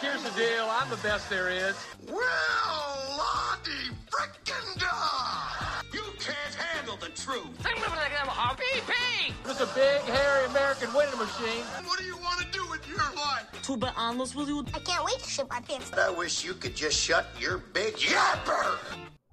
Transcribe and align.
Here's 0.00 0.22
the 0.22 0.30
deal. 0.30 0.66
I'm 0.68 0.90
the 0.90 0.96
best 0.96 1.30
there 1.30 1.48
is. 1.48 1.74
Well, 2.06 2.18
Lottie 3.16 3.94
frickin' 4.10 4.78
da! 4.78 5.80
You 5.92 6.02
can't 6.18 6.54
handle 6.54 6.96
the 6.96 7.08
truth. 7.08 7.48
It's 9.44 9.60
a 9.60 9.66
big, 9.74 10.02
hairy 10.02 10.46
American 10.46 10.92
winning 10.92 11.18
machine. 11.18 11.64
What 11.84 11.98
do 11.98 12.04
you 12.04 12.16
want 12.18 12.40
to 12.40 12.46
do 12.52 12.68
with 12.68 12.86
your 12.86 12.98
life? 12.98 13.46
To 13.62 13.76
be 13.76 13.86
honest 13.96 14.34
with 14.34 14.48
you, 14.48 14.66
I 14.74 14.80
can't 14.80 15.04
wait 15.04 15.18
to 15.18 15.30
shit 15.30 15.48
my 15.48 15.60
pants. 15.60 15.90
I 15.92 16.10
wish 16.10 16.44
you 16.44 16.52
could 16.52 16.76
just 16.76 17.00
shut 17.00 17.26
your 17.40 17.58
big 17.58 17.94
yapper. 17.94 18.76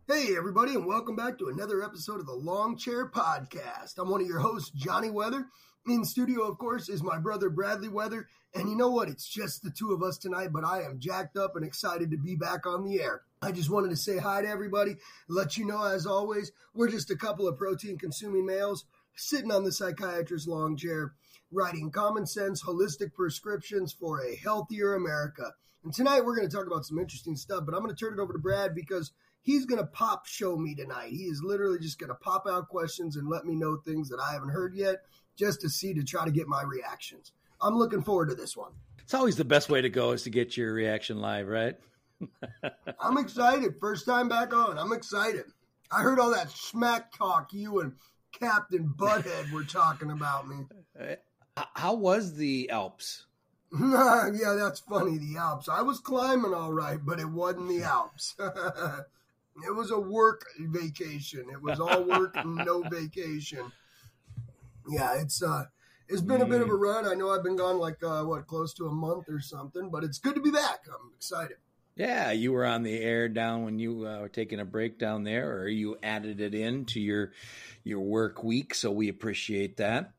Hey, 0.07 0.37
everybody, 0.37 0.75
and 0.75 0.85
welcome 0.85 1.15
back 1.17 1.37
to 1.39 1.49
another 1.49 1.83
episode 1.83 2.21
of 2.21 2.25
the 2.25 2.33
Long 2.33 2.77
Chair 2.77 3.09
Podcast. 3.09 3.97
I'm 3.97 4.09
one 4.09 4.21
of 4.21 4.27
your 4.27 4.39
hosts, 4.39 4.69
Johnny 4.69 5.09
Weather. 5.09 5.45
In 5.85 6.05
studio, 6.05 6.47
of 6.47 6.57
course, 6.57 6.87
is 6.87 7.03
my 7.03 7.17
brother 7.17 7.49
Bradley 7.49 7.89
Weather. 7.89 8.29
And 8.55 8.69
you 8.69 8.75
know 8.77 8.89
what? 8.89 9.09
It's 9.09 9.27
just 9.27 9.63
the 9.63 9.69
two 9.69 9.91
of 9.91 10.01
us 10.01 10.17
tonight, 10.17 10.53
but 10.53 10.63
I 10.63 10.83
am 10.83 10.97
jacked 10.97 11.35
up 11.35 11.57
and 11.57 11.65
excited 11.65 12.11
to 12.11 12.17
be 12.17 12.35
back 12.35 12.65
on 12.65 12.85
the 12.85 13.01
air. 13.01 13.23
I 13.41 13.51
just 13.51 13.69
wanted 13.69 13.89
to 13.89 13.97
say 13.97 14.17
hi 14.17 14.43
to 14.43 14.47
everybody, 14.47 14.95
let 15.27 15.57
you 15.57 15.65
know, 15.65 15.83
as 15.83 16.05
always, 16.05 16.53
we're 16.73 16.89
just 16.89 17.11
a 17.11 17.17
couple 17.17 17.49
of 17.49 17.57
protein 17.57 17.97
consuming 17.97 18.45
males 18.45 18.85
sitting 19.15 19.51
on 19.51 19.65
the 19.65 19.73
psychiatrist's 19.73 20.47
long 20.47 20.77
chair, 20.77 21.15
writing 21.51 21.91
common 21.91 22.27
sense, 22.27 22.63
holistic 22.63 23.13
prescriptions 23.13 23.91
for 23.91 24.21
a 24.21 24.37
healthier 24.37 24.95
America. 24.95 25.51
And 25.83 25.93
tonight 25.93 26.23
we're 26.23 26.37
going 26.37 26.47
to 26.47 26.55
talk 26.55 26.65
about 26.65 26.85
some 26.85 26.97
interesting 26.97 27.35
stuff, 27.35 27.65
but 27.65 27.75
I'm 27.75 27.83
going 27.83 27.93
to 27.93 27.99
turn 27.99 28.13
it 28.17 28.21
over 28.21 28.31
to 28.31 28.39
Brad 28.39 28.73
because 28.73 29.11
he's 29.41 29.65
going 29.65 29.81
to 29.81 29.87
pop 29.87 30.27
show 30.27 30.55
me 30.55 30.75
tonight. 30.75 31.09
He 31.09 31.25
is 31.25 31.41
literally 31.43 31.79
just 31.79 31.99
going 31.99 32.07
to 32.07 32.15
pop 32.15 32.47
out 32.47 32.69
questions 32.69 33.17
and 33.17 33.27
let 33.27 33.43
me 33.43 33.55
know 33.55 33.75
things 33.75 34.07
that 34.09 34.21
I 34.21 34.31
haven't 34.31 34.51
heard 34.51 34.75
yet 34.75 35.01
just 35.35 35.61
to 35.61 35.69
see 35.69 35.93
to 35.93 36.03
try 36.03 36.25
to 36.25 36.31
get 36.31 36.47
my 36.47 36.63
reactions. 36.63 37.31
I'm 37.61 37.77
looking 37.77 38.01
forward 38.01 38.29
to 38.29 38.35
this 38.35 38.55
one. 38.55 38.71
It's 38.99 39.13
always 39.13 39.35
the 39.35 39.45
best 39.45 39.69
way 39.69 39.81
to 39.81 39.89
go 39.89 40.11
is 40.11 40.23
to 40.23 40.29
get 40.29 40.55
your 40.57 40.73
reaction 40.73 41.19
live, 41.19 41.47
right? 41.47 41.75
I'm 42.99 43.17
excited. 43.17 43.75
First 43.79 44.05
time 44.05 44.29
back 44.29 44.53
on. 44.53 44.77
I'm 44.77 44.93
excited. 44.93 45.45
I 45.91 46.01
heard 46.01 46.19
all 46.19 46.31
that 46.31 46.49
smack 46.49 47.15
talk 47.15 47.53
you 47.53 47.81
and 47.81 47.93
Captain 48.31 48.93
Butthead 48.97 49.51
were 49.51 49.63
talking 49.63 50.11
about 50.11 50.47
me. 50.47 50.65
Uh, 50.99 51.15
how 51.73 51.93
was 51.93 52.35
the 52.35 52.69
Alps? 52.69 53.25
yeah, 53.79 54.55
that's 54.57 54.79
funny. 54.81 55.17
The 55.17 55.37
Alps. 55.37 55.69
I 55.69 55.81
was 55.81 55.99
climbing 55.99 56.53
all 56.53 56.73
right, 56.73 56.99
but 57.03 57.19
it 57.19 57.29
wasn't 57.29 57.69
the 57.69 57.83
Alps. 57.83 58.35
it 58.39 59.75
was 59.75 59.91
a 59.91 59.99
work 59.99 60.45
vacation. 60.59 61.45
It 61.51 61.61
was 61.61 61.79
all 61.79 62.03
work 62.03 62.35
and 62.35 62.55
no 62.55 62.81
vacation. 62.83 63.71
Yeah, 64.89 65.19
it's 65.21 65.41
uh 65.41 65.65
it's 66.09 66.21
been 66.21 66.41
a 66.41 66.45
bit 66.45 66.61
of 66.61 66.69
a 66.69 66.75
run. 66.75 67.05
I 67.05 67.13
know 67.13 67.29
I've 67.31 67.43
been 67.43 67.55
gone 67.55 67.77
like 67.79 68.03
uh, 68.03 68.23
what 68.23 68.45
close 68.45 68.73
to 68.75 68.85
a 68.87 68.91
month 68.91 69.29
or 69.29 69.39
something, 69.39 69.89
but 69.89 70.03
it's 70.03 70.19
good 70.19 70.35
to 70.35 70.41
be 70.41 70.51
back. 70.51 70.81
I'm 70.87 71.11
excited. 71.15 71.57
Yeah, 71.95 72.31
you 72.31 72.51
were 72.51 72.65
on 72.65 72.83
the 72.83 72.99
air 72.99 73.29
down 73.29 73.63
when 73.63 73.79
you 73.79 74.05
uh, 74.07 74.19
were 74.19 74.29
taking 74.29 74.59
a 74.59 74.65
break 74.65 74.97
down 74.99 75.23
there, 75.23 75.59
or 75.61 75.67
you 75.67 75.97
added 76.03 76.41
it 76.41 76.53
in 76.53 76.85
to 76.87 76.99
your 76.99 77.31
your 77.83 78.01
work 78.01 78.43
week. 78.43 78.73
So 78.75 78.91
we 78.91 79.09
appreciate 79.09 79.77
that. 79.77 80.11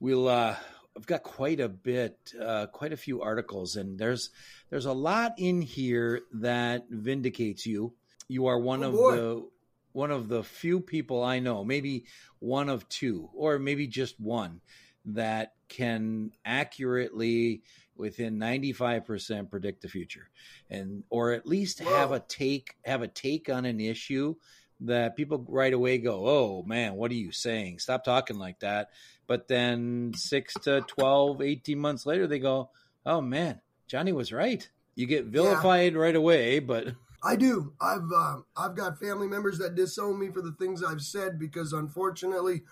We'll. 0.00 0.28
Uh, 0.28 0.56
I've 0.96 1.06
got 1.06 1.24
quite 1.24 1.58
a 1.58 1.68
bit, 1.68 2.32
uh, 2.40 2.66
quite 2.66 2.92
a 2.92 2.96
few 2.96 3.20
articles, 3.22 3.74
and 3.76 3.98
there's 3.98 4.30
there's 4.70 4.86
a 4.86 4.92
lot 4.92 5.34
in 5.38 5.60
here 5.60 6.22
that 6.34 6.86
vindicates 6.88 7.66
you. 7.66 7.94
You 8.28 8.46
are 8.46 8.58
one 8.58 8.82
Oh, 8.84 8.88
of 8.88 8.94
boy. 8.94 9.16
the 9.16 9.48
one 9.94 10.10
of 10.10 10.28
the 10.28 10.42
few 10.42 10.80
people 10.80 11.22
I 11.22 11.38
know, 11.38 11.64
maybe 11.64 12.04
one 12.40 12.68
of 12.68 12.86
two, 12.88 13.30
or 13.32 13.60
maybe 13.60 13.86
just 13.86 14.20
one, 14.20 14.60
that 15.06 15.52
can 15.68 16.32
accurately, 16.44 17.62
within 17.96 18.38
ninety 18.38 18.72
five 18.72 19.06
percent, 19.06 19.50
predict 19.50 19.82
the 19.82 19.88
future, 19.88 20.28
and 20.68 21.04
or 21.10 21.32
at 21.32 21.46
least 21.46 21.78
have 21.78 22.10
a 22.10 22.20
take 22.20 22.74
have 22.84 23.02
a 23.02 23.08
take 23.08 23.48
on 23.48 23.64
an 23.64 23.80
issue 23.80 24.34
that 24.80 25.16
people 25.16 25.44
right 25.48 25.72
away 25.72 25.98
go, 25.98 26.26
"Oh 26.26 26.64
man, 26.64 26.94
what 26.94 27.12
are 27.12 27.14
you 27.14 27.30
saying? 27.30 27.78
Stop 27.78 28.04
talking 28.04 28.38
like 28.38 28.60
that." 28.60 28.90
But 29.26 29.46
then 29.48 30.12
6 30.14 30.54
to 30.64 30.80
12, 30.82 31.40
18 31.40 31.78
months 31.78 32.04
later 32.04 32.26
they 32.26 32.40
go, 32.40 32.70
"Oh 33.06 33.20
man, 33.20 33.60
Johnny 33.86 34.12
was 34.12 34.32
right." 34.32 34.68
You 34.96 35.06
get 35.06 35.26
vilified 35.26 35.96
right 35.96 36.14
away, 36.14 36.58
but 36.58 36.88
I 37.24 37.36
do. 37.36 37.72
I've 37.80 38.10
uh, 38.14 38.36
I've 38.56 38.76
got 38.76 38.98
family 38.98 39.26
members 39.26 39.58
that 39.58 39.74
disown 39.74 40.20
me 40.20 40.28
for 40.28 40.42
the 40.42 40.52
things 40.52 40.82
I've 40.82 41.00
said 41.00 41.38
because 41.38 41.72
unfortunately, 41.72 42.62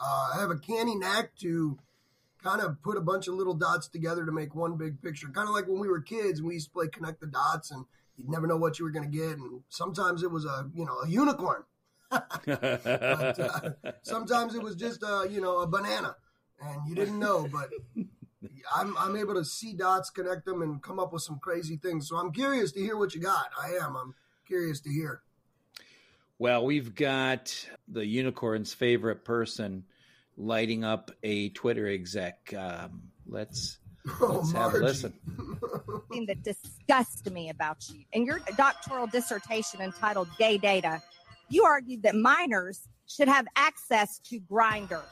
uh, 0.00 0.32
I 0.34 0.40
have 0.40 0.50
a 0.50 0.58
canny 0.58 0.94
knack 0.94 1.34
to 1.40 1.78
kind 2.42 2.60
of 2.60 2.82
put 2.82 2.98
a 2.98 3.00
bunch 3.00 3.28
of 3.28 3.34
little 3.34 3.54
dots 3.54 3.88
together 3.88 4.26
to 4.26 4.32
make 4.32 4.54
one 4.54 4.76
big 4.76 5.00
picture. 5.00 5.28
Kind 5.28 5.48
of 5.48 5.54
like 5.54 5.66
when 5.68 5.80
we 5.80 5.88
were 5.88 6.00
kids, 6.00 6.40
and 6.40 6.48
we 6.48 6.54
used 6.54 6.66
to 6.68 6.72
play 6.72 6.88
connect 6.88 7.20
the 7.20 7.26
dots, 7.26 7.70
and 7.70 7.86
you'd 8.18 8.28
never 8.28 8.46
know 8.46 8.58
what 8.58 8.78
you 8.78 8.84
were 8.84 8.90
going 8.90 9.10
to 9.10 9.16
get. 9.16 9.38
And 9.38 9.62
sometimes 9.70 10.22
it 10.22 10.30
was 10.30 10.44
a 10.44 10.68
you 10.74 10.84
know 10.84 10.98
a 11.00 11.08
unicorn. 11.08 11.64
But, 12.10 13.38
uh, 13.40 13.70
sometimes 14.02 14.54
it 14.54 14.62
was 14.62 14.76
just 14.76 15.02
a 15.02 15.26
you 15.30 15.40
know 15.40 15.60
a 15.60 15.66
banana, 15.66 16.16
and 16.60 16.86
you 16.86 16.94
didn't 16.94 17.18
know. 17.18 17.48
But 17.50 17.70
I'm 18.74 18.96
I'm 18.96 19.16
able 19.16 19.34
to 19.34 19.44
see 19.44 19.72
dots, 19.74 20.10
connect 20.10 20.44
them, 20.44 20.62
and 20.62 20.82
come 20.82 20.98
up 20.98 21.12
with 21.12 21.22
some 21.22 21.38
crazy 21.38 21.76
things. 21.76 22.08
So 22.08 22.16
I'm 22.16 22.32
curious 22.32 22.72
to 22.72 22.80
hear 22.80 22.96
what 22.96 23.14
you 23.14 23.20
got. 23.20 23.46
I 23.60 23.76
am. 23.84 23.96
I'm 23.96 24.14
curious 24.46 24.80
to 24.80 24.90
hear. 24.90 25.22
Well, 26.38 26.64
we've 26.64 26.94
got 26.94 27.68
the 27.86 28.04
unicorn's 28.04 28.74
favorite 28.74 29.24
person 29.24 29.84
lighting 30.36 30.82
up 30.82 31.10
a 31.22 31.50
Twitter 31.50 31.86
exec. 31.86 32.52
Um, 32.56 33.10
let's 33.26 33.78
Oh, 34.20 34.40
let's 34.40 34.52
have 34.52 34.74
a 34.74 34.78
listen. 34.78 35.12
thing 36.10 36.26
that 36.26 36.42
disgusts 36.42 37.30
me 37.30 37.50
about 37.50 37.88
you. 37.88 38.04
In 38.12 38.26
your 38.26 38.40
doctoral 38.56 39.06
dissertation 39.06 39.80
entitled 39.80 40.28
Gay 40.38 40.58
Data, 40.58 41.00
you 41.48 41.64
argued 41.64 42.02
that 42.02 42.16
minors 42.16 42.88
should 43.06 43.28
have 43.28 43.46
access 43.56 44.18
to 44.30 44.40
Grindr, 44.40 45.02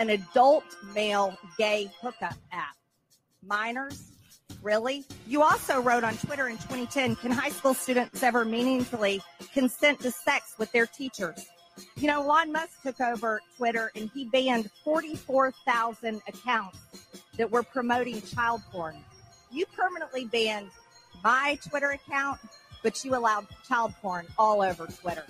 an 0.00 0.08
adult 0.08 0.64
male 0.94 1.36
gay 1.58 1.90
hookup 2.00 2.34
app. 2.52 2.74
Minors? 3.46 4.10
Really? 4.62 5.04
You 5.26 5.42
also 5.42 5.80
wrote 5.80 6.04
on 6.04 6.16
Twitter 6.16 6.48
in 6.48 6.56
2010 6.56 7.16
Can 7.16 7.30
high 7.30 7.50
school 7.50 7.74
students 7.74 8.22
ever 8.22 8.44
meaningfully 8.44 9.20
consent 9.52 10.00
to 10.00 10.10
sex 10.10 10.54
with 10.58 10.72
their 10.72 10.86
teachers? 10.86 11.46
You 11.96 12.08
know, 12.08 12.22
Elon 12.22 12.50
Musk 12.50 12.82
took 12.82 13.00
over 13.00 13.40
Twitter 13.56 13.92
and 13.94 14.10
he 14.12 14.24
banned 14.24 14.70
44,000 14.84 16.22
accounts 16.26 16.78
that 17.36 17.50
were 17.50 17.62
promoting 17.62 18.20
child 18.22 18.62
porn. 18.72 18.96
You 19.52 19.66
permanently 19.66 20.24
banned 20.24 20.70
my 21.22 21.58
Twitter 21.68 21.90
account, 21.90 22.40
but 22.82 23.04
you 23.04 23.14
allowed 23.14 23.46
child 23.68 23.92
porn 24.00 24.26
all 24.38 24.62
over 24.62 24.86
Twitter. 24.86 25.24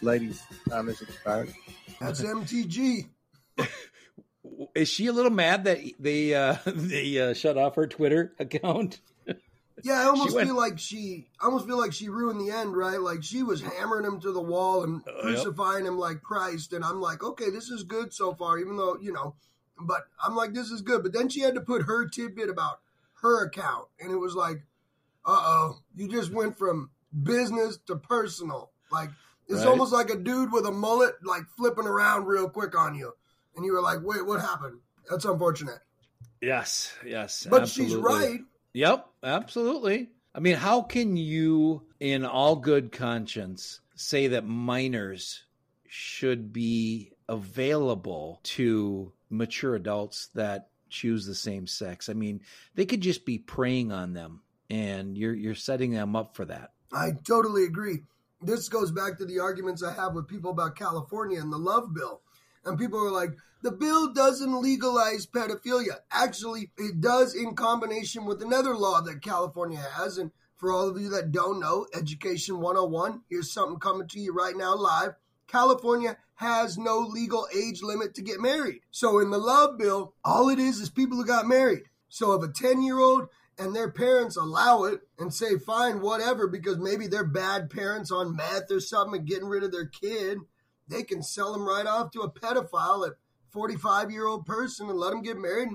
Ladies, 0.00 0.42
time 0.68 0.88
is 0.88 1.02
expired. 1.02 1.52
That's 2.00 2.20
MTG. 2.20 3.08
Is 4.74 4.88
she 4.88 5.06
a 5.06 5.12
little 5.12 5.30
mad 5.30 5.64
that 5.64 5.78
they 5.98 6.34
uh, 6.34 6.56
they 6.66 7.18
uh, 7.18 7.34
shut 7.34 7.56
off 7.58 7.76
her 7.76 7.86
Twitter 7.86 8.32
account? 8.38 9.00
Yeah, 9.84 10.00
I 10.00 10.04
almost 10.04 10.34
went- 10.36 10.46
feel 10.46 10.56
like 10.56 10.78
she. 10.78 11.26
I 11.40 11.46
almost 11.46 11.66
feel 11.66 11.78
like 11.78 11.92
she 11.92 12.08
ruined 12.08 12.40
the 12.40 12.52
end, 12.54 12.76
right? 12.76 13.00
Like 13.00 13.24
she 13.24 13.42
was 13.42 13.62
hammering 13.62 14.04
him 14.04 14.20
to 14.20 14.30
the 14.30 14.40
wall 14.40 14.84
and 14.84 15.02
yep. 15.04 15.20
crucifying 15.22 15.86
him 15.86 15.98
like 15.98 16.22
Christ, 16.22 16.72
and 16.72 16.84
I'm 16.84 17.00
like, 17.00 17.24
okay, 17.24 17.50
this 17.50 17.68
is 17.68 17.82
good 17.82 18.12
so 18.12 18.32
far, 18.34 18.58
even 18.58 18.76
though 18.76 18.96
you 19.00 19.12
know. 19.12 19.34
But 19.80 20.02
I'm 20.22 20.36
like, 20.36 20.52
this 20.52 20.70
is 20.70 20.82
good. 20.82 21.02
But 21.02 21.12
then 21.14 21.28
she 21.28 21.40
had 21.40 21.54
to 21.56 21.60
put 21.62 21.82
her 21.84 22.06
tidbit 22.06 22.48
about 22.48 22.80
her 23.22 23.44
account, 23.44 23.86
and 23.98 24.12
it 24.12 24.16
was 24.18 24.36
like, 24.36 24.58
uh 25.24 25.40
oh, 25.42 25.78
you 25.96 26.06
just 26.06 26.30
went 26.30 26.56
from 26.56 26.90
business 27.20 27.78
to 27.86 27.96
personal. 27.96 28.70
Like 28.92 29.10
it's 29.48 29.60
Right. 29.60 29.68
almost 29.68 29.92
like 29.92 30.10
a 30.10 30.16
dude 30.16 30.52
with 30.52 30.66
a 30.66 30.70
mullet, 30.70 31.14
like 31.24 31.44
flipping 31.56 31.86
around 31.86 32.26
real 32.26 32.48
quick 32.48 32.78
on 32.78 32.94
you, 32.94 33.14
and 33.56 33.64
you 33.64 33.72
were 33.72 33.82
like, 33.82 33.98
wait, 34.02 34.24
what 34.26 34.40
happened? 34.40 34.78
That's 35.10 35.24
unfortunate. 35.24 35.78
Yes, 36.40 36.92
yes. 37.06 37.46
But 37.48 37.68
she's 37.68 37.94
right. 37.94 38.40
Yep, 38.72 39.06
absolutely. 39.22 40.10
I 40.34 40.40
mean, 40.40 40.56
how 40.56 40.82
can 40.82 41.16
you, 41.16 41.82
in 42.00 42.24
all 42.24 42.56
good 42.56 42.90
conscience, 42.90 43.80
say 43.94 44.28
that 44.28 44.46
minors 44.46 45.44
should 45.86 46.52
be 46.52 47.12
available 47.28 48.40
to 48.42 49.12
mature 49.28 49.74
adults 49.74 50.28
that 50.34 50.68
choose 50.88 51.26
the 51.26 51.34
same 51.34 51.66
sex? 51.66 52.08
I 52.08 52.14
mean, 52.14 52.40
they 52.74 52.86
could 52.86 53.02
just 53.02 53.26
be 53.26 53.38
preying 53.38 53.92
on 53.92 54.14
them, 54.14 54.40
and 54.70 55.16
you're 55.16 55.34
you're 55.34 55.54
setting 55.54 55.90
them 55.90 56.16
up 56.16 56.34
for 56.34 56.46
that. 56.46 56.72
I 56.92 57.10
totally 57.24 57.64
agree. 57.64 58.00
This 58.40 58.68
goes 58.68 58.90
back 58.90 59.18
to 59.18 59.26
the 59.26 59.38
arguments 59.38 59.82
I 59.82 59.92
have 59.92 60.14
with 60.14 60.26
people 60.26 60.50
about 60.50 60.76
California 60.76 61.40
and 61.40 61.52
the 61.52 61.58
love 61.58 61.94
bill. 61.94 62.22
And 62.64 62.78
people 62.78 62.98
are 63.04 63.10
like, 63.10 63.30
the 63.62 63.72
bill 63.72 64.12
doesn't 64.12 64.60
legalize 64.60 65.26
pedophilia. 65.26 65.98
Actually, 66.10 66.70
it 66.76 67.00
does 67.00 67.34
in 67.34 67.54
combination 67.54 68.24
with 68.24 68.42
another 68.42 68.76
law 68.76 69.00
that 69.00 69.22
California 69.22 69.78
has. 69.78 70.18
And 70.18 70.32
for 70.56 70.72
all 70.72 70.88
of 70.88 71.00
you 71.00 71.08
that 71.10 71.32
don't 71.32 71.60
know, 71.60 71.86
Education 71.94 72.60
101, 72.60 73.22
here's 73.28 73.52
something 73.52 73.78
coming 73.78 74.08
to 74.08 74.20
you 74.20 74.32
right 74.32 74.56
now 74.56 74.76
live. 74.76 75.14
California 75.46 76.16
has 76.36 76.78
no 76.78 76.98
legal 76.98 77.46
age 77.54 77.82
limit 77.82 78.14
to 78.14 78.22
get 78.22 78.40
married. 78.40 78.80
So 78.90 79.20
in 79.20 79.30
the 79.30 79.38
love 79.38 79.78
bill, 79.78 80.14
all 80.24 80.48
it 80.48 80.58
is 80.58 80.80
is 80.80 80.90
people 80.90 81.16
who 81.16 81.24
got 81.24 81.46
married. 81.46 81.82
So 82.08 82.32
if 82.32 82.42
a 82.42 82.52
10 82.52 82.82
year 82.82 82.98
old 82.98 83.28
and 83.58 83.76
their 83.76 83.90
parents 83.90 84.36
allow 84.36 84.84
it 84.84 85.00
and 85.18 85.32
say, 85.32 85.58
fine, 85.58 86.00
whatever, 86.00 86.48
because 86.48 86.78
maybe 86.78 87.06
they're 87.06 87.24
bad 87.24 87.70
parents 87.70 88.10
on 88.10 88.34
meth 88.34 88.70
or 88.70 88.80
something 88.80 89.20
and 89.20 89.28
getting 89.28 89.48
rid 89.48 89.62
of 89.62 89.72
their 89.72 89.86
kid, 89.86 90.38
they 90.92 91.02
can 91.02 91.22
sell 91.22 91.52
them 91.52 91.66
right 91.66 91.86
off 91.86 92.10
to 92.12 92.20
a 92.20 92.30
pedophile 92.30 93.06
at 93.06 93.14
45 93.50 94.10
year 94.10 94.26
old 94.26 94.46
person 94.46 94.88
and 94.88 94.98
let 94.98 95.10
them 95.10 95.22
get 95.22 95.38
married. 95.38 95.68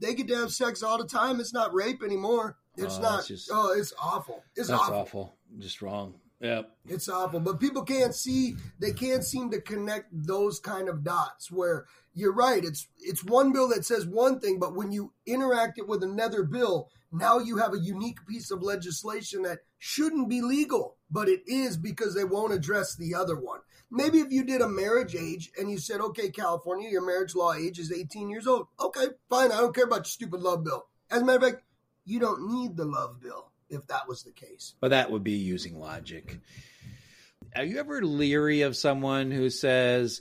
They 0.00 0.14
get 0.14 0.28
to 0.28 0.36
have 0.36 0.52
sex 0.52 0.82
all 0.82 0.98
the 0.98 1.06
time. 1.06 1.38
It's 1.40 1.52
not 1.54 1.72
rape 1.74 2.02
anymore. 2.02 2.56
It's 2.76 2.96
Oh, 2.98 3.02
not. 3.02 3.26
just- 3.26 3.50
oh, 3.52 3.72
it's 3.78 3.92
awful. 4.00 4.42
It's 4.56 4.68
That's 4.68 4.80
awful. 4.80 4.94
awful. 4.96 5.38
Just 5.58 5.82
wrong. 5.82 6.14
Yep. 6.40 6.70
It's 6.86 7.08
awful, 7.08 7.40
but 7.40 7.58
people 7.58 7.82
can't 7.82 8.14
see. 8.14 8.54
They 8.78 8.92
can't 8.92 9.24
seem 9.24 9.50
to 9.50 9.60
connect 9.60 10.06
those 10.12 10.60
kind 10.60 10.88
of 10.88 11.02
dots. 11.02 11.50
Where 11.50 11.86
you're 12.14 12.32
right, 12.32 12.64
it's 12.64 12.86
it's 12.98 13.24
one 13.24 13.52
bill 13.52 13.68
that 13.70 13.84
says 13.84 14.06
one 14.06 14.38
thing, 14.38 14.60
but 14.60 14.76
when 14.76 14.92
you 14.92 15.12
interact 15.26 15.78
it 15.78 15.88
with 15.88 16.04
another 16.04 16.44
bill, 16.44 16.90
now 17.10 17.38
you 17.38 17.56
have 17.56 17.74
a 17.74 17.80
unique 17.80 18.24
piece 18.24 18.52
of 18.52 18.62
legislation 18.62 19.42
that 19.42 19.60
shouldn't 19.78 20.28
be 20.28 20.40
legal, 20.40 20.96
but 21.10 21.28
it 21.28 21.40
is 21.48 21.76
because 21.76 22.14
they 22.14 22.24
won't 22.24 22.52
address 22.52 22.94
the 22.94 23.14
other 23.16 23.34
one. 23.36 23.60
Maybe 23.90 24.18
if 24.18 24.30
you 24.30 24.44
did 24.44 24.60
a 24.60 24.68
marriage 24.68 25.14
age 25.14 25.50
and 25.58 25.70
you 25.70 25.78
said, 25.78 26.00
okay, 26.00 26.28
California, 26.30 26.90
your 26.90 27.06
marriage 27.06 27.34
law 27.34 27.54
age 27.54 27.78
is 27.78 27.90
18 27.90 28.28
years 28.28 28.46
old. 28.46 28.66
Okay, 28.78 29.06
fine. 29.30 29.50
I 29.50 29.58
don't 29.58 29.74
care 29.74 29.84
about 29.84 29.98
your 29.98 30.04
stupid 30.04 30.40
love 30.40 30.64
bill. 30.64 30.86
As 31.10 31.22
a 31.22 31.24
matter 31.24 31.46
of 31.46 31.52
fact, 31.52 31.64
you 32.04 32.20
don't 32.20 32.50
need 32.50 32.76
the 32.76 32.84
love 32.84 33.20
bill 33.20 33.50
if 33.70 33.86
that 33.86 34.06
was 34.06 34.22
the 34.22 34.32
case. 34.32 34.74
But 34.80 34.90
that 34.90 35.10
would 35.10 35.24
be 35.24 35.32
using 35.32 35.78
logic. 35.78 36.38
Are 37.56 37.64
you 37.64 37.78
ever 37.78 38.02
leery 38.02 38.62
of 38.62 38.76
someone 38.76 39.30
who 39.30 39.48
says, 39.48 40.20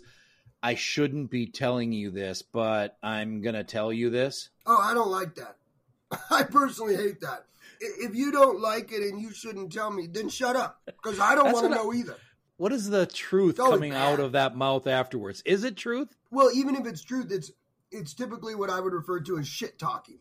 I 0.63 0.75
shouldn't 0.75 1.29
be 1.29 1.47
telling 1.47 1.91
you 1.91 2.09
this, 2.09 2.41
but 2.41 2.97
I'm 3.03 3.41
going 3.41 3.55
to 3.55 3.63
tell 3.65 3.91
you 3.91 4.09
this? 4.09 4.49
Oh, 4.65 4.77
I 4.81 4.93
don't 4.93 5.11
like 5.11 5.35
that. 5.35 5.57
I 6.31 6.43
personally 6.43 6.95
hate 6.95 7.19
that. 7.21 7.45
If 7.79 8.15
you 8.15 8.31
don't 8.31 8.59
like 8.59 8.91
it 8.91 9.01
and 9.03 9.21
you 9.21 9.33
shouldn't 9.33 9.71
tell 9.71 9.91
me, 9.91 10.07
then 10.07 10.29
shut 10.29 10.55
up 10.55 10.81
because 10.85 11.19
I 11.19 11.35
don't 11.35 11.51
want 11.51 11.65
to 11.65 11.75
know 11.75 11.93
either. 11.93 12.15
What 12.57 12.73
is 12.73 12.89
the 12.89 13.05
truth 13.05 13.59
always 13.59 13.75
coming 13.75 13.93
out 13.93 14.19
of 14.19 14.31
that 14.31 14.55
mouth 14.55 14.87
afterwards? 14.87 15.43
Is 15.45 15.63
it 15.63 15.77
truth? 15.77 16.15
Well, 16.31 16.49
even 16.53 16.75
if 16.75 16.85
it's 16.85 17.03
truth, 17.03 17.31
it's 17.31 17.51
it's 17.91 18.13
typically 18.13 18.55
what 18.55 18.69
I 18.69 18.79
would 18.79 18.93
refer 18.93 19.19
to 19.21 19.37
as 19.37 19.47
shit 19.47 19.79
talking. 19.79 20.19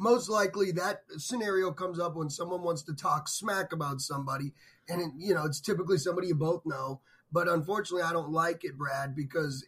Most 0.00 0.30
likely, 0.30 0.70
that 0.72 1.02
scenario 1.16 1.72
comes 1.72 1.98
up 1.98 2.14
when 2.14 2.30
someone 2.30 2.62
wants 2.62 2.82
to 2.82 2.94
talk 2.94 3.28
smack 3.28 3.72
about 3.72 4.00
somebody, 4.00 4.52
and 4.88 5.00
it, 5.00 5.10
you 5.18 5.34
know 5.34 5.44
it's 5.44 5.60
typically 5.60 5.98
somebody 5.98 6.28
you 6.28 6.36
both 6.36 6.64
know. 6.64 7.00
But 7.32 7.48
unfortunately, 7.48 8.02
I 8.02 8.12
don't 8.12 8.30
like 8.30 8.64
it, 8.64 8.78
Brad, 8.78 9.16
because 9.16 9.64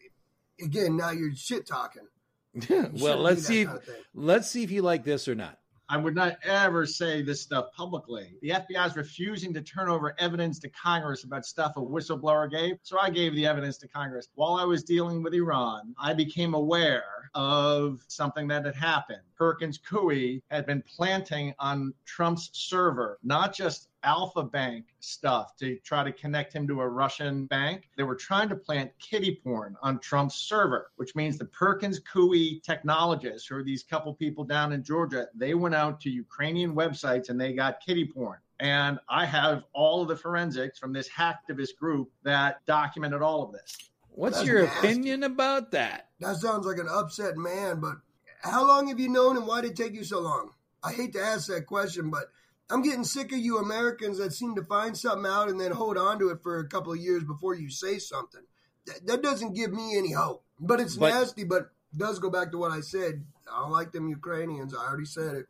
again, 0.62 0.96
now 0.96 1.10
you're 1.10 1.34
shit 1.34 1.66
talking. 1.66 2.06
Well, 2.94 3.18
let's 3.18 3.46
see. 3.46 3.62
If, 3.62 3.68
kind 3.68 3.78
of 3.78 3.88
let's 4.12 4.50
see 4.50 4.64
if 4.64 4.72
you 4.72 4.82
like 4.82 5.04
this 5.04 5.28
or 5.28 5.36
not. 5.36 5.59
I 5.92 5.96
would 5.96 6.14
not 6.14 6.38
ever 6.44 6.86
say 6.86 7.20
this 7.20 7.40
stuff 7.40 7.72
publicly. 7.76 8.36
The 8.42 8.50
FBI 8.50 8.86
is 8.86 8.94
refusing 8.94 9.52
to 9.54 9.60
turn 9.60 9.88
over 9.88 10.14
evidence 10.20 10.60
to 10.60 10.68
Congress 10.68 11.24
about 11.24 11.44
stuff 11.44 11.76
a 11.76 11.80
whistleblower 11.80 12.48
gave. 12.48 12.76
So 12.84 12.96
I 13.00 13.10
gave 13.10 13.34
the 13.34 13.44
evidence 13.44 13.76
to 13.78 13.88
Congress. 13.88 14.28
While 14.36 14.54
I 14.54 14.62
was 14.62 14.84
dealing 14.84 15.20
with 15.20 15.34
Iran, 15.34 15.92
I 15.98 16.14
became 16.14 16.54
aware 16.54 17.28
of 17.34 18.04
something 18.06 18.46
that 18.46 18.66
had 18.66 18.76
happened. 18.76 19.22
Perkins 19.36 19.78
Coie 19.78 20.40
had 20.48 20.64
been 20.64 20.82
planting 20.82 21.54
on 21.58 21.92
Trump's 22.04 22.50
server, 22.52 23.18
not 23.24 23.52
just 23.52 23.88
Alfa 24.02 24.42
Bank 24.42 24.86
stuff 25.00 25.56
to 25.56 25.76
try 25.78 26.02
to 26.04 26.12
connect 26.12 26.52
him 26.52 26.66
to 26.68 26.80
a 26.80 26.88
Russian 26.88 27.46
bank. 27.46 27.88
They 27.96 28.02
were 28.02 28.14
trying 28.14 28.48
to 28.50 28.56
plant 28.56 28.90
kitty 28.98 29.40
porn 29.42 29.76
on 29.82 29.98
Trump's 29.98 30.36
server, 30.36 30.90
which 30.96 31.14
means 31.14 31.38
the 31.38 31.44
Perkins 31.46 32.00
Coie 32.00 32.62
technologists, 32.62 33.48
who 33.48 33.56
are 33.56 33.62
these 33.62 33.82
couple 33.82 34.14
people 34.14 34.44
down 34.44 34.72
in 34.72 34.82
Georgia, 34.82 35.28
they 35.34 35.54
went 35.54 35.74
out 35.74 36.00
to 36.02 36.10
Ukrainian 36.10 36.74
websites 36.74 37.28
and 37.28 37.40
they 37.40 37.52
got 37.52 37.80
kitty 37.80 38.04
porn. 38.06 38.38
And 38.58 38.98
I 39.08 39.24
have 39.24 39.64
all 39.72 40.02
of 40.02 40.08
the 40.08 40.16
forensics 40.16 40.78
from 40.78 40.92
this 40.92 41.08
hacktivist 41.08 41.76
group 41.78 42.10
that 42.24 42.64
documented 42.66 43.22
all 43.22 43.42
of 43.42 43.52
this. 43.52 43.90
What's 44.10 44.36
That's 44.36 44.48
your 44.48 44.64
nasty. 44.64 44.88
opinion 44.88 45.22
about 45.22 45.70
that? 45.70 46.08
That 46.20 46.36
sounds 46.36 46.66
like 46.66 46.78
an 46.78 46.88
upset 46.90 47.36
man, 47.36 47.80
but 47.80 47.96
how 48.42 48.66
long 48.66 48.88
have 48.88 49.00
you 49.00 49.08
known 49.08 49.36
and 49.36 49.46
why 49.46 49.60
did 49.62 49.70
it 49.72 49.76
take 49.76 49.94
you 49.94 50.04
so 50.04 50.20
long? 50.20 50.50
I 50.82 50.92
hate 50.92 51.12
to 51.14 51.20
ask 51.20 51.48
that 51.48 51.66
question, 51.66 52.10
but 52.10 52.30
I'm 52.70 52.82
getting 52.82 53.04
sick 53.04 53.32
of 53.32 53.38
you 53.38 53.58
Americans 53.58 54.18
that 54.18 54.32
seem 54.32 54.54
to 54.54 54.62
find 54.64 54.96
something 54.96 55.30
out 55.30 55.48
and 55.48 55.60
then 55.60 55.72
hold 55.72 55.98
on 55.98 56.18
to 56.20 56.28
it 56.30 56.42
for 56.42 56.58
a 56.60 56.68
couple 56.68 56.92
of 56.92 56.98
years 56.98 57.24
before 57.24 57.54
you 57.54 57.68
say 57.70 57.98
something. 57.98 58.42
That, 58.86 59.06
that 59.06 59.22
doesn't 59.22 59.54
give 59.54 59.72
me 59.72 59.96
any 59.98 60.12
hope. 60.12 60.44
But 60.60 60.80
it's 60.80 60.96
But- 60.96 61.10
nasty, 61.10 61.44
but 61.44 61.70
does 61.96 62.18
go 62.20 62.30
back 62.30 62.52
to 62.52 62.58
what 62.58 62.70
I 62.70 62.80
said. 62.80 63.24
I 63.52 63.60
don't 63.62 63.72
like 63.72 63.90
them 63.92 64.08
Ukrainians. 64.08 64.74
I 64.74 64.86
already 64.86 65.04
said 65.06 65.34
it. 65.36 65.46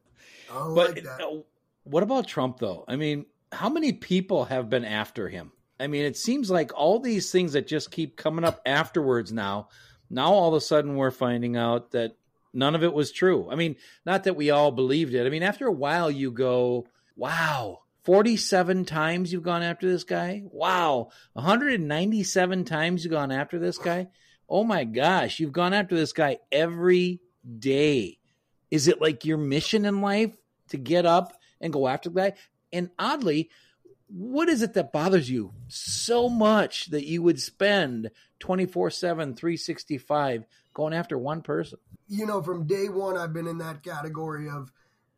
I 0.51 0.55
don't 0.55 0.75
But 0.75 0.95
like 0.95 1.05
that. 1.05 1.21
uh, 1.21 1.41
what 1.85 2.03
about 2.03 2.27
Trump, 2.27 2.59
though? 2.59 2.85
I 2.89 2.97
mean, 2.97 3.27
how 3.53 3.69
many 3.69 3.93
people 3.93 4.47
have 4.47 4.71
been 4.71 4.85
after 4.87 5.29
him? 5.29 5.53
I 5.79 5.87
mean, 5.87 6.05
it 6.05 6.17
seems 6.17 6.51
like 6.51 6.73
all 6.75 6.99
these 6.99 7.31
things 7.31 7.53
that 7.53 7.67
just 7.67 7.91
keep 7.91 8.17
coming 8.17 8.45
up 8.45 8.61
afterwards 8.65 9.33
now. 9.33 9.69
Now 10.09 10.33
all 10.33 10.49
of 10.49 10.55
a 10.55 10.61
sudden 10.61 10.97
we're 10.97 11.11
finding 11.11 11.57
out 11.57 11.91
that 11.93 12.17
none 12.53 12.75
of 12.75 12.83
it 12.83 12.93
was 12.93 13.13
true. 13.13 13.49
I 13.51 13.55
mean, 13.55 13.77
not 14.05 14.25
that 14.25 14.37
we 14.37 14.51
all 14.51 14.73
believed 14.73 15.15
it. 15.15 15.27
I 15.27 15.31
mean, 15.31 15.43
after 15.43 15.67
a 15.67 15.73
while 15.73 16.11
you 16.11 16.31
go, 16.33 16.87
wow, 17.21 17.81
47 18.05 18.87
times 18.87 19.31
you've 19.31 19.43
gone 19.43 19.63
after 19.63 19.87
this 19.87 20.05
guy? 20.05 20.43
Wow. 20.51 21.11
197 21.35 22.65
times 22.65 23.05
you've 23.05 23.13
gone 23.13 23.31
after 23.31 23.59
this 23.59 23.77
guy? 23.77 24.09
Oh 24.49 24.65
my 24.65 24.85
gosh, 24.85 25.39
you've 25.39 25.53
gone 25.53 25.75
after 25.75 25.95
this 25.95 26.15
guy 26.15 26.39
every 26.51 27.21
day. 27.59 28.19
Is 28.71 28.89
it 28.89 29.03
like 29.03 29.27
your 29.27 29.37
mission 29.37 29.85
in 29.85 30.01
life 30.01 30.35
to 30.71 30.79
get 30.79 31.05
up 31.05 31.35
and 31.61 31.73
go 31.73 31.87
after 31.87 32.09
the 32.09 32.21
guy? 32.21 32.33
And 32.73 32.89
oddly, 32.99 33.51
what 34.07 34.49
is 34.49 34.63
it 34.63 34.73
that 34.75 34.93
bothers 34.93 35.29
you 35.29 35.53
so 35.69 36.31
much 36.31 36.87
that 36.87 37.05
you 37.05 37.23
would 37.23 37.39
spend 37.39 38.11
24 38.39 38.91
7, 38.91 39.35
365 39.35 40.45
going 40.73 40.95
after 40.95 41.19
one 41.19 41.43
person? 41.43 41.79
you 42.11 42.27
know, 42.27 42.43
from 42.43 42.67
day 42.67 42.89
one, 42.89 43.17
I've 43.17 43.33
been 43.33 43.47
in 43.47 43.59
that 43.59 43.85
category 43.85 44.49
of 44.49 44.73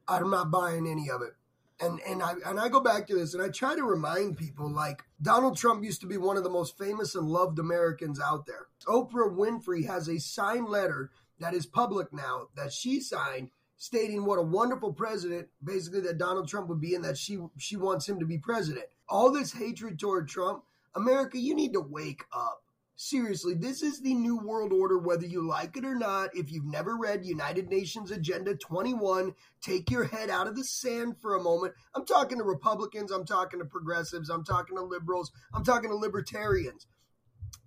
I'm 0.06 0.30
not 0.30 0.50
buying 0.50 0.86
any 0.86 1.08
of 1.08 1.22
it. 1.22 1.32
And 1.82 2.00
and 2.06 2.22
I 2.22 2.34
and 2.46 2.60
I 2.60 2.68
go 2.68 2.80
back 2.80 3.06
to 3.08 3.14
this 3.14 3.34
and 3.34 3.42
I 3.42 3.48
try 3.48 3.74
to 3.74 3.82
remind 3.82 4.36
people 4.36 4.70
like 4.70 5.02
Donald 5.20 5.56
Trump 5.56 5.82
used 5.82 6.00
to 6.02 6.06
be 6.06 6.16
one 6.16 6.36
of 6.36 6.44
the 6.44 6.50
most 6.50 6.78
famous 6.78 7.14
and 7.14 7.28
loved 7.28 7.58
Americans 7.58 8.20
out 8.20 8.46
there. 8.46 8.68
Oprah 8.86 9.34
Winfrey 9.34 9.86
has 9.86 10.08
a 10.08 10.20
signed 10.20 10.68
letter 10.68 11.10
that 11.40 11.54
is 11.54 11.66
public 11.66 12.12
now 12.12 12.48
that 12.54 12.72
she 12.72 13.00
signed 13.00 13.50
stating 13.76 14.24
what 14.24 14.38
a 14.38 14.42
wonderful 14.42 14.92
president 14.92 15.48
basically 15.64 16.00
that 16.00 16.16
Donald 16.16 16.46
Trump 16.46 16.68
would 16.68 16.80
be 16.80 16.94
and 16.94 17.04
that 17.04 17.18
she 17.18 17.38
she 17.58 17.76
wants 17.76 18.08
him 18.08 18.20
to 18.20 18.26
be 18.26 18.38
president. 18.38 18.86
All 19.08 19.32
this 19.32 19.52
hatred 19.52 19.98
toward 19.98 20.28
Trump, 20.28 20.62
America, 20.94 21.36
you 21.36 21.54
need 21.54 21.72
to 21.72 21.80
wake 21.80 22.22
up. 22.32 22.62
Seriously, 22.94 23.54
this 23.54 23.82
is 23.82 24.00
the 24.00 24.14
new 24.14 24.36
world 24.36 24.72
order, 24.72 24.98
whether 24.98 25.26
you 25.26 25.46
like 25.46 25.76
it 25.76 25.84
or 25.84 25.94
not. 25.94 26.36
If 26.36 26.52
you've 26.52 26.66
never 26.66 26.96
read 26.96 27.24
United 27.24 27.68
Nations 27.68 28.10
Agenda 28.10 28.54
21, 28.54 29.34
take 29.62 29.90
your 29.90 30.04
head 30.04 30.28
out 30.28 30.46
of 30.46 30.56
the 30.56 30.64
sand 30.64 31.16
for 31.20 31.34
a 31.34 31.42
moment. 31.42 31.74
I'm 31.94 32.04
talking 32.04 32.38
to 32.38 32.44
Republicans, 32.44 33.10
I'm 33.10 33.24
talking 33.24 33.60
to 33.60 33.64
progressives, 33.64 34.28
I'm 34.28 34.44
talking 34.44 34.76
to 34.76 34.82
liberals, 34.82 35.32
I'm 35.54 35.64
talking 35.64 35.90
to 35.90 35.96
libertarians. 35.96 36.86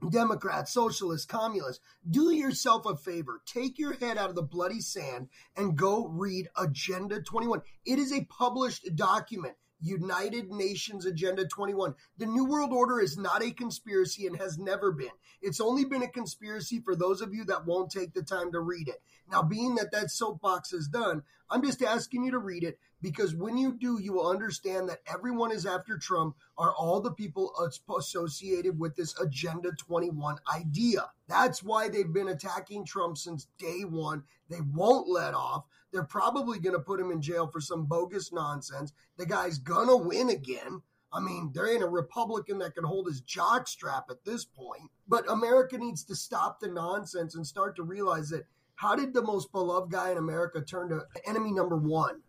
Democrats, 0.09 0.73
socialists, 0.73 1.25
communists, 1.25 1.83
do 2.09 2.31
yourself 2.31 2.85
a 2.85 2.95
favor. 2.95 3.41
Take 3.45 3.79
your 3.79 3.93
head 3.93 4.17
out 4.17 4.29
of 4.29 4.35
the 4.35 4.43
bloody 4.43 4.81
sand 4.81 5.29
and 5.55 5.77
go 5.77 6.07
read 6.07 6.49
Agenda 6.57 7.21
21. 7.21 7.61
It 7.85 7.97
is 7.97 8.11
a 8.11 8.25
published 8.25 8.95
document. 8.95 9.55
United 9.85 10.51
Nations 10.51 11.05
Agenda 11.05 11.45
21. 11.45 11.93
The 12.17 12.25
New 12.25 12.45
World 12.45 12.71
Order 12.73 12.99
is 12.99 13.17
not 13.17 13.43
a 13.43 13.51
conspiracy 13.51 14.25
and 14.25 14.35
has 14.37 14.57
never 14.57 14.91
been. 14.91 15.11
It's 15.41 15.61
only 15.61 15.85
been 15.85 16.01
a 16.01 16.07
conspiracy 16.07 16.81
for 16.83 16.95
those 16.95 17.21
of 17.21 17.33
you 17.33 17.45
that 17.45 17.65
won't 17.65 17.91
take 17.91 18.13
the 18.13 18.23
time 18.23 18.51
to 18.51 18.59
read 18.59 18.87
it. 18.87 19.01
Now, 19.31 19.43
being 19.43 19.75
that 19.75 19.91
that 19.91 20.11
soapbox 20.11 20.73
is 20.73 20.87
done, 20.87 21.23
I'm 21.49 21.63
just 21.63 21.83
asking 21.83 22.25
you 22.25 22.31
to 22.31 22.39
read 22.39 22.63
it 22.63 22.79
because 23.01 23.35
when 23.35 23.57
you 23.57 23.73
do, 23.73 23.99
you 24.01 24.13
will 24.13 24.27
understand 24.27 24.89
that 24.89 25.01
everyone 25.07 25.51
is 25.51 25.65
after 25.65 25.97
Trump 25.97 26.35
are 26.57 26.73
all 26.73 27.01
the 27.01 27.11
people 27.11 27.53
associated 27.97 28.79
with 28.79 28.95
this 28.95 29.19
Agenda 29.19 29.71
21 29.71 30.37
idea. 30.53 31.11
That's 31.27 31.61
why 31.61 31.89
they've 31.89 32.11
been 32.11 32.29
attacking 32.29 32.85
Trump 32.85 33.17
since 33.17 33.47
day 33.59 33.81
one. 33.81 34.23
They 34.49 34.61
won't 34.61 35.07
let 35.07 35.33
off. 35.33 35.65
They're 35.95 36.03
probably 36.03 36.59
going 36.59 36.75
to 36.75 36.81
put 36.81 36.99
him 36.99 37.09
in 37.09 37.21
jail 37.21 37.47
for 37.47 37.61
some 37.61 37.85
bogus 37.85 38.33
nonsense. 38.33 38.91
The 39.15 39.25
guy's 39.25 39.57
going 39.57 39.87
to 39.87 39.95
win 39.95 40.29
again. 40.29 40.81
I 41.13 41.21
mean, 41.21 41.51
there 41.53 41.73
ain't 41.73 41.83
a 41.83 41.87
Republican 41.87 42.57
that 42.57 42.75
can 42.75 42.83
hold 42.83 43.07
his 43.07 43.21
jock 43.21 43.65
strap 43.69 44.07
at 44.09 44.25
this 44.25 44.43
point. 44.43 44.91
But 45.07 45.23
America 45.31 45.77
needs 45.77 46.03
to 46.03 46.15
stop 46.15 46.59
the 46.59 46.67
nonsense 46.67 47.35
and 47.35 47.47
start 47.47 47.77
to 47.77 47.83
realize 47.83 48.27
that 48.31 48.43
how 48.75 48.97
did 48.97 49.13
the 49.13 49.21
most 49.21 49.53
beloved 49.53 49.89
guy 49.89 50.11
in 50.11 50.17
America 50.17 50.59
turn 50.59 50.89
to 50.89 51.05
enemy 51.25 51.53
number 51.53 51.77
one? 51.77 52.19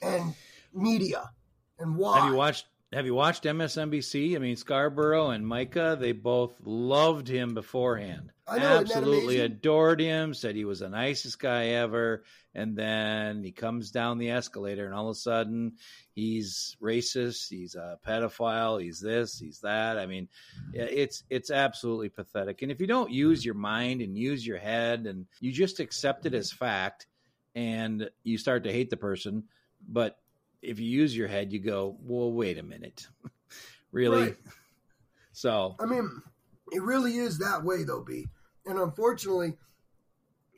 And 0.00 0.36
media. 0.72 1.32
And 1.80 1.96
why? 1.96 2.20
Have 2.20 2.30
you 2.30 2.36
watched 2.36 2.66
Have 2.90 3.04
you 3.04 3.14
watched 3.14 3.44
MSNBC? 3.44 4.34
I 4.34 4.38
mean, 4.38 4.56
Scarborough 4.56 5.28
and 5.28 5.46
Mika, 5.46 5.98
they 6.00 6.12
both 6.12 6.54
loved 6.64 7.28
him 7.28 7.52
beforehand. 7.52 8.32
I 8.46 8.58
know, 8.58 8.78
Absolutely 8.78 9.40
adored 9.40 10.00
him, 10.00 10.32
said 10.32 10.56
he 10.56 10.64
was 10.64 10.80
the 10.80 10.88
nicest 10.88 11.38
guy 11.38 11.66
ever. 11.66 12.24
And 12.54 12.74
then 12.76 13.44
he 13.44 13.52
comes 13.52 13.90
down 13.90 14.16
the 14.16 14.30
escalator, 14.30 14.86
and 14.86 14.94
all 14.94 15.10
of 15.10 15.12
a 15.12 15.18
sudden, 15.18 15.74
he's 16.14 16.78
racist, 16.82 17.50
he's 17.50 17.74
a 17.74 17.98
pedophile, 18.06 18.82
he's 18.82 19.00
this, 19.00 19.38
he's 19.38 19.60
that. 19.60 19.98
I 19.98 20.06
mean, 20.06 20.28
it's 20.72 21.24
it's 21.28 21.50
absolutely 21.50 22.08
pathetic. 22.08 22.62
And 22.62 22.72
if 22.72 22.80
you 22.80 22.86
don't 22.86 23.12
use 23.12 23.44
your 23.44 23.54
mind 23.54 24.00
and 24.00 24.16
use 24.16 24.46
your 24.46 24.58
head, 24.58 25.06
and 25.06 25.26
you 25.40 25.52
just 25.52 25.78
accept 25.78 26.24
it 26.24 26.32
as 26.32 26.50
fact, 26.50 27.06
and 27.54 28.08
you 28.24 28.38
start 28.38 28.64
to 28.64 28.72
hate 28.72 28.88
the 28.88 28.96
person, 28.96 29.44
but 29.86 30.18
if 30.62 30.78
you 30.78 30.86
use 30.86 31.16
your 31.16 31.28
head, 31.28 31.52
you 31.52 31.58
go, 31.58 31.96
well, 32.02 32.32
wait 32.32 32.58
a 32.58 32.62
minute. 32.62 33.06
really? 33.92 34.22
Right. 34.22 34.36
So, 35.32 35.76
I 35.78 35.86
mean, 35.86 36.10
it 36.72 36.82
really 36.82 37.16
is 37.16 37.38
that 37.38 37.64
way, 37.64 37.84
though, 37.84 38.02
B. 38.02 38.26
And 38.66 38.78
unfortunately, 38.78 39.54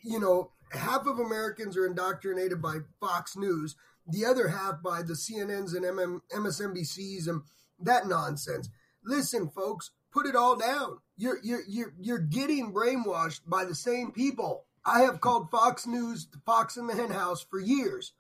you 0.03 0.19
know, 0.19 0.53
half 0.73 1.07
of 1.07 1.19
Americans 1.19 1.77
are 1.77 1.87
indoctrinated 1.87 2.63
by 2.63 2.79
Fox 3.01 3.37
News, 3.37 3.77
the 4.07 4.25
other 4.25 4.49
half 4.49 4.83
by 4.83 5.03
the 5.03 5.15
CNNs 5.15 5.75
and 5.75 5.85
MM, 5.85 6.21
MSNBCs 6.35 7.29
and 7.29 7.43
that 7.81 8.07
nonsense. 8.07 8.69
Listen, 9.05 9.49
folks, 9.49 9.91
put 10.13 10.27
it 10.27 10.37
all 10.37 10.57
down. 10.57 10.99
You're 11.17 11.39
you're 11.43 11.63
you're 11.69 11.95
you're 12.01 12.19
getting 12.19 12.73
brainwashed 12.73 13.41
by 13.47 13.65
the 13.65 13.75
same 13.75 14.13
people. 14.13 14.65
I 14.85 15.03
have 15.03 15.21
called 15.21 15.51
Fox 15.51 15.87
News 15.87 16.27
the 16.27 16.39
Fox 16.47 16.77
in 16.77 16.87
the 16.87 16.95
Hen 16.95 17.11
House 17.11 17.45
for 17.49 17.61
years. 17.61 18.13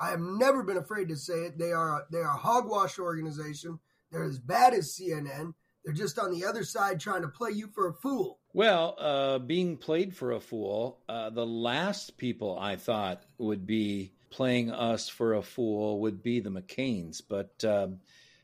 I 0.00 0.10
have 0.10 0.20
never 0.20 0.62
been 0.62 0.78
afraid 0.78 1.08
to 1.10 1.16
say 1.16 1.44
it. 1.44 1.58
They 1.58 1.72
are 1.72 2.06
they 2.10 2.18
are 2.18 2.34
a 2.34 2.38
hogwash 2.38 2.98
organization. 2.98 3.78
They're 4.10 4.24
as 4.24 4.38
bad 4.38 4.72
as 4.72 4.96
CNN. 4.96 5.52
They're 5.84 5.94
just 5.94 6.18
on 6.18 6.32
the 6.32 6.44
other 6.46 6.64
side 6.64 7.00
trying 7.00 7.22
to 7.22 7.28
play 7.28 7.50
you 7.50 7.68
for 7.68 7.88
a 7.88 7.92
fool. 7.94 8.38
Well, 8.52 8.96
uh, 8.98 9.38
being 9.38 9.76
played 9.76 10.16
for 10.16 10.32
a 10.32 10.40
fool, 10.40 10.98
uh, 11.08 11.30
the 11.30 11.46
last 11.46 12.16
people 12.16 12.58
I 12.58 12.76
thought 12.76 13.22
would 13.38 13.66
be 13.66 14.12
playing 14.30 14.70
us 14.70 15.08
for 15.08 15.34
a 15.34 15.42
fool 15.42 16.00
would 16.00 16.22
be 16.22 16.40
the 16.40 16.50
McCains. 16.50 17.22
But 17.26 17.64
um, 17.64 18.00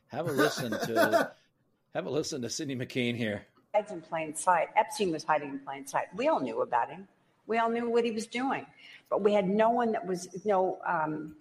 have 0.07 0.27
a 0.27 0.31
listen 0.31 0.71
to 0.71 1.31
have 1.93 2.05
a 2.05 2.09
listen 2.09 2.43
to 2.43 2.49
Cindy 2.49 2.75
McCain 2.75 3.15
here. 3.15 3.45
Hides 3.73 3.91
in 3.91 4.01
plain 4.01 4.35
sight. 4.35 4.69
Epstein 4.75 5.11
was 5.11 5.23
hiding 5.23 5.49
in 5.49 5.59
plain 5.59 5.87
sight. 5.87 6.05
We 6.15 6.27
all 6.27 6.39
knew 6.39 6.61
about 6.61 6.89
him. 6.89 7.07
We 7.47 7.57
all 7.57 7.69
knew 7.69 7.89
what 7.89 8.03
he 8.03 8.11
was 8.11 8.27
doing, 8.27 8.65
but 9.09 9.21
we 9.21 9.33
had 9.33 9.47
no 9.47 9.69
one 9.69 9.93
that 9.93 10.05
was 10.05 10.27
no 10.45 10.79
um, 10.85 11.35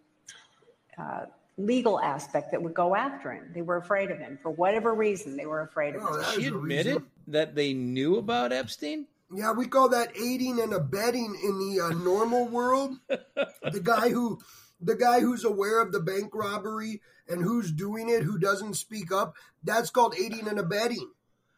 uh, 0.99 1.27
legal 1.59 1.99
aspect 2.01 2.51
that 2.53 2.63
would 2.63 2.75
go 2.75 2.95
after 2.95 3.33
him. 3.33 3.51
They 3.55 3.63
were 3.63 3.77
afraid 3.77 4.11
of 4.11 4.19
him 4.19 4.39
for 4.43 4.51
whatever 4.51 4.95
reason. 4.95 5.37
They 5.37 5.47
were 5.47 5.63
afraid 5.63 5.95
of 5.97 6.03
Oh, 6.05 6.21
him. 6.21 6.41
She 6.41 6.47
admitted 6.47 6.87
reason. 6.87 7.07
that 7.29 7.55
they 7.55 7.73
knew 7.73 8.17
about 8.17 8.53
Epstein. 8.53 9.07
Yeah, 9.35 9.53
we 9.53 9.67
call 9.67 9.89
that 9.89 10.17
aiding 10.17 10.61
and 10.61 10.73
abetting 10.73 11.37
in 11.43 11.59
the 11.59 11.81
uh, 11.85 11.89
normal 12.05 12.47
world. 12.49 12.95
the 13.09 13.81
guy 13.83 14.11
who, 14.11 14.39
the 14.81 14.95
guy 14.95 15.21
who's 15.21 15.45
aware 15.45 15.81
of 15.81 15.91
the 15.93 16.01
bank 16.01 16.33
robbery 16.35 17.01
and 17.29 17.43
who's 17.43 17.73
doing 17.73 18.09
it, 18.09 18.23
who 18.23 18.39
doesn't 18.39 18.75
speak 18.75 19.11
up, 19.11 19.35
that's 19.65 19.91
called 19.91 20.15
aiding 20.17 20.47
and 20.47 20.61
abetting 20.61 21.11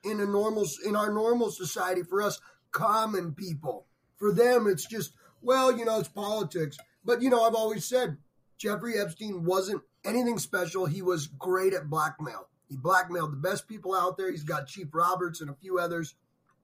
in 0.02 0.20
a 0.20 0.24
normal 0.26 0.66
in 0.86 0.96
our 0.96 1.12
normal 1.12 1.50
society. 1.50 2.02
For 2.02 2.22
us 2.22 2.40
common 2.70 3.34
people, 3.34 3.84
for 4.16 4.32
them, 4.32 4.66
it's 4.66 4.86
just 4.86 5.12
well, 5.42 5.76
you 5.76 5.84
know, 5.84 5.98
it's 5.98 6.08
politics. 6.08 6.78
But 7.04 7.20
you 7.20 7.28
know, 7.28 7.44
I've 7.44 7.54
always 7.54 7.84
said 7.84 8.16
Jeffrey 8.58 8.98
Epstein 8.98 9.44
wasn't 9.44 9.82
anything 10.04 10.38
special. 10.38 10.86
He 10.86 11.00
was 11.00 11.26
great 11.26 11.72
at 11.74 11.88
blackmail. 11.88 12.48
He 12.68 12.76
blackmailed 12.76 13.32
the 13.32 13.36
best 13.36 13.66
people 13.66 13.94
out 13.94 14.18
there. 14.18 14.30
He's 14.30 14.42
got 14.42 14.66
Chief 14.66 14.88
Roberts 14.92 15.40
and 15.40 15.48
a 15.48 15.54
few 15.54 15.78
others. 15.78 16.14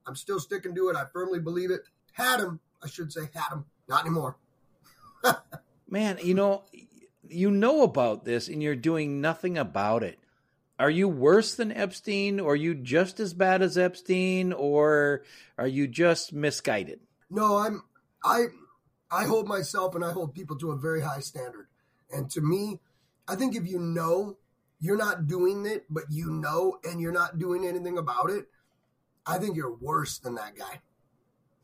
I'm 0.07 0.17
still 0.17 0.41
sticking 0.41 0.75
to 0.75 0.91
it. 0.91 0.97
I 0.97 1.05
firmly 1.13 1.41
believe 1.41 1.71
it. 1.71 1.83
Had 2.13 2.41
him, 2.41 2.61
I 2.83 2.89
should 2.89 3.13
say, 3.13 3.23
had 3.33 3.53
him. 3.53 3.65
Not 3.89 4.03
anymore. 4.03 4.37
Man, 5.89 6.19
you 6.23 6.35
know, 6.35 6.65
you 7.29 7.51
know 7.51 7.83
about 7.83 8.25
this 8.25 8.49
and 8.49 8.63
you're 8.63 8.77
doing 8.77 9.21
nothing 9.21 9.57
about 9.57 10.03
it. 10.03 10.19
Are 10.79 10.91
you 10.91 11.09
worse 11.09 11.55
than 11.55 11.73
Epstein? 11.73 12.41
Or 12.41 12.53
are 12.53 12.57
you 12.57 12.75
just 12.75 13.21
as 13.21 13.33
bad 13.33 13.63
as 13.63 13.79
Epstein? 13.79 14.53
Or 14.53 15.23
are 15.57 15.69
you 15.69 15.87
just 15.87 16.33
misguided? 16.33 17.01
No, 17.31 17.59
I'm 17.59 17.83
I 18.25 18.47
I 19.11 19.25
hold 19.25 19.47
myself 19.47 19.95
and 19.95 20.05
I 20.05 20.13
hold 20.13 20.35
people 20.35 20.57
to 20.59 20.73
a 20.73 20.77
very 20.77 21.01
high 21.01 21.21
standard. 21.21 21.69
And 22.15 22.31
to 22.31 22.41
me, 22.41 22.81
I 23.29 23.35
think 23.37 23.57
if 23.57 23.67
you 23.67 23.79
know 23.79 24.37
you're 24.81 24.97
not 24.97 25.27
doing 25.27 25.67
it, 25.67 25.85
but 25.91 26.05
you 26.11 26.31
know 26.31 26.79
and 26.85 27.01
you're 27.01 27.13
not 27.13 27.39
doing 27.39 27.67
anything 27.67 27.99
about 27.99 28.31
it, 28.31 28.47
I 29.27 29.39
think 29.39 29.57
you're 29.57 29.75
worse 29.75 30.19
than 30.19 30.35
that 30.37 30.57
guy. 30.57 30.81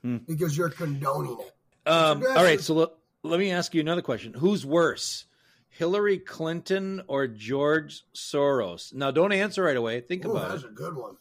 Hmm. 0.03 0.19
Because 0.27 0.57
you're 0.57 0.71
condoning 0.71 1.39
it. 1.41 1.55
Um, 1.91 2.23
all 2.23 2.45
right, 2.45 2.61
so 2.61 2.75
let, 2.75 2.89
let 3.23 3.39
me 3.39 3.51
ask 3.51 3.75
you 3.75 3.81
another 3.81 4.03
question. 4.03 4.35
Who's 4.35 4.65
worse, 4.65 5.27
Hillary 5.69 6.19
Clinton 6.19 7.03
or 7.07 7.27
George 7.27 8.05
Soros? 8.15 8.95
Now, 8.95 9.11
don't 9.11 9.33
answer 9.33 9.63
right 9.63 9.77
away. 9.77 10.01
Think 10.01 10.25
Ooh, 10.25 10.33
about 10.33 10.51
that's 10.51 10.63
it. 10.63 10.69
That's 10.69 10.81
a 10.81 10.83
good 10.83 10.97
one. 10.97 11.17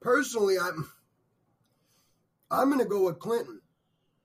Personally, 0.00 0.56
I'm 0.58 0.88
I'm 2.50 2.70
gonna 2.70 2.84
go 2.84 3.04
with 3.06 3.18
Clinton. 3.18 3.60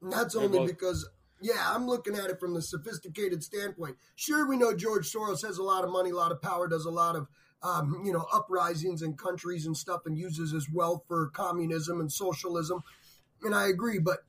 And 0.02 0.12
that's 0.12 0.36
only 0.36 0.60
both- 0.60 0.68
because 0.68 1.10
yeah, 1.42 1.74
I'm 1.74 1.88
looking 1.88 2.16
at 2.16 2.30
it 2.30 2.40
from 2.40 2.54
the 2.54 2.62
sophisticated 2.62 3.44
standpoint. 3.44 3.98
Sure, 4.16 4.48
we 4.48 4.58
know 4.58 4.76
George 4.76 5.12
Soros 5.12 5.46
has 5.46 5.58
a 5.58 5.64
lot 5.64 5.84
of 5.84 5.92
money, 5.92 6.10
a 6.10 6.16
lot 6.16 6.32
of 6.32 6.42
power, 6.42 6.68
does 6.68 6.86
a 6.86 6.92
lot 6.92 7.16
of 7.16 7.28
um, 7.64 8.02
you 8.06 8.12
know 8.12 8.26
uprisings 8.34 9.02
in 9.02 9.16
countries 9.16 9.66
and 9.66 9.76
stuff, 9.76 10.02
and 10.06 10.18
uses 10.18 10.52
his 10.52 10.70
wealth 10.72 11.04
for 11.08 11.30
communism 11.30 12.00
and 12.00 12.12
socialism. 12.12 12.84
And 13.44 13.54
I 13.54 13.68
agree, 13.68 14.00
but 14.00 14.20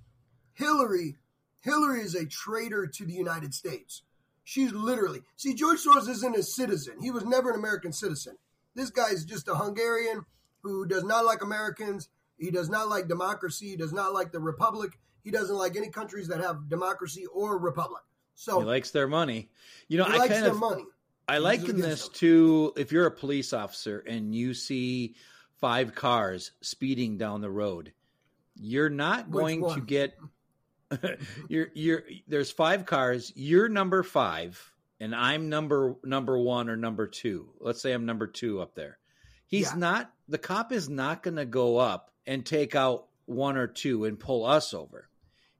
Hillary, 0.54 1.16
Hillary 1.60 2.02
is 2.02 2.14
a 2.14 2.26
traitor 2.26 2.86
to 2.86 3.04
the 3.04 3.14
United 3.14 3.54
States. 3.54 4.02
She's 4.44 4.72
literally 4.72 5.20
see 5.36 5.54
George 5.54 5.78
Soros 5.78 6.08
isn't 6.08 6.36
a 6.36 6.42
citizen. 6.42 6.94
He 7.00 7.10
was 7.10 7.24
never 7.24 7.50
an 7.50 7.58
American 7.58 7.92
citizen. 7.92 8.36
This 8.74 8.90
guy's 8.90 9.24
just 9.24 9.48
a 9.48 9.54
Hungarian 9.54 10.24
who 10.62 10.86
does 10.86 11.04
not 11.04 11.24
like 11.24 11.42
Americans. 11.42 12.08
He 12.38 12.50
does 12.50 12.68
not 12.68 12.88
like 12.88 13.08
democracy. 13.08 13.70
He 13.70 13.76
does 13.76 13.92
not 13.92 14.12
like 14.12 14.32
the 14.32 14.40
republic. 14.40 14.98
He 15.28 15.32
doesn't 15.32 15.56
like 15.56 15.76
any 15.76 15.90
countries 15.90 16.26
that 16.28 16.40
have 16.40 16.70
democracy 16.70 17.26
or 17.26 17.58
republic. 17.58 18.02
So 18.34 18.60
He 18.60 18.64
likes 18.64 18.92
their 18.92 19.06
money. 19.06 19.50
You 19.88 19.98
know, 19.98 20.04
he 20.04 20.14
I 20.14 20.16
likes 20.16 20.32
kind 20.32 20.44
their 20.46 20.52
of 20.52 20.58
money. 20.58 20.86
I 21.28 21.36
liken 21.36 21.78
this 21.78 22.04
them. 22.04 22.12
to 22.14 22.72
if 22.78 22.90
you're 22.92 23.04
a 23.04 23.10
police 23.10 23.52
officer 23.52 23.98
and 24.06 24.34
you 24.34 24.54
see 24.54 25.16
five 25.60 25.94
cars 25.94 26.52
speeding 26.62 27.18
down 27.18 27.42
the 27.42 27.50
road, 27.50 27.92
you're 28.54 28.88
not 28.88 29.28
Which 29.28 29.42
going 29.42 29.68
to 29.74 29.82
get 29.82 30.18
you're 31.50 31.68
you're 31.74 32.04
there's 32.26 32.50
five 32.50 32.86
cars, 32.86 33.30
you're 33.36 33.68
number 33.68 34.02
5 34.02 34.72
and 35.00 35.14
I'm 35.14 35.50
number 35.50 35.96
number 36.04 36.38
1 36.38 36.70
or 36.70 36.76
number 36.78 37.06
2. 37.06 37.50
Let's 37.60 37.82
say 37.82 37.92
I'm 37.92 38.06
number 38.06 38.26
2 38.26 38.62
up 38.62 38.74
there. 38.74 38.98
He's 39.46 39.72
Yeah. 39.72 39.78
not 39.78 40.12
the 40.26 40.38
cop 40.38 40.72
is 40.72 40.88
not 40.88 41.22
going 41.22 41.36
to 41.36 41.44
go 41.44 41.76
up 41.76 42.12
and 42.26 42.46
take 42.46 42.74
out 42.74 43.08
one 43.26 43.58
or 43.58 43.66
two 43.66 44.06
and 44.06 44.18
pull 44.18 44.46
us 44.46 44.72
over. 44.72 45.07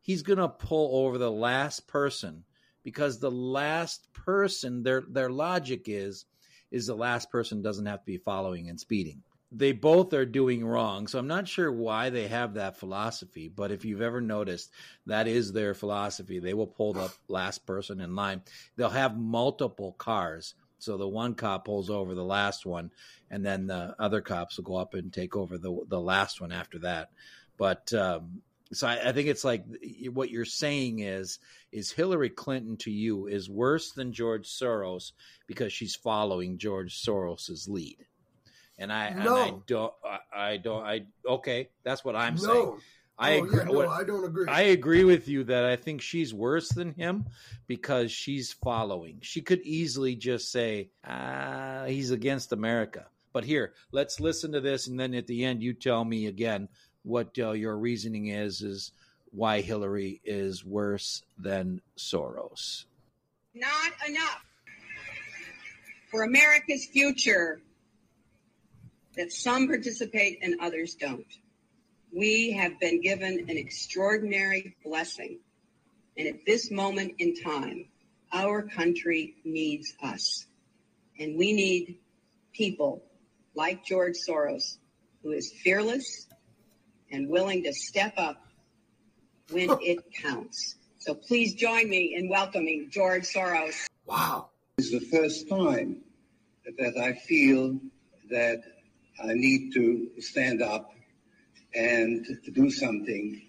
He's 0.08 0.22
going 0.22 0.38
to 0.38 0.48
pull 0.48 1.04
over 1.04 1.18
the 1.18 1.30
last 1.30 1.86
person 1.86 2.44
because 2.82 3.18
the 3.18 3.30
last 3.30 4.10
person 4.14 4.82
their 4.82 5.02
their 5.06 5.28
logic 5.28 5.82
is 5.84 6.24
is 6.70 6.86
the 6.86 6.94
last 6.94 7.30
person 7.30 7.60
doesn't 7.60 7.84
have 7.84 7.98
to 7.98 8.06
be 8.06 8.16
following 8.16 8.70
and 8.70 8.80
speeding. 8.80 9.22
They 9.52 9.72
both 9.72 10.14
are 10.14 10.24
doing 10.24 10.64
wrong. 10.64 11.08
So 11.08 11.18
I'm 11.18 11.26
not 11.26 11.46
sure 11.46 11.70
why 11.70 12.08
they 12.08 12.26
have 12.26 12.54
that 12.54 12.78
philosophy, 12.78 13.52
but 13.54 13.70
if 13.70 13.84
you've 13.84 14.00
ever 14.00 14.22
noticed, 14.22 14.70
that 15.04 15.28
is 15.28 15.52
their 15.52 15.74
philosophy. 15.74 16.38
They 16.38 16.54
will 16.54 16.66
pull 16.66 16.94
the 16.94 17.12
last 17.28 17.66
person 17.66 18.00
in 18.00 18.16
line. 18.16 18.40
They'll 18.76 18.88
have 18.88 19.18
multiple 19.18 19.92
cars. 19.92 20.54
So 20.78 20.96
the 20.96 21.06
one 21.06 21.34
cop 21.34 21.66
pulls 21.66 21.90
over 21.90 22.14
the 22.14 22.24
last 22.24 22.64
one, 22.64 22.92
and 23.30 23.44
then 23.44 23.66
the 23.66 23.94
other 23.98 24.22
cops 24.22 24.56
will 24.56 24.64
go 24.64 24.76
up 24.76 24.94
and 24.94 25.12
take 25.12 25.36
over 25.36 25.58
the 25.58 25.84
the 25.86 26.00
last 26.00 26.40
one 26.40 26.52
after 26.52 26.78
that. 26.78 27.10
But 27.58 27.92
um, 27.92 28.40
so 28.72 28.86
I, 28.86 29.08
I 29.08 29.12
think 29.12 29.28
it's 29.28 29.44
like 29.44 29.64
what 30.12 30.30
you're 30.30 30.44
saying 30.44 31.00
is 31.00 31.38
is 31.72 31.90
Hillary 31.90 32.30
Clinton 32.30 32.76
to 32.78 32.90
you 32.90 33.26
is 33.26 33.48
worse 33.48 33.92
than 33.92 34.12
George 34.12 34.48
Soros 34.48 35.12
because 35.46 35.72
she's 35.72 35.96
following 35.96 36.58
George 36.58 37.02
Soros's 37.02 37.68
lead. 37.68 37.98
And 38.78 38.92
I, 38.92 39.06
and 39.06 39.28
I 39.28 39.54
don't, 39.66 39.92
I, 40.04 40.18
I 40.32 40.56
don't, 40.56 40.84
I 40.84 41.06
okay. 41.26 41.68
That's 41.82 42.04
what 42.04 42.14
I'm 42.14 42.36
no. 42.36 42.40
saying. 42.40 42.78
I 43.18 43.34
oh, 43.34 43.44
agree. 43.44 43.58
Yeah, 43.58 43.64
no, 43.64 43.72
what- 43.72 43.88
I 43.88 44.04
don't 44.04 44.24
agree. 44.24 44.46
I 44.46 44.60
agree 44.62 45.04
with 45.04 45.26
you 45.26 45.44
that 45.44 45.64
I 45.64 45.74
think 45.74 46.00
she's 46.00 46.32
worse 46.32 46.68
than 46.68 46.92
him 46.92 47.26
because 47.66 48.12
she's 48.12 48.52
following. 48.52 49.18
She 49.22 49.40
could 49.40 49.60
easily 49.62 50.14
just 50.14 50.52
say, 50.52 50.90
ah, 51.04 51.84
he's 51.88 52.12
against 52.12 52.52
America. 52.52 53.06
But 53.32 53.44
here, 53.44 53.74
let's 53.92 54.20
listen 54.20 54.52
to 54.52 54.60
this, 54.60 54.86
and 54.86 54.98
then 54.98 55.14
at 55.14 55.26
the 55.26 55.44
end, 55.44 55.62
you 55.62 55.74
tell 55.74 56.04
me 56.04 56.26
again 56.26 56.68
what 57.08 57.38
uh, 57.38 57.52
your 57.52 57.76
reasoning 57.76 58.26
is, 58.26 58.60
is 58.60 58.92
why 59.30 59.62
Hillary 59.62 60.20
is 60.24 60.64
worse 60.64 61.22
than 61.38 61.80
Soros. 61.96 62.84
not 63.54 63.92
enough 64.06 64.44
for 66.10 66.22
America's 66.22 66.86
future 66.86 67.60
that 69.16 69.32
some 69.32 69.66
participate 69.66 70.38
and 70.42 70.60
others 70.60 70.94
don't. 70.94 71.26
We 72.12 72.52
have 72.52 72.78
been 72.78 73.00
given 73.00 73.46
an 73.48 73.56
extraordinary 73.56 74.76
blessing. 74.84 75.40
And 76.16 76.28
at 76.28 76.46
this 76.46 76.70
moment 76.70 77.14
in 77.18 77.34
time, 77.34 77.86
our 78.32 78.62
country 78.62 79.34
needs 79.44 79.94
us. 80.02 80.46
And 81.18 81.36
we 81.36 81.52
need 81.52 81.98
people 82.52 83.02
like 83.54 83.84
George 83.84 84.16
Soros, 84.26 84.78
who 85.22 85.32
is 85.32 85.52
fearless 85.52 86.27
and 87.10 87.28
willing 87.28 87.62
to 87.64 87.72
step 87.72 88.14
up 88.16 88.44
when 89.50 89.70
it 89.80 89.98
counts. 90.14 90.76
So 90.98 91.14
please 91.14 91.54
join 91.54 91.88
me 91.88 92.14
in 92.16 92.28
welcoming 92.28 92.88
George 92.90 93.24
Soros. 93.24 93.86
Wow. 94.06 94.50
It's 94.78 94.90
the 94.90 95.00
first 95.00 95.48
time 95.48 96.02
that 96.64 96.96
I 96.98 97.14
feel 97.14 97.78
that 98.30 98.62
I 99.22 99.32
need 99.32 99.72
to 99.74 100.10
stand 100.20 100.62
up 100.62 100.92
and 101.74 102.26
do 102.52 102.70
something 102.70 103.42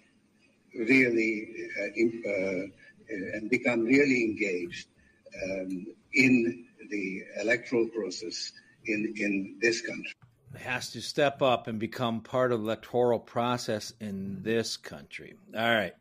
really 0.73 1.47
uh, 1.79 1.87
in, 1.95 2.23
uh, 2.25 3.13
and 3.35 3.49
become 3.49 3.83
really 3.83 4.23
engaged 4.23 4.87
um, 5.43 5.87
in 6.13 6.65
the 6.89 7.23
electoral 7.41 7.87
process 7.89 8.51
in, 8.85 9.13
in 9.17 9.57
this 9.61 9.81
country. 9.81 10.13
Has 10.57 10.91
to 10.91 11.01
step 11.01 11.41
up 11.41 11.67
and 11.67 11.79
become 11.79 12.21
part 12.21 12.51
of 12.51 12.59
the 12.59 12.65
electoral 12.65 13.19
process 13.19 13.93
in 13.99 14.41
this 14.41 14.77
country. 14.77 15.35
All 15.55 15.61
right. 15.61 15.93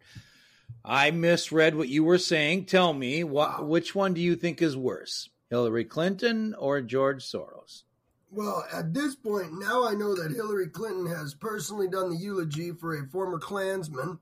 I 0.84 1.10
misread 1.10 1.74
what 1.74 1.88
you 1.88 2.02
were 2.02 2.18
saying. 2.18 2.64
Tell 2.64 2.92
me, 2.92 3.24
what, 3.24 3.66
which 3.66 3.94
one 3.94 4.14
do 4.14 4.20
you 4.20 4.36
think 4.36 4.62
is 4.62 4.76
worse, 4.76 5.28
Hillary 5.50 5.84
Clinton 5.84 6.54
or 6.58 6.80
George 6.80 7.24
Soros? 7.24 7.82
Well, 8.30 8.64
at 8.72 8.94
this 8.94 9.16
point, 9.16 9.58
now 9.58 9.86
I 9.86 9.94
know 9.94 10.14
that 10.14 10.34
Hillary 10.34 10.68
Clinton 10.68 11.06
has 11.06 11.34
personally 11.34 11.88
done 11.88 12.10
the 12.10 12.16
eulogy 12.16 12.72
for 12.72 12.94
a 12.94 13.06
former 13.06 13.38
Klansman, 13.38 14.18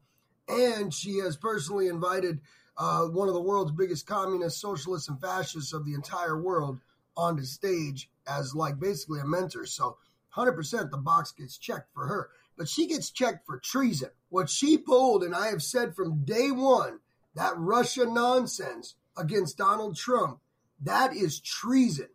and 0.48 0.92
she 0.92 1.18
has 1.18 1.36
personally 1.36 1.88
invited 1.88 2.40
uh, 2.76 3.04
one 3.06 3.28
of 3.28 3.34
the 3.34 3.40
world's 3.40 3.72
biggest 3.72 4.06
communists, 4.06 4.60
socialists, 4.60 5.08
and 5.08 5.20
fascists 5.20 5.72
of 5.72 5.84
the 5.84 5.94
entire 5.94 6.40
world 6.40 6.78
onto 7.16 7.44
stage 7.44 8.10
as, 8.28 8.54
like, 8.54 8.78
basically 8.78 9.20
a 9.20 9.24
mentor. 9.24 9.66
So, 9.66 9.96
100% 10.36 10.90
the 10.90 10.96
box 10.96 11.32
gets 11.32 11.56
checked 11.56 11.92
for 11.94 12.06
her. 12.06 12.30
But 12.56 12.68
she 12.68 12.86
gets 12.86 13.10
checked 13.10 13.46
for 13.46 13.58
treason. 13.58 14.10
What 14.28 14.50
she 14.50 14.78
pulled, 14.78 15.22
and 15.22 15.34
I 15.34 15.48
have 15.48 15.62
said 15.62 15.94
from 15.94 16.24
day 16.24 16.50
one, 16.50 17.00
that 17.34 17.56
Russia 17.56 18.06
nonsense 18.06 18.94
against 19.16 19.58
Donald 19.58 19.96
Trump, 19.96 20.40
that 20.82 21.14
is 21.14 21.40
treason. 21.40 22.08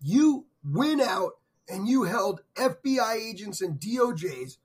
You 0.00 0.46
went 0.64 1.00
out 1.00 1.32
and 1.68 1.88
you 1.88 2.04
held 2.04 2.40
FBI 2.56 3.14
agents 3.14 3.60
and 3.60 3.80
DOJs 3.80 4.56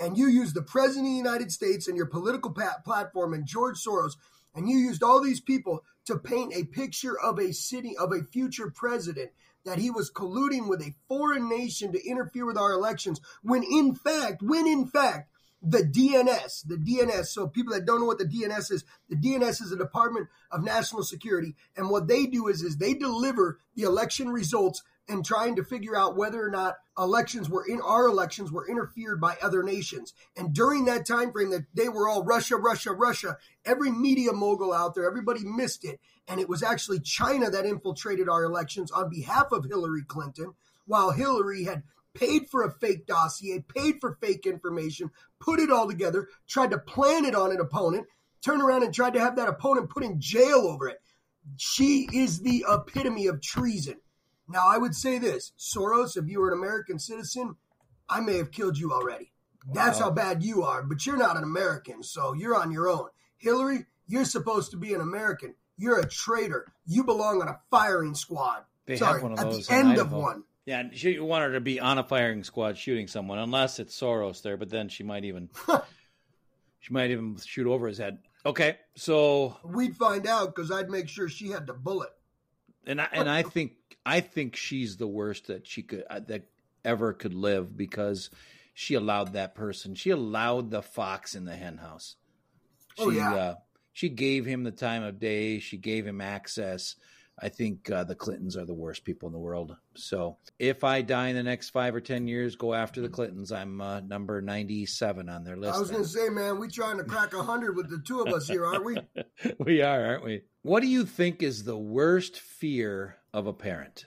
and 0.00 0.16
you 0.16 0.26
used 0.28 0.54
the 0.54 0.62
President 0.62 1.06
of 1.06 1.12
the 1.12 1.16
United 1.16 1.52
States 1.52 1.88
and 1.88 1.96
your 1.96 2.06
political 2.06 2.52
pat- 2.52 2.84
platform 2.84 3.34
and 3.34 3.46
George 3.46 3.78
Soros 3.78 4.16
and 4.54 4.68
you 4.68 4.78
used 4.78 5.02
all 5.02 5.22
these 5.22 5.40
people 5.40 5.84
to 6.06 6.18
paint 6.18 6.52
a 6.54 6.64
picture 6.64 7.18
of 7.18 7.38
a 7.38 7.52
city 7.52 7.96
of 7.96 8.12
a 8.12 8.24
future 8.24 8.70
president 8.70 9.30
that 9.64 9.78
he 9.78 9.90
was 9.90 10.10
colluding 10.10 10.68
with 10.68 10.80
a 10.80 10.94
foreign 11.08 11.48
nation 11.48 11.92
to 11.92 12.06
interfere 12.06 12.46
with 12.46 12.56
our 12.56 12.72
elections 12.72 13.20
when 13.42 13.62
in 13.62 13.94
fact 13.94 14.42
when 14.42 14.66
in 14.66 14.86
fact 14.86 15.30
the 15.62 15.82
DNS, 15.82 16.66
the 16.66 16.76
DNS. 16.76 17.26
So 17.26 17.46
people 17.46 17.74
that 17.74 17.84
don't 17.84 18.00
know 18.00 18.06
what 18.06 18.18
the 18.18 18.24
DNS 18.24 18.72
is, 18.72 18.84
the 19.08 19.16
DNS 19.16 19.62
is 19.62 19.72
a 19.72 19.76
Department 19.76 20.28
of 20.50 20.64
National 20.64 21.02
Security, 21.02 21.54
and 21.76 21.90
what 21.90 22.08
they 22.08 22.26
do 22.26 22.48
is 22.48 22.62
is 22.62 22.76
they 22.76 22.94
deliver 22.94 23.60
the 23.74 23.82
election 23.82 24.30
results 24.30 24.82
and 25.10 25.24
trying 25.24 25.56
to 25.56 25.64
figure 25.64 25.96
out 25.96 26.16
whether 26.16 26.42
or 26.42 26.50
not 26.50 26.76
elections 26.96 27.50
were 27.50 27.66
in 27.66 27.80
our 27.80 28.06
elections 28.06 28.52
were 28.52 28.68
interfered 28.68 29.20
by 29.20 29.36
other 29.42 29.62
nations. 29.62 30.14
And 30.36 30.54
during 30.54 30.84
that 30.84 31.06
time 31.06 31.32
frame 31.32 31.50
that 31.50 31.66
they 31.74 31.88
were 31.88 32.08
all 32.08 32.24
Russia, 32.24 32.56
Russia, 32.56 32.92
Russia, 32.92 33.36
every 33.64 33.90
media 33.90 34.32
mogul 34.32 34.72
out 34.72 34.94
there, 34.94 35.06
everybody 35.06 35.44
missed 35.44 35.84
it. 35.84 36.00
And 36.28 36.40
it 36.40 36.48
was 36.48 36.62
actually 36.62 37.00
China 37.00 37.50
that 37.50 37.66
infiltrated 37.66 38.28
our 38.28 38.44
elections 38.44 38.92
on 38.92 39.10
behalf 39.10 39.50
of 39.50 39.64
Hillary 39.64 40.04
Clinton, 40.06 40.54
while 40.86 41.10
Hillary 41.10 41.64
had 41.64 41.82
paid 42.14 42.48
for 42.48 42.62
a 42.62 42.72
fake 42.72 43.06
dossier, 43.06 43.64
paid 43.66 43.96
for 44.00 44.16
fake 44.20 44.46
information, 44.46 45.10
put 45.40 45.58
it 45.58 45.70
all 45.70 45.88
together, 45.88 46.28
tried 46.48 46.70
to 46.70 46.78
plant 46.78 47.26
it 47.26 47.34
on 47.34 47.50
an 47.50 47.60
opponent, 47.60 48.06
turned 48.44 48.62
around 48.62 48.84
and 48.84 48.94
tried 48.94 49.14
to 49.14 49.20
have 49.20 49.36
that 49.36 49.48
opponent 49.48 49.90
put 49.90 50.04
in 50.04 50.20
jail 50.20 50.66
over 50.68 50.88
it. 50.88 51.00
She 51.56 52.08
is 52.12 52.40
the 52.40 52.64
epitome 52.68 53.26
of 53.26 53.40
treason. 53.40 53.96
Now, 54.50 54.62
I 54.66 54.78
would 54.78 54.94
say 54.94 55.18
this 55.18 55.52
Soros, 55.58 56.16
if 56.16 56.28
you 56.28 56.40
were 56.40 56.52
an 56.52 56.58
American 56.58 56.98
citizen, 56.98 57.56
I 58.08 58.20
may 58.20 58.36
have 58.38 58.50
killed 58.50 58.76
you 58.78 58.92
already. 58.92 59.32
That's 59.72 59.98
how 59.98 60.10
bad 60.10 60.42
you 60.42 60.62
are, 60.64 60.82
but 60.82 61.04
you're 61.06 61.16
not 61.18 61.36
an 61.36 61.42
American, 61.44 62.02
so 62.02 62.32
you're 62.32 62.56
on 62.56 62.72
your 62.72 62.88
own. 62.88 63.08
Hillary, 63.36 63.86
you're 64.06 64.24
supposed 64.24 64.70
to 64.72 64.76
be 64.76 64.94
an 64.94 65.00
American. 65.00 65.54
You're 65.76 66.00
a 66.00 66.08
traitor. 66.08 66.72
You 66.86 67.04
belong 67.04 67.40
on 67.42 67.48
a 67.48 67.58
firing 67.70 68.14
squad. 68.14 68.64
They 68.86 68.96
Sorry, 68.96 69.14
have 69.14 69.22
one 69.22 69.32
of 69.32 69.38
at 69.38 69.50
those 69.50 69.66
the 69.66 69.78
in 69.78 69.90
end 69.90 69.98
of 69.98 70.12
one. 70.12 70.44
Yeah, 70.66 70.84
she 70.92 71.12
you 71.12 71.24
want 71.24 71.44
her 71.44 71.52
to 71.52 71.60
be 71.60 71.78
on 71.78 71.98
a 71.98 72.04
firing 72.04 72.42
squad 72.42 72.76
shooting 72.76 73.06
someone, 73.06 73.38
unless 73.38 73.78
it's 73.78 73.98
Soros 73.98 74.42
there. 74.42 74.56
But 74.56 74.70
then 74.70 74.88
she 74.88 75.04
might 75.04 75.24
even 75.24 75.48
she 76.80 76.92
might 76.92 77.10
even 77.10 77.36
shoot 77.44 77.66
over 77.66 77.86
his 77.86 77.98
head. 77.98 78.18
Okay, 78.44 78.78
so 78.96 79.56
We'd 79.64 79.96
find 79.96 80.26
out 80.26 80.54
because 80.54 80.70
I'd 80.70 80.90
make 80.90 81.08
sure 81.08 81.28
she 81.28 81.48
had 81.50 81.66
the 81.66 81.74
bullet. 81.74 82.10
and 82.86 83.00
I 83.00 83.08
and 83.12 83.28
I 83.28 83.42
think 83.42 83.72
I 84.04 84.20
think 84.20 84.56
she's 84.56 84.96
the 84.96 85.06
worst 85.06 85.46
that 85.48 85.66
she 85.66 85.82
could 85.82 86.04
uh, 86.08 86.20
that 86.28 86.44
ever 86.84 87.12
could 87.12 87.34
live 87.34 87.76
because 87.76 88.30
she 88.74 88.94
allowed 88.94 89.34
that 89.34 89.54
person. 89.54 89.94
She 89.94 90.10
allowed 90.10 90.70
the 90.70 90.82
fox 90.82 91.34
in 91.34 91.44
the 91.44 91.56
hen 91.56 91.78
house. 91.78 92.16
She, 92.96 93.04
Oh, 93.04 93.10
yeah. 93.10 93.34
uh, 93.34 93.54
she 93.92 94.08
gave 94.08 94.46
him 94.46 94.64
the 94.64 94.70
time 94.70 95.02
of 95.02 95.18
day. 95.18 95.58
She 95.58 95.76
gave 95.76 96.06
him 96.06 96.20
access. 96.20 96.96
I 97.42 97.48
think 97.48 97.90
uh, 97.90 98.04
the 98.04 98.14
Clintons 98.14 98.56
are 98.56 98.66
the 98.66 98.74
worst 98.74 99.04
people 99.04 99.26
in 99.26 99.32
the 99.32 99.38
world. 99.38 99.74
So 99.94 100.36
if 100.58 100.84
I 100.84 101.00
die 101.00 101.28
in 101.28 101.36
the 101.36 101.42
next 101.42 101.70
five 101.70 101.94
or 101.94 102.00
ten 102.00 102.28
years, 102.28 102.54
go 102.54 102.74
after 102.74 103.00
the 103.00 103.08
Clintons. 103.08 103.50
I'm 103.50 103.80
uh, 103.80 104.00
number 104.00 104.42
ninety-seven 104.42 105.28
on 105.28 105.44
their 105.44 105.56
list. 105.56 105.74
I 105.74 105.80
was 105.80 105.90
going 105.90 106.02
to 106.02 106.08
say, 106.08 106.28
man, 106.28 106.58
we 106.58 106.68
trying 106.68 106.98
to 106.98 107.04
crack 107.04 107.32
hundred 107.32 107.76
with 107.76 107.88
the 107.88 107.98
two 107.98 108.20
of 108.20 108.28
us 108.28 108.46
here, 108.46 108.66
aren't 108.66 108.84
we? 108.84 108.96
we 109.58 109.80
are, 109.80 110.04
aren't 110.04 110.24
we? 110.24 110.42
What 110.62 110.80
do 110.80 110.86
you 110.86 111.06
think 111.06 111.42
is 111.42 111.64
the 111.64 111.78
worst 111.78 112.38
fear 112.38 113.16
of 113.32 113.46
a 113.46 113.52
parent? 113.52 114.06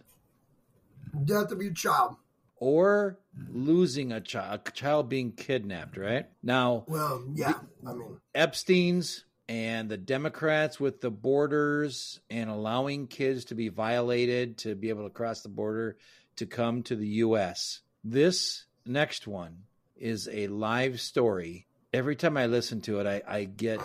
Death 1.25 1.51
of 1.51 1.61
your 1.61 1.73
child. 1.73 2.15
Or 2.57 3.19
losing 3.49 4.11
a 4.11 4.21
child, 4.21 4.61
a 4.65 4.71
child 4.71 5.09
being 5.09 5.31
kidnapped, 5.33 5.97
right? 5.97 6.27
Now, 6.41 6.85
Well, 6.87 7.23
yeah. 7.33 7.53
I 7.85 7.93
mean, 7.93 8.17
Epstein's 8.33 9.25
and 9.49 9.89
the 9.89 9.97
Democrats 9.97 10.79
with 10.79 11.01
the 11.01 11.11
borders 11.11 12.21
and 12.29 12.49
allowing 12.49 13.07
kids 13.07 13.45
to 13.45 13.55
be 13.55 13.69
violated 13.69 14.57
to 14.59 14.75
be 14.75 14.89
able 14.89 15.03
to 15.03 15.09
cross 15.09 15.41
the 15.41 15.49
border 15.49 15.97
to 16.37 16.45
come 16.45 16.83
to 16.83 16.95
the 16.95 17.07
U.S. 17.07 17.81
This 18.03 18.65
next 18.85 19.27
one 19.27 19.63
is 19.97 20.29
a 20.31 20.47
live 20.47 21.01
story. 21.01 21.67
Every 21.93 22.15
time 22.15 22.37
I 22.37 22.47
listen 22.47 22.81
to 22.81 22.99
it, 22.99 23.07
I, 23.07 23.21
I 23.27 23.43
get, 23.43 23.81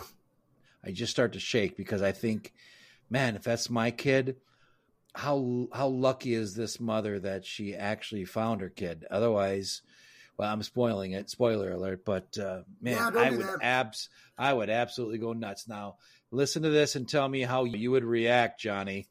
I 0.85 0.93
just 0.93 1.13
start 1.13 1.33
to 1.33 1.41
shake 1.41 1.77
because 1.77 2.03
I 2.03 2.13
think, 2.13 2.55
man, 3.11 3.37
if 3.37 3.43
that's 3.43 3.69
my 3.69 3.91
kid, 3.91 4.37
how 5.15 5.69
how 5.73 5.89
lucky 5.89 6.35
is 6.35 6.55
this 6.55 6.81
mother 6.81 7.19
that 7.21 7.45
she 7.45 7.75
actually 7.75 8.25
found 8.25 8.61
her 8.61 8.69
kid? 8.69 9.05
Otherwise, 9.11 9.83
well, 10.37 10.53
I'm 10.53 10.63
spoiling 10.63 11.13
it. 11.13 11.31
Spoiler 11.31 11.73
alert! 11.73 12.05
But 12.05 12.39
uh, 12.39 12.63
man, 12.81 13.17
I 13.17 13.31
would 13.31 13.41
that. 13.41 13.59
abs 13.63 14.09
I 14.37 14.53
would 14.53 14.71
absolutely 14.71 15.19
go 15.19 15.33
nuts. 15.33 15.67
Now, 15.67 15.97
listen 16.31 16.63
to 16.63 16.71
this 16.71 16.95
and 16.95 17.09
tell 17.09 17.29
me 17.29 17.43
how 17.43 17.65
you 17.65 17.91
would 17.91 18.05
react, 18.05 18.61
Johnny. 18.61 19.09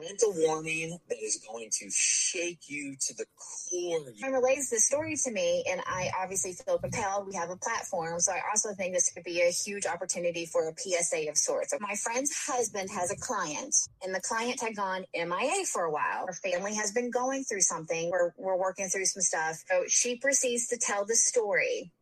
A 0.00 0.46
warning 0.46 0.98
that 1.08 1.18
is 1.22 1.36
going 1.46 1.68
to 1.72 1.90
shake 1.90 2.68
you 2.68 2.96
to 3.00 3.14
the 3.14 3.26
core. 3.36 4.00
Someone 4.16 4.40
relays 4.40 4.70
the 4.70 4.78
story 4.78 5.14
to 5.24 5.30
me, 5.30 5.62
and 5.70 5.82
I 5.86 6.10
obviously 6.18 6.54
feel 6.54 6.78
compelled. 6.78 7.26
We 7.26 7.34
have 7.34 7.50
a 7.50 7.56
platform, 7.56 8.18
so 8.18 8.32
I 8.32 8.40
also 8.48 8.72
think 8.74 8.94
this 8.94 9.12
could 9.12 9.24
be 9.24 9.42
a 9.42 9.50
huge 9.50 9.84
opportunity 9.84 10.46
for 10.46 10.68
a 10.68 10.72
PSA 10.76 11.28
of 11.28 11.36
sorts. 11.36 11.74
My 11.80 11.94
friend's 11.96 12.34
husband 12.46 12.88
has 12.90 13.10
a 13.10 13.16
client, 13.16 13.74
and 14.02 14.14
the 14.14 14.22
client 14.22 14.60
had 14.60 14.74
gone 14.74 15.04
MIA 15.14 15.66
for 15.70 15.84
a 15.84 15.90
while. 15.90 16.26
Her 16.26 16.32
family 16.32 16.74
has 16.76 16.92
been 16.92 17.10
going 17.10 17.44
through 17.44 17.60
something. 17.60 18.10
We're, 18.10 18.32
we're 18.38 18.58
working 18.58 18.88
through 18.88 19.04
some 19.04 19.22
stuff. 19.22 19.62
So 19.70 19.84
she 19.86 20.16
proceeds 20.16 20.66
to 20.68 20.78
tell 20.78 21.04
the 21.04 21.14
story 21.16 21.92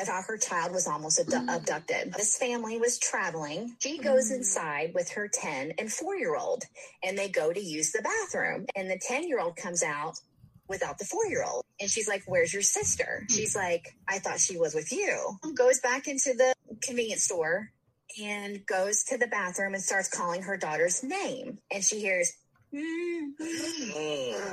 of 0.00 0.08
how 0.08 0.22
her 0.22 0.36
child 0.36 0.72
was 0.72 0.86
almost 0.86 1.20
abdu- 1.20 1.36
mm-hmm. 1.36 1.48
abducted. 1.48 2.12
This 2.14 2.36
family 2.36 2.78
was 2.78 2.98
traveling. 2.98 3.76
She 3.80 3.94
mm-hmm. 3.94 4.04
goes 4.04 4.30
inside 4.30 4.92
with 4.94 5.10
her 5.10 5.28
10 5.28 5.74
and 5.78 5.92
4 5.92 6.16
year 6.16 6.36
old, 6.36 6.64
and 7.02 7.16
they 7.16 7.28
go 7.28 7.52
to 7.52 7.60
use 7.60 7.92
the 7.92 8.02
bathroom. 8.02 8.66
And 8.76 8.90
the 8.90 9.00
10 9.00 9.28
year 9.28 9.40
old 9.40 9.56
comes 9.56 9.82
out 9.82 10.18
without 10.68 10.98
the 10.98 11.04
four 11.04 11.26
year 11.26 11.44
old. 11.44 11.64
And 11.80 11.90
she's 11.90 12.08
like, 12.08 12.22
Where's 12.26 12.52
your 12.52 12.62
sister? 12.62 13.24
Hmm. 13.28 13.34
She's 13.34 13.56
like, 13.56 13.94
I 14.06 14.18
thought 14.18 14.38
she 14.38 14.56
was 14.56 14.74
with 14.74 14.92
you. 14.92 15.38
Goes 15.54 15.80
back 15.80 16.06
into 16.06 16.34
the 16.34 16.54
convenience 16.82 17.24
store 17.24 17.70
and 18.22 18.64
goes 18.66 19.04
to 19.04 19.18
the 19.18 19.26
bathroom 19.26 19.74
and 19.74 19.82
starts 19.82 20.08
calling 20.08 20.42
her 20.42 20.56
daughter's 20.56 21.02
name. 21.02 21.58
And 21.72 21.82
she 21.82 22.00
hears. 22.00 22.32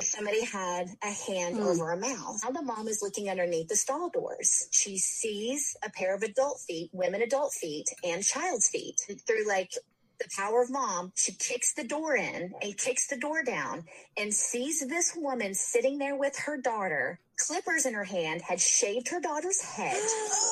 Somebody 0.02 0.44
had 0.46 0.88
a 1.04 1.12
hand 1.12 1.58
Hmm. 1.58 1.64
over 1.64 1.92
a 1.92 1.98
mouth. 1.98 2.42
Now 2.44 2.52
the 2.52 2.62
mom 2.62 2.88
is 2.88 3.02
looking 3.02 3.30
underneath 3.30 3.68
the 3.68 3.76
stall 3.76 4.10
doors. 4.10 4.68
She 4.72 4.98
sees 4.98 5.76
a 5.84 5.90
pair 5.90 6.16
of 6.16 6.24
adult 6.24 6.62
feet, 6.68 6.90
women 6.94 7.22
adult 7.22 7.54
feet, 7.54 7.88
and 8.04 8.24
child's 8.24 8.70
feet. 8.70 9.02
Through 9.28 9.48
like 9.48 9.72
the 10.20 10.30
power 10.36 10.62
of 10.62 10.70
mom, 10.70 11.12
she 11.16 11.34
kicks 11.34 11.74
the 11.74 11.84
door 11.84 12.16
in 12.16 12.54
and 12.62 12.78
kicks 12.78 13.08
the 13.08 13.18
door 13.18 13.44
down 13.44 13.84
and 14.18 14.34
sees 14.34 14.86
this 14.88 15.14
woman 15.16 15.54
sitting 15.54 15.98
there 15.98 16.16
with 16.16 16.38
her 16.40 16.58
daughter, 16.58 17.20
clippers 17.38 17.86
in 17.86 17.94
her 17.94 18.04
hand, 18.04 18.42
had 18.42 18.60
shaved 18.60 19.10
her 19.10 19.20
daughter's 19.20 19.62
head, 19.62 20.02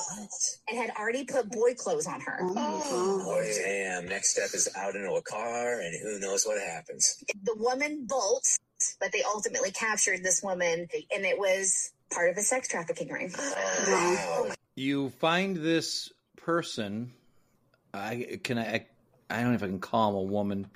and 0.69 0.77
had 0.77 0.91
already 0.97 1.23
put 1.23 1.49
boy 1.51 1.73
clothes 1.75 2.07
on 2.07 2.21
her. 2.21 2.39
Oh. 2.41 3.23
oh, 3.25 3.53
damn. 3.63 4.07
Next 4.07 4.31
step 4.31 4.49
is 4.53 4.69
out 4.77 4.95
into 4.95 5.11
a 5.13 5.21
car, 5.21 5.79
and 5.79 5.93
who 6.01 6.19
knows 6.19 6.45
what 6.45 6.61
happens. 6.61 7.23
The 7.43 7.55
woman 7.55 8.05
bolts, 8.07 8.59
but 8.99 9.11
they 9.11 9.23
ultimately 9.23 9.71
captured 9.71 10.23
this 10.23 10.41
woman, 10.43 10.87
and 11.15 11.25
it 11.25 11.37
was 11.37 11.91
part 12.11 12.29
of 12.29 12.37
a 12.37 12.41
sex 12.41 12.67
trafficking 12.67 13.09
ring. 13.09 13.33
Oh 13.85 14.51
you 14.75 15.09
find 15.09 15.57
this 15.57 16.11
person. 16.37 17.11
I 17.93 18.39
can 18.43 18.57
I. 18.57 18.85
I 19.29 19.41
don't 19.41 19.49
know 19.49 19.55
if 19.55 19.63
I 19.63 19.67
can 19.67 19.79
call 19.79 20.09
him 20.11 20.15
a 20.15 20.31
woman. 20.31 20.67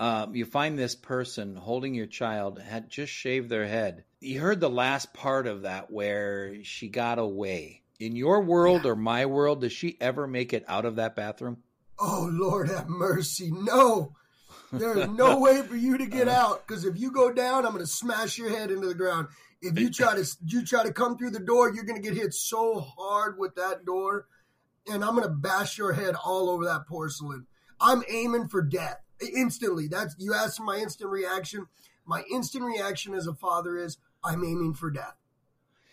Um, 0.00 0.34
you 0.34 0.44
find 0.44 0.76
this 0.76 0.96
person 0.96 1.54
holding 1.54 1.94
your 1.94 2.06
child 2.06 2.60
had 2.60 2.90
just 2.90 3.12
shaved 3.12 3.48
their 3.48 3.66
head. 3.66 4.04
You 4.20 4.40
heard 4.40 4.60
the 4.60 4.70
last 4.70 5.14
part 5.14 5.46
of 5.46 5.62
that 5.62 5.90
where 5.90 6.64
she 6.64 6.88
got 6.88 7.18
away. 7.18 7.82
In 8.00 8.16
your 8.16 8.42
world 8.42 8.86
or 8.86 8.96
my 8.96 9.26
world, 9.26 9.60
does 9.60 9.72
she 9.72 9.96
ever 10.00 10.26
make 10.26 10.52
it 10.52 10.64
out 10.66 10.84
of 10.84 10.96
that 10.96 11.14
bathroom? 11.14 11.58
Oh 11.98 12.28
Lord, 12.32 12.68
have 12.68 12.88
mercy! 12.88 13.52
No, 13.52 14.16
there 14.72 14.98
is 14.98 15.08
no 15.08 15.38
way 15.40 15.62
for 15.62 15.76
you 15.76 15.98
to 15.98 16.06
get 16.06 16.26
out 16.26 16.66
because 16.66 16.84
if 16.84 16.98
you 16.98 17.12
go 17.12 17.32
down, 17.32 17.64
I'm 17.64 17.72
going 17.72 17.84
to 17.84 17.90
smash 17.90 18.36
your 18.36 18.50
head 18.50 18.72
into 18.72 18.88
the 18.88 18.94
ground. 18.94 19.28
If 19.62 19.78
you 19.78 19.90
try 19.90 20.16
to 20.16 20.26
you 20.44 20.64
try 20.66 20.82
to 20.82 20.92
come 20.92 21.16
through 21.16 21.30
the 21.30 21.40
door, 21.40 21.72
you're 21.72 21.84
going 21.84 22.02
to 22.02 22.06
get 22.06 22.18
hit 22.18 22.34
so 22.34 22.80
hard 22.80 23.38
with 23.38 23.54
that 23.54 23.84
door, 23.84 24.26
and 24.88 25.04
I'm 25.04 25.14
going 25.14 25.28
to 25.28 25.34
bash 25.34 25.78
your 25.78 25.92
head 25.92 26.16
all 26.16 26.50
over 26.50 26.64
that 26.64 26.86
porcelain. 26.88 27.46
I'm 27.80 28.02
aiming 28.08 28.48
for 28.48 28.62
death 28.62 29.00
instantly. 29.34 29.88
That's 29.88 30.14
you 30.18 30.34
asked 30.34 30.58
for 30.58 30.64
my 30.64 30.76
instant 30.76 31.10
reaction. 31.10 31.66
My 32.06 32.22
instant 32.30 32.64
reaction 32.64 33.14
as 33.14 33.26
a 33.26 33.34
father 33.34 33.76
is 33.78 33.96
I'm 34.22 34.44
aiming 34.44 34.74
for 34.74 34.90
death. 34.90 35.16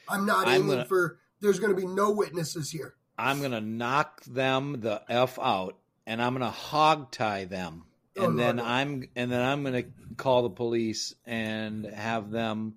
I'm 0.09 0.25
not 0.25 0.47
I'm 0.47 0.55
aiming 0.61 0.67
gonna- 0.69 0.85
for. 0.85 1.19
There's 1.39 1.59
going 1.59 1.75
to 1.75 1.79
be 1.81 1.87
no 1.87 2.11
witnesses 2.11 2.69
here. 2.69 2.93
I'm 3.17 3.41
gonna 3.41 3.61
knock 3.61 4.23
them 4.25 4.81
the 4.81 5.01
f 5.09 5.37
out, 5.39 5.77
and 6.07 6.21
I'm 6.21 6.33
gonna 6.33 6.49
hog 6.49 7.11
tie 7.11 7.45
them, 7.45 7.83
Oh, 8.17 8.25
and 8.25 8.39
then 8.39 8.57
Lord. 8.57 8.67
I'm 8.69 9.03
and 9.15 9.31
then 9.31 9.41
I'm 9.43 9.63
gonna 9.63 9.83
call 10.17 10.43
the 10.43 10.49
police 10.49 11.13
and 11.25 11.85
have 11.85 12.31
them 12.31 12.75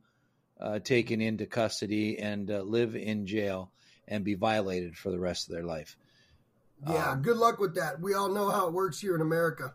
uh, 0.60 0.78
taken 0.80 1.20
into 1.22 1.46
custody 1.46 2.18
and 2.18 2.50
uh, 2.50 2.60
live 2.62 2.94
in 2.96 3.26
jail 3.26 3.70
and 4.08 4.22
be 4.24 4.34
violated 4.34 4.96
for 4.96 5.10
the 5.10 5.18
rest 5.18 5.48
of 5.48 5.54
their 5.54 5.64
life. 5.64 5.96
Yeah, 6.86 7.12
Um, 7.12 7.22
good 7.22 7.36
luck 7.36 7.58
with 7.58 7.74
that. 7.76 8.00
We 8.00 8.14
all 8.14 8.28
know 8.30 8.50
how 8.50 8.66
it 8.68 8.72
works 8.74 9.00
here 9.00 9.14
in 9.14 9.20
America. 9.20 9.74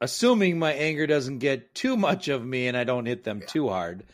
Assuming 0.00 0.58
my 0.58 0.72
anger 0.72 1.06
doesn't 1.06 1.38
get 1.38 1.74
too 1.74 1.96
much 1.96 2.28
of 2.28 2.44
me 2.44 2.66
and 2.66 2.76
I 2.76 2.84
don't 2.84 3.06
hit 3.06 3.24
them 3.24 3.42
too 3.46 3.68
hard. 3.68 4.04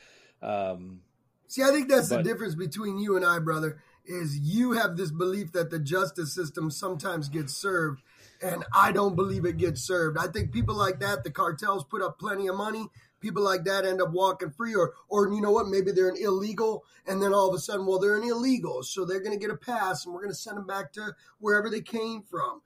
Um, 0.42 1.00
See, 1.48 1.62
I 1.62 1.70
think 1.72 1.88
that's 1.88 2.08
But- 2.08 2.18
the 2.18 2.22
difference 2.22 2.54
between 2.54 2.98
you 2.98 3.16
and 3.16 3.24
I, 3.24 3.38
brother. 3.40 3.82
Is 4.06 4.38
you 4.38 4.72
have 4.72 4.96
this 4.96 5.10
belief 5.12 5.52
that 5.52 5.70
the 5.70 5.78
justice 5.78 6.32
system 6.34 6.70
sometimes 6.70 7.28
gets 7.28 7.54
served, 7.56 8.02
and 8.40 8.64
I 8.72 8.90
don't 8.92 9.14
believe 9.14 9.44
it 9.44 9.56
gets 9.56 9.82
served. 9.82 10.16
I 10.18 10.26
think 10.26 10.50
people 10.52 10.74
like 10.74 10.98
that, 11.00 11.22
the 11.22 11.30
cartels 11.30 11.84
put 11.84 12.02
up 12.02 12.18
plenty 12.18 12.48
of 12.48 12.56
money. 12.56 12.88
People 13.20 13.42
like 13.42 13.64
that 13.64 13.84
end 13.84 14.00
up 14.00 14.10
walking 14.10 14.50
free, 14.50 14.74
or, 14.74 14.94
or 15.08 15.32
you 15.32 15.40
know 15.40 15.52
what? 15.52 15.68
Maybe 15.68 15.92
they're 15.92 16.08
an 16.08 16.16
illegal, 16.16 16.84
and 17.06 17.22
then 17.22 17.32
all 17.32 17.48
of 17.48 17.54
a 17.54 17.58
sudden, 17.58 17.86
well, 17.86 17.98
they're 17.98 18.16
an 18.16 18.28
illegal, 18.28 18.82
so 18.82 19.04
they're 19.04 19.20
going 19.20 19.38
to 19.38 19.38
get 19.38 19.50
a 19.50 19.56
pass, 19.56 20.04
and 20.04 20.14
we're 20.14 20.22
going 20.22 20.32
to 20.32 20.38
send 20.38 20.56
them 20.56 20.66
back 20.66 20.92
to 20.94 21.14
wherever 21.38 21.68
they 21.70 21.80
came 21.80 22.22
from. 22.22 22.62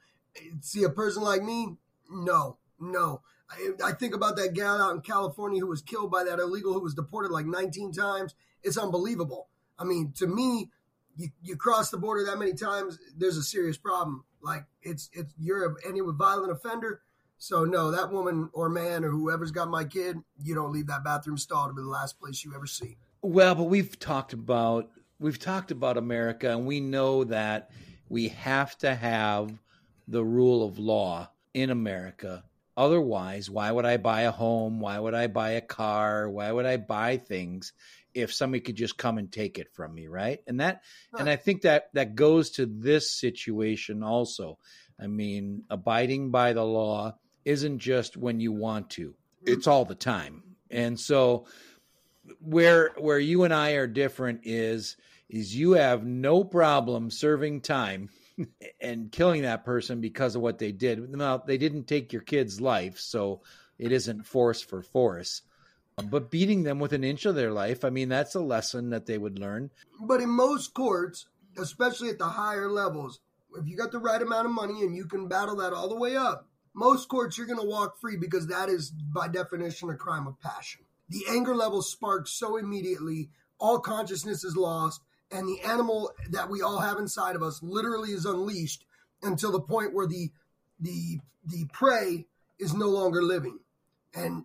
See, 0.60 0.84
a 0.84 0.90
person 0.90 1.22
like 1.22 1.42
me, 1.42 1.76
no, 2.10 2.58
no. 2.80 3.22
I, 3.50 3.88
I 3.88 3.92
think 3.92 4.14
about 4.14 4.36
that 4.36 4.54
gal 4.54 4.80
out 4.80 4.94
in 4.94 5.00
California 5.00 5.60
who 5.60 5.66
was 5.66 5.82
killed 5.82 6.10
by 6.10 6.24
that 6.24 6.38
illegal 6.38 6.72
who 6.72 6.80
was 6.80 6.94
deported 6.94 7.30
like 7.30 7.46
19 7.46 7.92
times. 7.92 8.34
It's 8.62 8.78
unbelievable. 8.78 9.48
I 9.78 9.84
mean, 9.84 10.12
to 10.16 10.26
me, 10.26 10.70
you, 11.16 11.28
you 11.42 11.56
cross 11.56 11.90
the 11.90 11.98
border 11.98 12.24
that 12.24 12.38
many 12.38 12.54
times, 12.54 12.98
there's 13.16 13.36
a 13.36 13.42
serious 13.42 13.76
problem. 13.76 14.24
Like 14.42 14.64
it's 14.82 15.08
it's 15.12 15.32
you're 15.38 15.64
a, 15.64 15.88
any 15.88 16.00
violent 16.04 16.52
offender. 16.52 17.00
So 17.44 17.66
no, 17.66 17.90
that 17.90 18.10
woman 18.10 18.48
or 18.54 18.70
man 18.70 19.04
or 19.04 19.10
whoever's 19.10 19.50
got 19.50 19.68
my 19.68 19.84
kid, 19.84 20.16
you 20.42 20.54
don't 20.54 20.72
leave 20.72 20.86
that 20.86 21.04
bathroom 21.04 21.36
stall 21.36 21.68
to 21.68 21.74
be 21.74 21.82
the 21.82 21.88
last 21.88 22.18
place 22.18 22.42
you 22.42 22.54
ever 22.54 22.66
see. 22.66 22.96
Well, 23.20 23.54
but 23.54 23.64
we've 23.64 23.98
talked 23.98 24.32
about 24.32 24.88
we've 25.20 25.38
talked 25.38 25.70
about 25.70 25.98
America, 25.98 26.50
and 26.50 26.64
we 26.64 26.80
know 26.80 27.24
that 27.24 27.70
we 28.08 28.28
have 28.28 28.74
to 28.78 28.94
have 28.94 29.52
the 30.08 30.24
rule 30.24 30.66
of 30.66 30.78
law 30.78 31.28
in 31.52 31.68
America. 31.68 32.44
Otherwise, 32.78 33.50
why 33.50 33.70
would 33.70 33.84
I 33.84 33.98
buy 33.98 34.22
a 34.22 34.30
home? 34.30 34.80
Why 34.80 34.98
would 34.98 35.14
I 35.14 35.26
buy 35.26 35.50
a 35.50 35.60
car? 35.60 36.30
Why 36.30 36.50
would 36.50 36.64
I 36.64 36.78
buy 36.78 37.18
things 37.18 37.74
if 38.14 38.32
somebody 38.32 38.62
could 38.62 38.76
just 38.76 38.96
come 38.96 39.18
and 39.18 39.30
take 39.30 39.58
it 39.58 39.68
from 39.74 39.94
me, 39.94 40.06
right? 40.06 40.38
And 40.46 40.60
that 40.60 40.82
and 41.12 41.28
I 41.28 41.36
think 41.36 41.60
that 41.62 41.90
that 41.92 42.14
goes 42.14 42.52
to 42.52 42.64
this 42.64 43.12
situation 43.12 44.02
also. 44.02 44.58
I 44.98 45.08
mean, 45.08 45.64
abiding 45.68 46.30
by 46.30 46.54
the 46.54 46.64
law 46.64 47.18
isn't 47.44 47.78
just 47.78 48.16
when 48.16 48.40
you 48.40 48.52
want 48.52 48.90
to. 48.90 49.14
It's 49.46 49.66
all 49.66 49.84
the 49.84 49.94
time. 49.94 50.42
And 50.70 50.98
so 50.98 51.46
where 52.40 52.92
where 52.96 53.18
you 53.18 53.44
and 53.44 53.52
I 53.52 53.72
are 53.72 53.86
different 53.86 54.40
is 54.44 54.96
is 55.28 55.54
you 55.54 55.72
have 55.72 56.04
no 56.04 56.44
problem 56.44 57.10
serving 57.10 57.60
time 57.60 58.08
and 58.80 59.12
killing 59.12 59.42
that 59.42 59.64
person 59.64 60.00
because 60.00 60.34
of 60.34 60.42
what 60.42 60.58
they 60.58 60.72
did. 60.72 61.10
Now 61.10 61.38
they 61.38 61.58
didn't 61.58 61.84
take 61.84 62.12
your 62.12 62.22
kid's 62.22 62.60
life, 62.60 62.98
so 62.98 63.42
it 63.78 63.92
isn't 63.92 64.26
force 64.26 64.60
for 64.62 64.82
force. 64.82 65.42
But 66.10 66.30
beating 66.30 66.64
them 66.64 66.80
with 66.80 66.92
an 66.92 67.04
inch 67.04 67.24
of 67.24 67.36
their 67.36 67.52
life, 67.52 67.84
I 67.84 67.90
mean, 67.90 68.08
that's 68.08 68.34
a 68.34 68.40
lesson 68.40 68.90
that 68.90 69.06
they 69.06 69.16
would 69.16 69.38
learn. 69.38 69.70
But 70.00 70.20
in 70.20 70.28
most 70.28 70.74
courts, 70.74 71.26
especially 71.56 72.08
at 72.08 72.18
the 72.18 72.26
higher 72.26 72.68
levels, 72.68 73.20
if 73.56 73.68
you 73.68 73.76
got 73.76 73.92
the 73.92 74.00
right 74.00 74.20
amount 74.20 74.46
of 74.46 74.52
money 74.52 74.82
and 74.82 74.96
you 74.96 75.06
can 75.06 75.28
battle 75.28 75.56
that 75.56 75.72
all 75.72 75.88
the 75.88 75.94
way 75.94 76.16
up, 76.16 76.48
most 76.74 77.08
courts 77.08 77.38
you're 77.38 77.46
going 77.46 77.60
to 77.60 77.66
walk 77.66 77.98
free 78.00 78.16
because 78.16 78.48
that 78.48 78.68
is 78.68 78.90
by 78.90 79.28
definition 79.28 79.90
a 79.90 79.94
crime 79.94 80.26
of 80.26 80.40
passion. 80.40 80.82
The 81.08 81.24
anger 81.30 81.54
level 81.54 81.82
sparks 81.82 82.32
so 82.32 82.56
immediately, 82.56 83.30
all 83.58 83.78
consciousness 83.78 84.42
is 84.44 84.56
lost, 84.56 85.00
and 85.30 85.46
the 85.48 85.60
animal 85.62 86.12
that 86.30 86.50
we 86.50 86.62
all 86.62 86.80
have 86.80 86.98
inside 86.98 87.36
of 87.36 87.42
us 87.42 87.62
literally 87.62 88.10
is 88.10 88.24
unleashed 88.24 88.84
until 89.22 89.52
the 89.52 89.60
point 89.60 89.94
where 89.94 90.06
the 90.06 90.30
the 90.80 91.20
the 91.46 91.66
prey 91.72 92.26
is 92.58 92.74
no 92.74 92.88
longer 92.88 93.22
living. 93.22 93.58
And 94.14 94.44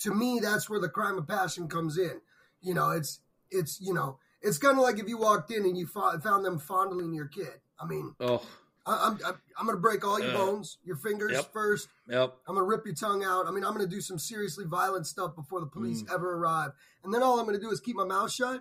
to 0.00 0.14
me, 0.14 0.40
that's 0.42 0.68
where 0.68 0.80
the 0.80 0.88
crime 0.88 1.18
of 1.18 1.26
passion 1.26 1.68
comes 1.68 1.98
in. 1.98 2.20
You 2.60 2.74
know, 2.74 2.90
it's 2.90 3.20
it's 3.50 3.80
you 3.80 3.94
know, 3.94 4.18
it's 4.42 4.58
kind 4.58 4.76
of 4.76 4.82
like 4.82 4.98
if 4.98 5.08
you 5.08 5.18
walked 5.18 5.50
in 5.50 5.64
and 5.64 5.76
you 5.76 5.86
fo- 5.86 6.18
found 6.20 6.44
them 6.44 6.58
fondling 6.58 7.12
your 7.14 7.26
kid. 7.26 7.60
I 7.80 7.86
mean, 7.86 8.14
Oh, 8.20 8.42
I, 8.86 9.08
I'm 9.08 9.18
I'm, 9.26 9.34
I'm 9.58 9.66
going 9.66 9.76
to 9.76 9.80
break 9.82 10.04
all 10.06 10.20
your 10.20 10.30
Uh, 10.30 10.34
bones, 10.46 10.78
your 10.84 10.96
fingers 10.96 11.32
yep. 11.32 11.52
first. 11.52 11.88
yep. 12.08 12.34
I'm 12.46 12.54
going 12.54 12.64
to 12.64 12.68
rip 12.68 12.86
your 12.86 12.94
tongue 12.94 13.24
out. 13.24 13.46
I 13.46 13.50
mean, 13.50 13.64
I'm 13.64 13.74
going 13.74 13.88
to 13.88 13.92
do 13.94 14.00
some 14.00 14.18
seriously 14.18 14.64
violent 14.64 15.06
stuff 15.06 15.34
before 15.34 15.60
the 15.60 15.66
police 15.66 16.02
Mm. 16.04 16.14
ever 16.14 16.34
arrive. 16.36 16.70
And 17.04 17.12
then 17.12 17.22
all 17.22 17.38
I'm 17.40 17.46
going 17.46 17.58
to 17.58 17.62
do 17.64 17.70
is 17.70 17.80
keep 17.80 17.96
my 17.96 18.04
mouth 18.04 18.30
shut. 18.30 18.60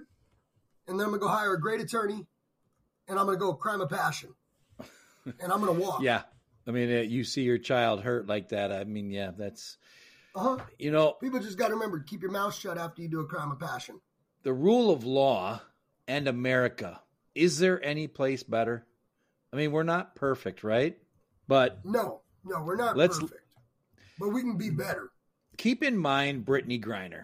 And 0.88 1.00
then 1.00 1.06
I'm 1.06 1.12
going 1.12 1.20
to 1.22 1.26
go 1.26 1.28
hire 1.28 1.54
a 1.54 1.60
great 1.62 1.80
attorney. 1.82 2.26
And 3.08 3.20
I'm 3.20 3.26
going 3.26 3.38
to 3.38 3.40
go 3.40 3.54
crime 3.54 3.82
of 3.82 3.90
passion. 3.90 4.34
and 5.26 5.52
I'm 5.52 5.62
going 5.62 5.76
to 5.78 5.82
walk. 5.86 6.02
Yeah. 6.02 6.24
I 6.68 6.72
mean, 6.72 6.92
uh, 6.92 7.02
you 7.02 7.24
see 7.24 7.44
your 7.44 7.60
child 7.60 8.02
hurt 8.02 8.26
like 8.28 8.50
that. 8.50 8.72
I 8.72 8.84
mean, 8.86 9.12
yeah, 9.12 9.30
that's 9.38 9.78
Uh 10.36 10.40
huh. 10.40 10.58
you 10.80 10.90
know, 10.92 11.14
People 11.22 11.40
just 11.40 11.58
got 11.60 11.68
to 11.68 11.76
remember 11.76 12.00
keep 12.00 12.22
your 12.24 12.32
mouth 12.32 12.56
shut 12.56 12.78
after 12.80 13.02
you 13.04 13.08
do 13.10 13.20
a 13.20 13.26
crime 13.28 13.52
of 13.52 13.60
passion. 13.60 14.02
the 14.42 14.54
rule 14.54 14.90
of 14.92 15.04
law 15.04 15.62
and 16.08 16.28
America. 16.28 17.02
Is 17.36 17.60
there 17.60 17.84
any 17.86 18.08
place 18.08 18.42
better? 18.44 18.88
I 19.56 19.58
mean, 19.58 19.72
we're 19.72 19.84
not 19.84 20.16
perfect, 20.16 20.66
right? 20.66 20.98
But 21.48 21.80
No, 21.86 22.20
no, 22.44 22.62
we're 22.62 22.76
not 22.76 22.98
Let's- 22.98 23.18
perfect. 23.18 23.42
But 24.20 24.30
we 24.30 24.42
can 24.42 24.58
be 24.58 24.70
better. 24.70 25.12
keep 25.58 25.82
in 25.82 25.98
mind 25.98 26.46
Brittney 26.46 26.82
Griner. 26.84 27.24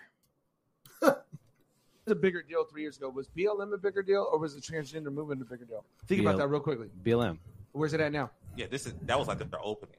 Was 1.02 1.13
a 2.08 2.15
bigger 2.15 2.41
deal 2.41 2.63
three 2.63 2.84
years 2.84 2.96
ago. 2.96 3.10
Was 3.10 3.28
BLM 3.28 3.74
a 3.74 3.78
bigger 3.78 4.02
deal 4.02 4.30
or 4.32 4.39
was 4.39 4.56
the 4.56 4.62
transgender 4.62 5.12
movement 5.12 5.41
a 5.41 5.46
bigger 5.46 5.65
deal? 5.65 5.84
Think 6.08 6.22
about 6.22 6.38
that 6.38 6.48
real 6.48 6.62
quickly. 6.62 6.88
BLM. 7.04 7.38
Where's 7.74 7.94
it 7.94 8.00
at 8.00 8.13
now? 8.13 8.32
Yeah, 8.56 8.67
this 8.72 8.86
is 8.86 8.94
that 9.04 9.20
was 9.20 9.28
like 9.28 9.39
their 9.39 9.48
opening. 9.62 9.96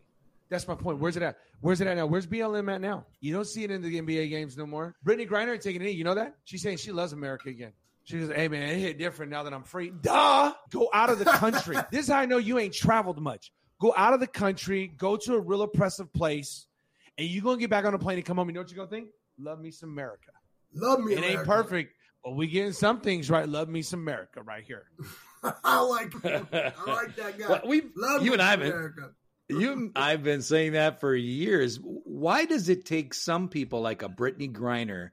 That's 0.48 0.66
my 0.68 0.74
point. 0.74 0.98
Where's 0.98 1.16
it 1.18 1.22
at? 1.22 1.36
Where's 1.60 1.82
it 1.82 1.86
at 1.86 1.96
now? 1.96 2.06
Where's 2.06 2.26
BLM 2.26 2.70
at 2.72 2.80
now? 2.80 3.04
You 3.20 3.34
don't 3.34 3.46
see 3.46 3.64
it 3.64 3.70
in 3.70 3.82
the 3.82 4.00
NBA 4.00 4.30
games 4.30 4.56
no 4.56 4.66
more. 4.66 4.94
Brittney 5.04 5.28
Griner 5.28 5.60
taking 5.60 5.82
it 5.82 5.88
in. 5.90 5.96
You 5.96 6.04
know 6.04 6.14
that? 6.14 6.36
She's 6.44 6.62
saying 6.62 6.78
she 6.78 6.92
loves 6.92 7.12
America 7.12 7.50
again. 7.50 7.72
She 8.04 8.18
goes, 8.18 8.30
hey, 8.34 8.48
man, 8.48 8.62
it 8.68 8.78
hit 8.78 8.98
different 8.98 9.30
now 9.30 9.44
that 9.44 9.54
I'm 9.54 9.62
free. 9.62 9.90
Duh! 9.90 10.52
Go 10.70 10.88
out 10.92 11.10
of 11.10 11.18
the 11.18 11.24
country. 11.24 11.76
this 11.92 12.06
is 12.06 12.12
how 12.12 12.18
I 12.18 12.26
know 12.26 12.38
you 12.38 12.58
ain't 12.58 12.74
traveled 12.74 13.20
much. 13.20 13.52
Go 13.80 13.94
out 13.96 14.12
of 14.12 14.20
the 14.20 14.26
country, 14.26 14.88
go 14.96 15.16
to 15.16 15.34
a 15.34 15.40
real 15.40 15.62
oppressive 15.62 16.12
place, 16.12 16.66
and 17.18 17.26
you're 17.28 17.42
going 17.42 17.58
to 17.58 17.60
get 17.60 17.70
back 17.70 17.84
on 17.84 17.94
a 17.94 17.98
plane 17.98 18.16
and 18.16 18.24
come 18.24 18.36
home. 18.38 18.48
You 18.48 18.54
know 18.54 18.60
what 18.60 18.70
you're 18.70 18.76
going 18.76 18.88
to 18.88 18.94
think? 18.94 19.08
Love 19.38 19.60
me 19.60 19.70
some 19.70 19.90
America. 19.90 20.30
Love 20.74 21.00
me, 21.00 21.14
It 21.14 21.24
ain't 21.24 21.44
perfect, 21.44 21.94
but 22.24 22.34
we 22.34 22.46
getting 22.46 22.72
some 22.72 23.00
things 23.00 23.30
right. 23.30 23.48
Love 23.48 23.68
me 23.68 23.82
some 23.82 24.00
America 24.00 24.42
right 24.42 24.64
here. 24.64 24.86
I 25.64 25.80
like 25.80 26.12
him. 26.22 26.46
I 26.52 26.72
like 26.86 27.16
that 27.16 27.38
guy. 27.38 27.48
Well, 27.48 27.62
we, 27.66 27.82
Love 27.96 28.22
you 28.22 28.30
me 28.30 28.34
and 28.34 28.42
I 28.42 28.50
have 28.50 28.60
been, 28.60 28.72
America. 28.72 29.10
you, 29.48 29.92
I've 29.96 30.22
been 30.22 30.42
saying 30.42 30.72
that 30.72 31.00
for 31.00 31.14
years. 31.14 31.78
Why 31.82 32.44
does 32.44 32.68
it 32.68 32.84
take 32.84 33.14
some 33.14 33.48
people 33.48 33.80
like 33.80 34.02
a 34.02 34.08
Brittney 34.08 34.50
Griner 34.50 35.10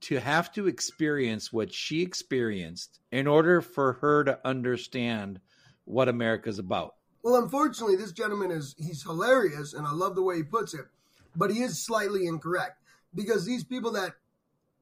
to 0.00 0.20
have 0.20 0.52
to 0.52 0.66
experience 0.66 1.52
what 1.52 1.72
she 1.72 2.02
experienced 2.02 3.00
in 3.10 3.26
order 3.26 3.60
for 3.60 3.94
her 3.94 4.24
to 4.24 4.38
understand 4.44 5.40
what 5.84 6.08
America's 6.08 6.58
about? 6.58 6.94
Well, 7.22 7.42
unfortunately, 7.42 7.96
this 7.96 8.12
gentleman 8.12 8.50
is 8.50 8.74
he's 8.78 9.02
hilarious, 9.02 9.72
and 9.72 9.86
I 9.86 9.92
love 9.92 10.14
the 10.14 10.22
way 10.22 10.36
he 10.36 10.42
puts 10.42 10.74
it, 10.74 10.86
but 11.34 11.50
he 11.50 11.62
is 11.62 11.84
slightly 11.84 12.26
incorrect 12.26 12.80
because 13.14 13.44
these 13.44 13.64
people 13.64 13.92
that 13.92 14.12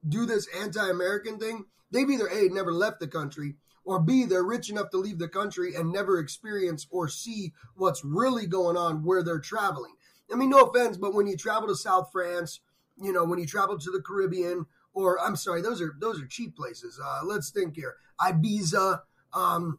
do 0.07 0.25
this 0.25 0.47
anti-American 0.61 1.39
thing, 1.39 1.65
they've 1.91 2.09
either 2.09 2.27
a 2.27 2.49
never 2.49 2.71
left 2.71 2.99
the 2.99 3.07
country, 3.07 3.55
or 3.83 3.99
b 3.99 4.25
they're 4.25 4.43
rich 4.43 4.69
enough 4.69 4.89
to 4.91 4.97
leave 4.97 5.17
the 5.17 5.27
country 5.27 5.75
and 5.75 5.91
never 5.91 6.19
experience 6.19 6.85
or 6.91 7.07
see 7.07 7.53
what's 7.75 8.03
really 8.03 8.45
going 8.45 8.77
on 8.77 9.03
where 9.03 9.23
they're 9.23 9.39
traveling. 9.39 9.93
I 10.31 10.35
mean, 10.35 10.49
no 10.49 10.65
offense, 10.65 10.97
but 10.97 11.13
when 11.13 11.27
you 11.27 11.37
travel 11.37 11.67
to 11.67 11.75
South 11.75 12.11
France, 12.11 12.59
you 13.01 13.11
know, 13.11 13.25
when 13.25 13.39
you 13.39 13.45
travel 13.45 13.77
to 13.77 13.91
the 13.91 14.01
Caribbean, 14.01 14.65
or 14.95 15.19
I'm 15.21 15.35
sorry, 15.35 15.61
those 15.61 15.81
are 15.81 15.93
those 15.99 16.19
are 16.19 16.25
cheap 16.25 16.55
places. 16.55 16.99
Uh, 17.03 17.19
let's 17.23 17.51
think 17.51 17.75
here: 17.75 17.95
Ibiza. 18.19 19.01
Um, 19.33 19.77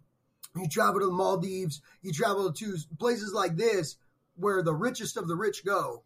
you 0.54 0.68
travel 0.68 1.00
to 1.00 1.06
the 1.06 1.12
Maldives, 1.12 1.82
you 2.02 2.12
travel 2.12 2.52
to 2.52 2.76
places 2.98 3.32
like 3.34 3.56
this 3.56 3.96
where 4.36 4.62
the 4.62 4.74
richest 4.74 5.16
of 5.16 5.28
the 5.28 5.36
rich 5.36 5.64
go. 5.64 6.02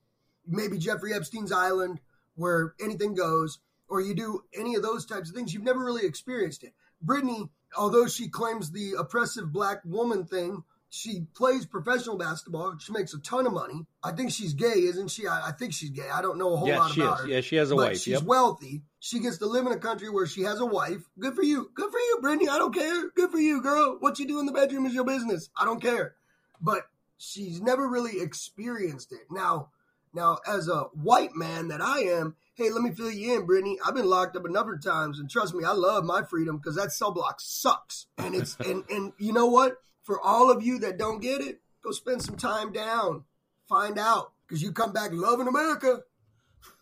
Maybe 0.46 0.79
Jeffrey 0.79 1.12
Epstein's 1.12 1.53
island 1.53 2.01
where 2.35 2.75
anything 2.81 3.14
goes, 3.14 3.59
or 3.88 4.01
you 4.01 4.14
do 4.14 4.44
any 4.59 4.75
of 4.75 4.83
those 4.83 5.05
types 5.05 5.29
of 5.29 5.37
things. 5.37 5.53
You've 5.53 5.62
never 5.62 5.85
really 5.85 6.07
experienced 6.07 6.64
it. 6.64 6.73
Brittney, 7.05 7.51
although 7.77 8.07
she 8.07 8.29
claims 8.29 8.70
the 8.70 8.94
oppressive 8.99 9.53
black 9.53 9.83
woman 9.85 10.25
thing, 10.25 10.64
she 10.92 11.26
plays 11.35 11.64
professional 11.66 12.18
basketball. 12.18 12.76
She 12.79 12.92
makes 12.92 13.14
a 13.14 13.18
ton 13.20 13.46
of 13.46 13.53
money. 13.53 13.87
I 14.03 14.11
think 14.11 14.33
she's 14.33 14.55
gay, 14.55 14.66
isn't 14.68 15.09
she? 15.09 15.26
I, 15.26 15.48
I 15.48 15.53
think 15.53 15.72
she's 15.72 15.90
gay. 15.90 16.09
I 16.12 16.20
don't 16.20 16.37
know 16.37 16.53
a 16.55 16.57
whole 16.57 16.66
Yeah, 16.68 16.79
lot 16.81 16.90
she 16.90 17.00
about 17.00 17.14
is. 17.20 17.24
her. 17.24 17.29
Yeah, 17.31 17.40
she 17.42 17.57
has 17.57 17.70
a 17.70 17.76
but 17.76 17.90
wife. 17.90 17.96
She's 18.00 18.14
Yep. 18.14 18.22
wealthy. 18.24 18.83
She 18.98 19.20
gets 19.20 19.38
to 19.38 19.46
live 19.46 19.66
in 19.66 19.72
a 19.72 19.79
country 19.79 20.11
where 20.11 20.26
she 20.26 20.42
has 20.42 20.59
a 20.61 20.66
wife. 20.66 21.03
Good 21.18 21.35
for 21.35 21.42
you. 21.44 21.70
Good 21.74 21.90
for 21.90 21.98
you, 21.98 22.18
Brittney. 22.22 22.48
I 22.48 22.59
don't 22.59 22.74
care. 22.74 23.09
Good 23.11 23.31
for 23.31 23.38
you, 23.38 23.62
girl. 23.62 23.96
What 24.00 24.18
you 24.18 24.26
do 24.26 24.40
in 24.40 24.46
the 24.46 24.53
bedroom 24.53 24.85
is 24.85 24.92
your 24.92 25.05
business. 25.05 25.48
I 25.57 25.64
don't 25.64 25.81
care. 25.81 26.16
But 26.61 26.83
she's 27.18 27.61
never 27.61 27.87
really 27.88 28.20
experienced 28.20 29.12
it. 29.12 29.20
Now, 29.31 29.68
now 30.12 30.38
as 30.46 30.66
a 30.68 30.85
white 30.92 31.37
man 31.37 31.68
that 31.68 31.81
I 31.81 32.00
am, 32.00 32.35
hey, 32.55 32.68
let 32.70 32.83
me 32.83 32.90
fill 32.90 33.11
you 33.12 33.37
in, 33.38 33.46
Brittney. 33.46 33.76
I've 33.87 33.94
been 33.94 34.09
locked 34.11 34.35
up 34.37 34.44
a 34.44 34.50
number 34.50 34.74
of 34.74 34.83
times, 34.83 35.20
and 35.20 35.31
trust 35.31 35.55
me, 35.55 35.64
I 35.64 35.72
love 35.72 36.05
my 36.05 36.22
freedom 36.24 36.57
because 36.59 36.74
that 36.76 36.92
cell 36.92 37.12
block 37.12 37.40
sucks. 37.40 38.07
And 38.18 38.35
it's 38.35 38.57
and 38.57 38.83
and 38.90 39.12
you 39.18 39.33
know 39.33 39.46
what? 39.46 39.76
For 40.11 40.20
all 40.20 40.51
of 40.51 40.61
you 40.61 40.81
that 40.81 40.99
don't 40.99 41.20
get 41.23 41.40
it, 41.40 41.61
go 41.85 41.92
spend 41.92 42.20
some 42.20 42.35
time 42.37 42.73
down, 42.73 43.23
find 43.68 43.96
out, 43.96 44.33
because 44.44 44.61
you 44.61 44.73
come 44.73 44.92
back 44.92 45.11
loving 45.12 45.46
America. 45.46 46.01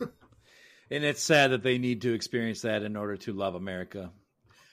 And 0.91 1.05
it's 1.05 1.23
sad 1.23 1.51
that 1.51 1.62
they 1.62 1.77
need 1.77 2.01
to 2.01 2.14
experience 2.14 2.62
that 2.62 2.83
in 2.83 2.97
order 2.97 3.19
to 3.19 3.35
love 3.35 3.55
America. 3.55 4.11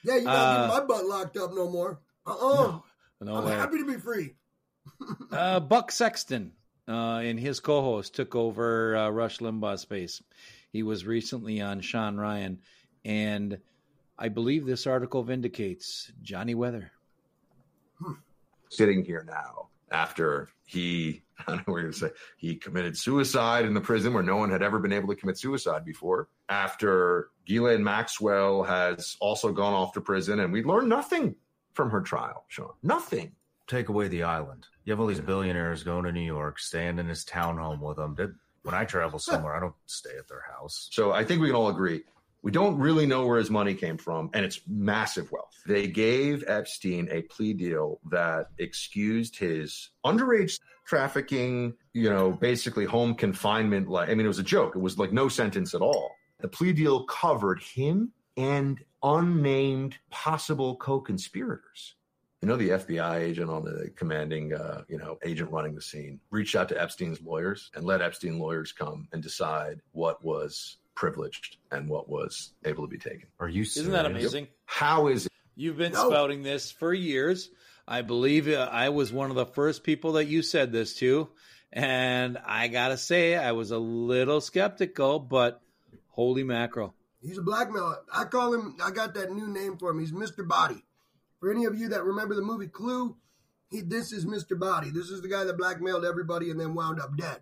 Yeah, 0.06 0.14
you're 0.16 0.24
not 0.24 0.34
Uh, 0.34 0.68
getting 0.70 0.78
my 0.80 0.86
butt 0.86 1.06
locked 1.06 1.36
up 1.36 1.54
no 1.54 1.70
more. 1.70 2.00
Uh-uh. 2.26 2.80
No 3.20 3.36
I'm 3.36 3.44
way. 3.44 3.52
happy 3.52 3.80
to 3.80 3.86
be 3.86 3.98
free. 3.98 4.36
uh, 5.34 5.60
Buck 5.60 5.92
Sexton 5.92 6.54
uh, 6.88 7.18
and 7.18 7.38
his 7.38 7.60
co-host 7.60 8.16
took 8.16 8.34
over 8.34 8.96
uh, 8.96 9.10
Rush 9.10 9.40
Limbaugh's 9.40 9.82
space. 9.82 10.24
He 10.72 10.82
was 10.84 11.06
recently 11.06 11.60
on 11.60 11.82
Sean 11.82 12.16
Ryan, 12.16 12.60
and 13.04 13.60
I 14.18 14.30
believe 14.30 14.66
this 14.66 14.88
article 14.88 15.22
vindicates 15.24 16.14
Johnny 16.22 16.56
Weather. 16.56 16.94
Sitting 18.76 19.04
here 19.04 19.26
now 19.28 19.70
after 19.92 20.50
he 20.66 21.22
I 21.48 21.52
don't 21.52 21.68
know 21.68 21.74
what 21.74 21.82
you're 21.82 21.92
gonna 21.92 22.10
say 22.10 22.12
he 22.38 22.56
committed 22.56 22.98
suicide 22.98 23.66
in 23.66 23.74
the 23.74 23.82
prison 23.82 24.14
where 24.14 24.24
no 24.24 24.38
one 24.38 24.50
had 24.50 24.64
ever 24.64 24.80
been 24.80 24.94
able 24.94 25.10
to 25.10 25.16
commit 25.16 25.38
suicide 25.38 25.86
before. 25.86 26.30
After 26.50 27.30
Ghislaine 27.46 27.84
Maxwell 27.84 28.64
has 28.64 29.18
also 29.20 29.52
gone 29.52 29.74
off 29.74 29.94
to 29.94 30.02
prison, 30.02 30.40
and 30.40 30.54
we 30.54 30.64
learned 30.64 30.90
nothing 30.90 31.36
from 31.74 31.90
her 31.90 32.02
trial, 32.02 32.46
Sean. 32.48 32.72
Nothing. 32.82 33.34
Take 33.68 33.90
away 33.90 34.08
the 34.08 34.24
island. 34.24 34.68
You 34.86 34.92
have 34.94 35.00
all 35.00 35.08
these 35.08 35.20
billionaires 35.20 35.84
going 35.84 36.06
to 36.06 36.12
New 36.12 36.22
York, 36.22 36.60
staying 36.60 37.00
in 37.00 37.08
his 37.08 37.26
townhome 37.26 37.80
with 37.80 37.98
them. 37.98 38.16
When 38.62 38.76
I 38.76 38.86
travel 38.86 39.20
somewhere, 39.20 39.56
I 39.56 39.60
don't 39.60 39.76
stay 39.88 40.16
at 40.18 40.28
their 40.28 40.44
house. 40.56 40.88
So 40.92 41.12
I 41.12 41.24
think 41.24 41.42
we 41.42 41.48
can 41.48 41.56
all 41.56 41.70
agree 41.70 42.04
we 42.46 42.52
don't 42.52 42.78
really 42.78 43.08
know 43.08 43.26
where 43.26 43.40
his 43.40 43.50
money 43.50 43.74
came 43.74 43.98
from, 43.98 44.30
and 44.36 44.46
it's 44.46 44.62
massive 44.68 45.32
wealth. 45.32 45.60
They 45.66 45.88
gave 45.88 46.44
Epstein 46.48 47.10
a 47.10 47.24
plea 47.24 47.54
deal 47.54 48.00
that 48.12 48.50
excused 48.60 49.36
his 49.36 49.90
underage 50.06 50.60
trafficking, 50.86 51.74
you 51.94 52.08
know, 52.08 52.32
basically 52.34 52.86
home 52.86 53.16
confinement. 53.16 53.88
Like, 53.88 54.10
I 54.10 54.14
mean, 54.14 54.26
it 54.26 54.30
was 54.30 54.38
a 54.38 54.44
joke. 54.44 54.76
It 54.76 54.80
was 54.80 55.00
like 55.00 55.12
no 55.12 55.28
sentence 55.28 55.74
at 55.74 55.82
all. 55.82 56.12
The 56.40 56.48
plea 56.48 56.72
deal 56.72 57.06
covered 57.06 57.64
him 57.64 58.12
and 58.38 58.78
unnamed 59.02 59.98
possible 60.12 60.76
co-conspirators. 60.76 61.96
You 62.44 62.48
know, 62.48 62.58
the 62.58 62.70
FBI 62.70 63.22
agent 63.22 63.50
on 63.50 63.66
the 63.66 63.90
commanding, 63.96 64.54
uh, 64.54 64.84
you 64.88 65.00
know, 65.00 65.18
agent 65.26 65.50
running 65.50 65.74
the 65.74 65.82
scene 65.82 66.20
reached 66.30 66.56
out 66.56 66.70
to 66.70 66.80
Epstein's 66.80 67.22
lawyers 67.22 67.72
and 67.74 67.84
let 67.86 68.04
Epstein 68.04 68.38
lawyers 68.38 68.72
come 68.72 69.08
and 69.14 69.24
decide 69.24 69.82
what 69.94 70.24
was 70.24 70.78
privileged 70.96 71.58
and 71.72 71.88
what 71.90 72.10
was 72.10 72.54
able 72.64 72.84
to 72.84 72.90
be 72.90 72.98
taken. 72.98 73.28
Are 73.40 73.50
you 73.50 73.62
Isn't 73.62 73.92
that 73.92 74.06
amazing? 74.06 74.48
How 74.66 75.08
is 75.08 75.26
it? 75.26 75.32
You've 75.56 75.78
been 75.78 75.94
No. 75.94 76.10
spouting 76.10 76.44
this 76.44 76.72
for 76.72 76.94
years. 76.94 77.50
I 77.88 78.02
believe 78.02 78.48
uh, 78.48 78.70
I 78.72 78.90
was 78.90 79.14
one 79.14 79.30
of 79.30 79.36
the 79.36 79.46
first 79.46 79.84
people 79.84 80.14
that 80.14 80.26
you 80.26 80.42
said 80.42 80.72
this 80.72 80.96
to. 80.96 81.30
And 81.72 82.38
I 82.46 82.68
got 82.70 82.90
to 82.90 82.98
say, 82.98 83.36
I 83.36 83.52
was 83.52 83.72
a 83.72 83.78
little 83.78 84.42
skeptical, 84.42 85.20
but 85.20 85.62
holy 86.08 86.44
mackerel. 86.44 86.96
He's 87.22 87.38
a 87.38 87.42
blackmailer. 87.42 87.98
I 88.14 88.24
call 88.26 88.54
him. 88.54 88.78
I 88.84 88.92
got 88.92 89.14
that 89.16 89.32
new 89.32 89.48
name 89.48 89.78
for 89.78 89.92
him. 89.92 90.00
He's 90.00 90.12
Mr. 90.12 90.48
Body. 90.48 90.84
For 91.40 91.52
any 91.52 91.66
of 91.66 91.76
you 91.78 91.90
that 91.90 92.04
remember 92.04 92.34
the 92.36 92.42
movie 92.42 92.68
Clue, 92.68 93.18
he 93.70 93.82
this 93.82 94.14
is 94.14 94.26
Mr. 94.26 94.58
Body. 94.58 94.90
This 94.90 95.10
is 95.10 95.22
the 95.22 95.28
guy 95.28 95.44
that 95.44 95.58
blackmailed 95.58 96.06
everybody 96.06 96.50
and 96.50 96.60
then 96.60 96.74
wound 96.76 97.00
up 97.02 97.18
dead. 97.18 97.40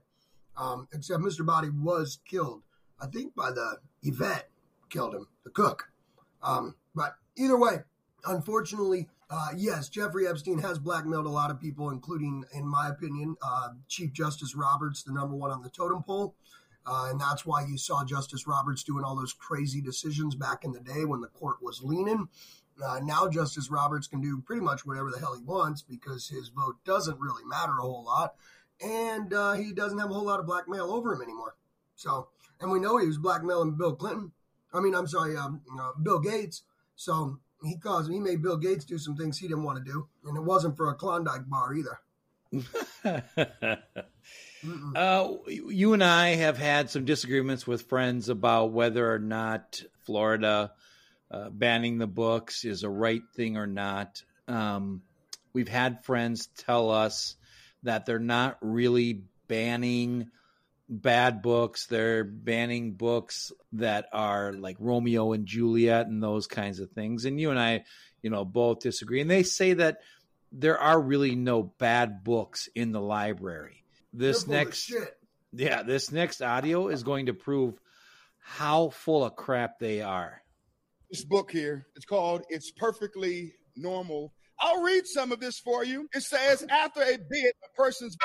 Um, 0.58 0.88
except 0.94 1.22
Mr. 1.22 1.46
Body 1.46 1.70
was 1.70 2.20
killed, 2.26 2.64
I 3.04 3.08
think, 3.08 3.36
by 3.36 3.52
the 3.52 3.78
Yvette 4.02 4.50
killed 4.90 5.14
him, 5.14 5.28
the 5.44 5.50
cook. 5.50 5.90
Um, 6.42 6.76
but 6.96 7.16
either 7.36 7.58
way, 7.58 7.80
unfortunately, 8.26 9.10
uh, 9.30 9.50
yes, 9.58 9.90
Jeffrey 9.90 10.28
Epstein 10.28 10.60
has 10.60 10.80
blackmailed 10.80 11.26
a 11.26 11.30
lot 11.30 11.52
of 11.52 11.60
people, 11.60 11.90
including, 11.90 12.46
in 12.54 12.68
my 12.68 12.88
opinion, 12.88 13.36
uh, 13.42 13.70
Chief 13.88 14.14
Justice 14.14 14.56
Roberts, 14.56 15.04
the 15.04 15.12
number 15.12 15.36
one 15.36 15.52
on 15.52 15.62
the 15.64 15.70
totem 15.70 16.04
pole. 16.04 16.36
Uh, 16.86 17.08
and 17.10 17.20
that's 17.20 17.46
why 17.46 17.66
you 17.66 17.78
saw 17.78 18.04
Justice 18.06 18.46
Roberts 18.46 18.84
doing 18.84 19.04
all 19.04 19.16
those 19.16 19.34
crazy 19.34 19.82
decisions 19.82 20.36
back 20.36 20.64
in 20.64 20.72
the 20.72 20.82
day 20.82 21.06
when 21.06 21.22
the 21.22 21.28
court 21.28 21.58
was 21.62 21.82
leaning. 21.82 22.28
Uh, 22.84 23.00
now 23.04 23.28
Justice 23.28 23.70
Roberts 23.70 24.08
can 24.08 24.22
do 24.22 24.42
pretty 24.42 24.62
much 24.62 24.86
whatever 24.86 25.10
the 25.10 25.20
hell 25.20 25.36
he 25.36 25.44
wants 25.44 25.82
because 25.82 26.28
his 26.28 26.50
vote 26.50 26.76
doesn't 26.84 27.20
really 27.20 27.46
matter 27.46 27.74
a 27.80 27.82
whole 27.82 28.04
lot, 28.04 28.36
and 28.82 29.34
uh, 29.34 29.54
he 29.54 29.74
doesn't 29.74 30.00
have 30.00 30.10
a 30.10 30.14
whole 30.14 30.26
lot 30.26 30.40
of 30.40 30.46
blackmail 30.46 30.92
over 30.92 31.14
him 31.14 31.22
anymore. 31.22 31.56
So, 31.96 32.28
and 32.60 32.72
we 32.72 32.80
know 32.80 32.98
he 32.98 33.08
was 33.08 33.18
blackmailing 33.18 33.76
Bill 33.78 33.96
Clinton. 33.96 34.32
I 34.74 34.80
mean, 34.80 34.96
I'm 34.96 35.08
sorry, 35.08 35.38
um, 35.38 35.62
uh, 35.80 35.92
Bill 36.02 36.20
Gates. 36.20 36.64
So 36.96 37.40
he 37.64 37.78
caused 37.78 38.12
he 38.12 38.20
made 38.20 38.42
Bill 38.42 38.58
Gates 38.58 38.86
do 38.86 38.98
some 38.98 39.16
things 39.16 39.38
he 39.38 39.48
didn't 39.48 39.64
want 39.64 39.84
to 39.84 39.92
do, 39.92 40.08
and 40.26 40.38
it 40.38 40.44
wasn't 40.44 40.78
for 40.78 40.90
a 40.90 40.96
Klondike 40.96 41.48
bar 41.48 41.74
either. 41.74 42.00
Uh, 44.96 45.34
you 45.48 45.92
and 45.92 46.02
I 46.02 46.36
have 46.36 46.58
had 46.58 46.90
some 46.90 47.04
disagreements 47.04 47.68
with 47.68 47.90
friends 47.90 48.30
about 48.30 48.72
whether 48.72 49.12
or 49.12 49.20
not 49.20 49.84
Florida 50.06 50.72
uh, 51.30 51.50
banning 51.50 51.98
the 51.98 52.08
books 52.08 52.64
is 52.64 52.84
a 52.84 52.90
right 52.90 53.24
thing 53.36 53.58
or 53.58 53.68
not. 53.68 54.24
Um, 54.48 55.02
we've 55.52 55.68
had 55.68 56.06
friends 56.06 56.48
tell 56.58 56.92
us 56.92 57.36
that 57.84 58.06
they're 58.06 58.20
not 58.20 58.58
really 58.62 59.24
banning 59.48 60.30
bad 60.90 61.42
books. 61.42 61.86
They're 61.88 62.24
banning 62.24 62.94
books 62.94 63.52
that 63.74 64.08
are 64.12 64.54
like 64.54 64.78
Romeo 64.80 65.34
and 65.34 65.46
Juliet 65.46 66.08
and 66.08 66.22
those 66.22 66.48
kinds 66.48 66.80
of 66.80 66.92
things. 66.92 67.26
And 67.26 67.40
you 67.40 67.50
and 67.50 67.60
I, 67.60 67.86
you 68.22 68.30
know, 68.30 68.46
both 68.46 68.80
disagree. 68.80 69.22
And 69.22 69.30
they 69.30 69.44
say 69.44 69.74
that 69.74 70.00
there 70.52 70.78
are 70.78 71.00
really 71.02 71.36
no 71.36 71.64
bad 71.64 72.24
books 72.24 72.70
in 72.76 72.92
the 72.92 73.02
library. 73.02 73.84
This 74.14 74.44
They're 74.44 74.46
full 74.46 74.54
of 74.62 74.68
next 74.68 74.78
shit. 74.84 75.18
yeah, 75.52 75.84
this 75.84 76.12
next 76.12 76.42
audio 76.42 76.90
is 76.90 77.04
going 77.04 77.26
to 77.28 77.34
prove 77.34 77.80
how 78.40 78.90
full 78.90 79.24
of 79.24 79.36
crap 79.36 79.80
they 79.80 80.02
are. 80.02 80.42
this 81.10 81.24
book 81.24 81.50
here. 81.52 81.88
It's 81.96 82.06
called 82.06 82.44
It's 82.50 82.72
Perfectly 82.72 83.54
Normal. 83.76 84.34
I'll 84.60 84.82
read 84.84 85.08
some 85.08 85.32
of 85.32 85.40
this 85.40 85.60
for 85.60 85.84
you. 85.84 86.08
It 86.14 86.22
says, 86.24 86.64
after 86.70 87.02
a 87.02 87.18
bit, 87.18 87.56
a 87.66 87.76
person's 87.76 88.16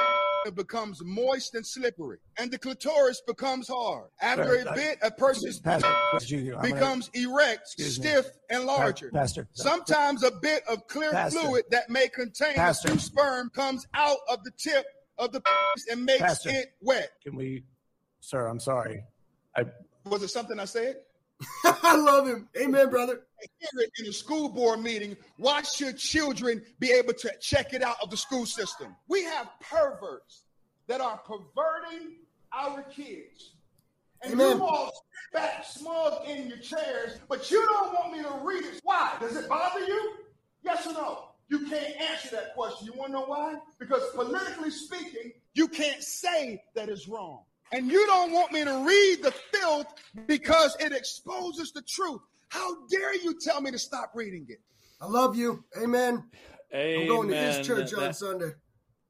becomes 0.55 1.03
moist 1.05 1.55
and 1.55 1.67
slippery, 1.67 2.19
and 2.39 2.51
the 2.51 2.59
clitoris 2.59 3.21
becomes 3.27 3.69
hard. 3.69 4.09
After 4.21 4.57
a 4.57 4.75
bit, 4.75 4.99
a 5.03 5.11
person's 5.11 5.61
Pastor, 5.61 5.89
Junior, 6.25 6.57
I'm 6.57 6.63
gonna- 6.63 6.75
becomes 6.75 7.11
erect, 7.15 7.63
Excuse 7.63 7.99
me. 8.01 8.07
stiff, 8.07 8.27
and 8.51 8.65
larger. 8.65 9.11
Pastor, 9.11 9.49
Sometimes 9.53 10.23
a 10.23 10.31
bit 10.31 10.63
of 10.69 10.87
clear 10.89 11.11
Pastor. 11.11 11.41
fluid 11.41 11.65
that 11.71 11.91
may 11.91 12.09
contain 12.09 12.55
Pastor. 12.55 12.89
a 12.89 12.91
few 12.93 13.01
sperm 13.01 13.51
comes 13.51 13.87
out 13.95 14.19
of 14.29 14.43
the 14.45 14.51
tip 14.53 14.87
of 15.19 15.33
the 15.33 15.41
penis 15.41 15.87
and 15.91 16.05
makes 16.05 16.21
Pastor. 16.23 16.51
it 16.51 16.73
wet. 16.81 17.11
Can 17.23 17.37
we, 17.37 17.65
sir? 18.21 18.47
I'm 18.47 18.61
sorry. 18.61 19.05
I 19.57 19.65
Was 20.05 20.23
it 20.23 20.29
something 20.29 20.59
I 20.59 20.65
said? 20.65 20.97
I 21.65 21.97
love 21.97 22.27
him. 22.27 22.49
Amen, 22.61 22.91
brother. 22.91 23.21
In 24.01 24.07
a 24.07 24.13
school 24.13 24.49
board 24.49 24.81
meeting. 24.81 25.17
Why 25.37 25.63
should 25.63 25.97
children 25.97 26.63
be 26.81 26.91
able 26.91 27.13
to 27.15 27.31
check 27.41 27.73
it 27.73 27.83
out 27.83 27.97
of 28.03 28.11
the 28.11 28.17
school 28.17 28.47
system? 28.47 28.97
We 29.09 29.25
have 29.25 29.49
perverts 29.61 30.45
that 30.89 31.01
are 31.01 31.19
perverting 31.19 32.17
our 32.53 32.83
kids. 32.83 33.53
And 34.23 34.33
Amen. 34.33 34.57
you 34.57 34.65
all 34.65 34.87
sit 34.87 35.33
back 35.33 35.65
smug 35.65 36.27
in 36.27 36.49
your 36.49 36.59
chairs, 36.59 37.21
but 37.29 37.51
you 37.51 37.65
don't 37.67 37.95
want 37.95 38.13
me 38.13 38.23
to 38.23 38.35
read 38.43 38.65
it. 38.65 38.81
Why? 38.83 39.15
Does 39.21 39.37
it 39.37 39.49
bother 39.49 39.85
you? 39.85 40.15
Yes 40.65 40.87
or 40.87 40.95
no? 40.95 41.29
You 41.49 41.67
can't 41.69 42.01
answer 42.01 42.31
that 42.33 42.55
question. 42.55 42.87
You 42.87 42.93
want 42.95 43.11
to 43.11 43.21
know 43.21 43.25
why? 43.27 43.55
Because 43.79 44.03
politically 44.15 44.71
speaking, 44.71 45.33
you 45.55 45.69
can't 45.69 46.03
say 46.03 46.63
that 46.75 46.89
it's 46.89 47.09
wrong. 47.09 47.43
And 47.73 47.91
you 47.91 48.07
don't 48.07 48.33
want 48.33 48.53
me 48.53 48.65
to 48.65 48.85
read 48.87 49.23
the 49.23 49.33
filth 49.53 49.87
because 50.27 50.77
it 50.81 50.93
exposes 50.93 51.73
the 51.73 51.83
truth. 51.83 52.21
How 52.49 52.87
dare 52.87 53.15
you 53.17 53.39
tell 53.39 53.61
me 53.61 53.71
to 53.71 53.79
stop 53.79 54.13
reading 54.15 54.47
it? 54.49 54.59
I 55.01 55.07
love 55.07 55.37
you. 55.37 55.65
Amen. 55.83 56.25
I'm 56.73 57.07
going 57.07 57.29
to 57.29 57.35
Amen. 57.37 57.59
his 57.59 57.67
church 57.67 57.93
on 57.95 58.01
That- 58.01 58.17
Sunday. 58.17 58.51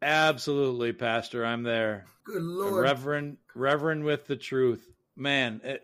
Absolutely, 0.00 0.92
Pastor. 0.92 1.44
I'm 1.44 1.62
there. 1.64 2.04
Good 2.24 2.42
Lord. 2.42 2.82
Reverend, 2.82 3.38
Reverend 3.54 4.04
with 4.04 4.26
the 4.26 4.36
truth. 4.36 4.86
Man, 5.16 5.60
eh, 5.64 5.78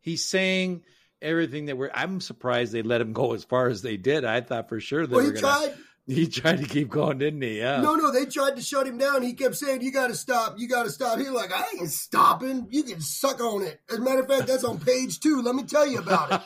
he's 0.00 0.24
saying 0.24 0.82
everything 1.20 1.66
that 1.66 1.76
we're. 1.76 1.90
I'm 1.92 2.20
surprised 2.22 2.72
they 2.72 2.80
let 2.82 3.02
him 3.02 3.12
go 3.12 3.34
as 3.34 3.44
far 3.44 3.68
as 3.68 3.82
they 3.82 3.98
did. 3.98 4.24
I 4.24 4.40
thought 4.40 4.70
for 4.70 4.80
sure 4.80 5.06
they 5.06 5.16
Well, 5.16 5.26
were 5.26 5.34
he 5.34 5.40
gonna. 5.42 5.74
He 6.06 6.26
tried 6.26 6.58
to 6.58 6.66
keep 6.66 6.90
going, 6.90 7.18
didn't 7.18 7.40
he? 7.40 7.58
Yeah. 7.58 7.80
No, 7.80 7.94
no, 7.94 8.12
they 8.12 8.26
tried 8.26 8.56
to 8.56 8.62
shut 8.62 8.86
him 8.86 8.98
down. 8.98 9.22
He 9.22 9.32
kept 9.32 9.56
saying, 9.56 9.80
"You 9.80 9.90
got 9.90 10.08
to 10.08 10.14
stop. 10.14 10.58
You 10.58 10.68
got 10.68 10.82
to 10.82 10.90
stop." 10.90 11.18
He's 11.18 11.30
like, 11.30 11.50
"I 11.50 11.64
ain't 11.78 11.90
stopping. 11.90 12.66
You 12.70 12.82
can 12.82 13.00
suck 13.00 13.40
on 13.40 13.62
it." 13.62 13.80
As 13.90 13.98
a 13.98 14.00
matter 14.02 14.20
of 14.20 14.28
fact, 14.28 14.46
that's 14.46 14.64
on 14.64 14.78
page 14.78 15.20
two. 15.20 15.40
Let 15.40 15.54
me 15.54 15.62
tell 15.62 15.86
you 15.86 16.00
about 16.00 16.44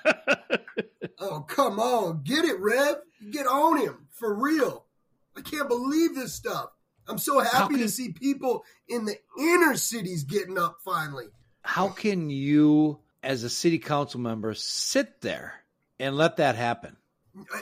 it. 0.00 0.60
oh, 1.18 1.40
come 1.40 1.80
on, 1.80 2.22
get 2.22 2.44
it, 2.44 2.60
Rev. 2.60 2.96
Get 3.32 3.46
on 3.46 3.80
him 3.80 4.06
for 4.12 4.32
real. 4.32 4.84
I 5.36 5.40
can't 5.40 5.68
believe 5.68 6.14
this 6.14 6.32
stuff. 6.32 6.70
I'm 7.08 7.18
so 7.18 7.40
happy 7.40 7.78
to 7.78 7.88
see 7.88 8.12
people 8.12 8.64
in 8.88 9.04
the 9.04 9.16
inner 9.38 9.76
cities 9.76 10.22
getting 10.22 10.56
up 10.56 10.78
finally. 10.84 11.26
How 11.62 11.88
can 11.88 12.30
you, 12.30 13.00
as 13.22 13.42
a 13.42 13.50
city 13.50 13.78
council 13.78 14.20
member, 14.20 14.54
sit 14.54 15.20
there 15.20 15.54
and 15.98 16.16
let 16.16 16.36
that 16.36 16.54
happen? 16.54 16.96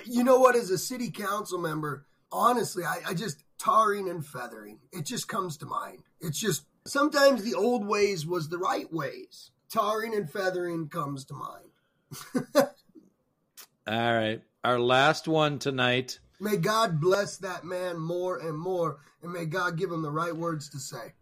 You 0.04 0.24
know 0.24 0.38
what? 0.38 0.56
As 0.56 0.70
a 0.70 0.78
city 0.78 1.10
council 1.10 1.58
member, 1.58 2.06
honestly, 2.30 2.84
I, 2.84 3.00
I 3.08 3.14
just 3.14 3.42
tarring 3.58 4.08
and 4.08 4.24
feathering. 4.24 4.78
It 4.92 5.06
just 5.06 5.28
comes 5.28 5.56
to 5.58 5.66
mind. 5.66 6.02
It's 6.20 6.38
just 6.38 6.64
sometimes 6.86 7.42
the 7.42 7.54
old 7.54 7.86
ways 7.86 8.26
was 8.26 8.48
the 8.48 8.58
right 8.58 8.92
ways. 8.92 9.50
Tarring 9.70 10.14
and 10.14 10.30
feathering 10.30 10.88
comes 10.88 11.24
to 11.26 11.34
mind. 11.34 12.44
All 13.86 14.14
right. 14.14 14.42
Our 14.64 14.78
last 14.78 15.26
one 15.26 15.58
tonight. 15.58 16.18
May 16.38 16.56
God 16.56 17.00
bless 17.00 17.38
that 17.38 17.64
man 17.64 17.98
more 17.98 18.36
and 18.38 18.58
more, 18.58 18.98
and 19.22 19.32
may 19.32 19.46
God 19.46 19.78
give 19.78 19.90
him 19.90 20.02
the 20.02 20.10
right 20.10 20.34
words 20.34 20.68
to 20.70 20.78
say. 20.78 21.14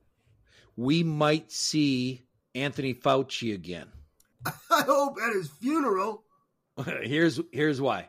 We 0.77 1.03
might 1.03 1.53
see 1.53 2.25
Anthony 2.55 2.95
Fauci 2.95 3.55
again. 3.55 3.89
I 4.47 4.83
hope 4.83 5.17
at 5.23 5.35
his 5.35 5.49
funeral, 5.49 6.25
here's 7.03 7.41
here's 7.53 7.81
why. 7.81 8.09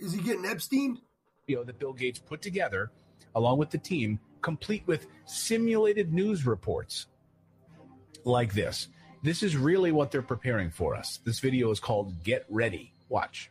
Is 0.00 0.12
he 0.12 0.20
getting 0.20 0.46
Epstein? 0.46 0.98
You 1.46 1.56
know, 1.56 1.64
that 1.64 1.78
Bill 1.78 1.92
Gates 1.92 2.18
put 2.18 2.42
together 2.42 2.90
along 3.34 3.58
with 3.58 3.70
the 3.70 3.78
team, 3.78 4.18
complete 4.42 4.82
with 4.86 5.06
simulated 5.26 6.12
news 6.12 6.46
reports 6.46 7.06
like 8.24 8.54
this. 8.54 8.88
This 9.22 9.42
is 9.42 9.56
really 9.56 9.92
what 9.92 10.10
they're 10.10 10.22
preparing 10.22 10.70
for 10.70 10.94
us. 10.94 11.20
This 11.24 11.40
video 11.40 11.70
is 11.70 11.80
called 11.80 12.22
Get 12.24 12.46
Ready. 12.48 12.92
Watch. 13.08 13.50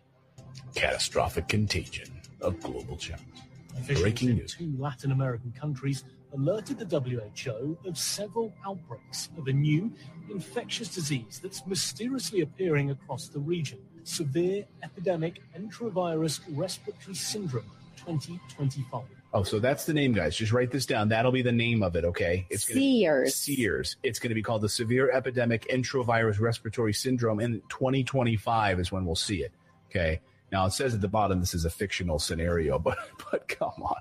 Catastrophic 0.74 1.48
contagion 1.48 2.10
of 2.42 2.60
global 2.62 2.98
challenge. 2.98 3.26
Breaking 3.88 4.36
news. 4.36 4.56
two 4.56 4.74
Latin 4.78 5.12
American 5.12 5.52
countries 5.52 6.04
alerted 6.34 6.80
the 6.80 7.00
WHO 7.00 7.78
of 7.86 7.98
several 7.98 8.54
outbreaks 8.66 9.30
of 9.38 9.48
a 9.48 9.54
new 9.54 9.92
infectious 10.30 10.94
disease 10.94 11.40
that's 11.42 11.66
mysteriously 11.66 12.42
appearing 12.42 12.92
across 12.92 13.28
the 13.28 13.40
region. 13.40 13.80
Severe 14.04 14.66
epidemic 14.84 15.42
enterovirus 15.58 16.42
respiratory 16.50 17.16
syndrome 17.16 17.66
2025. 17.98 19.04
Oh, 19.32 19.44
so 19.44 19.60
that's 19.60 19.86
the 19.86 19.94
name, 19.94 20.14
guys. 20.14 20.36
Just 20.36 20.52
write 20.52 20.72
this 20.72 20.88
down. 20.88 21.10
That'll 21.10 21.32
be 21.32 21.44
the 21.44 21.52
name 21.52 21.84
of 21.84 21.96
it, 21.96 22.04
okay? 22.04 22.48
It's 22.50 22.66
gonna, 22.66 22.80
SEERS. 22.80 23.36
SEERS. 23.36 23.98
It's 24.02 24.18
going 24.18 24.30
to 24.30 24.36
be 24.36 24.42
called 24.42 24.64
the 24.64 24.70
Severe 24.70 25.12
Epidemic 25.12 25.68
Enterovirus 25.70 26.40
Respiratory 26.40 26.94
Syndrome. 26.94 27.40
In 27.40 27.62
2025 27.70 28.80
is 28.80 28.92
when 28.92 29.06
we'll 29.06 29.16
see 29.16 29.44
it. 29.44 29.52
Okay. 29.90 30.20
Now 30.52 30.66
it 30.66 30.72
says 30.72 30.96
at 30.96 31.02
the 31.02 31.08
bottom 31.08 31.40
this 31.40 31.54
is 31.54 31.66
a 31.66 31.70
fictional 31.70 32.18
scenario, 32.18 32.80
but 32.80 32.98
but 33.32 33.48
come 33.48 33.84
on. 33.84 33.98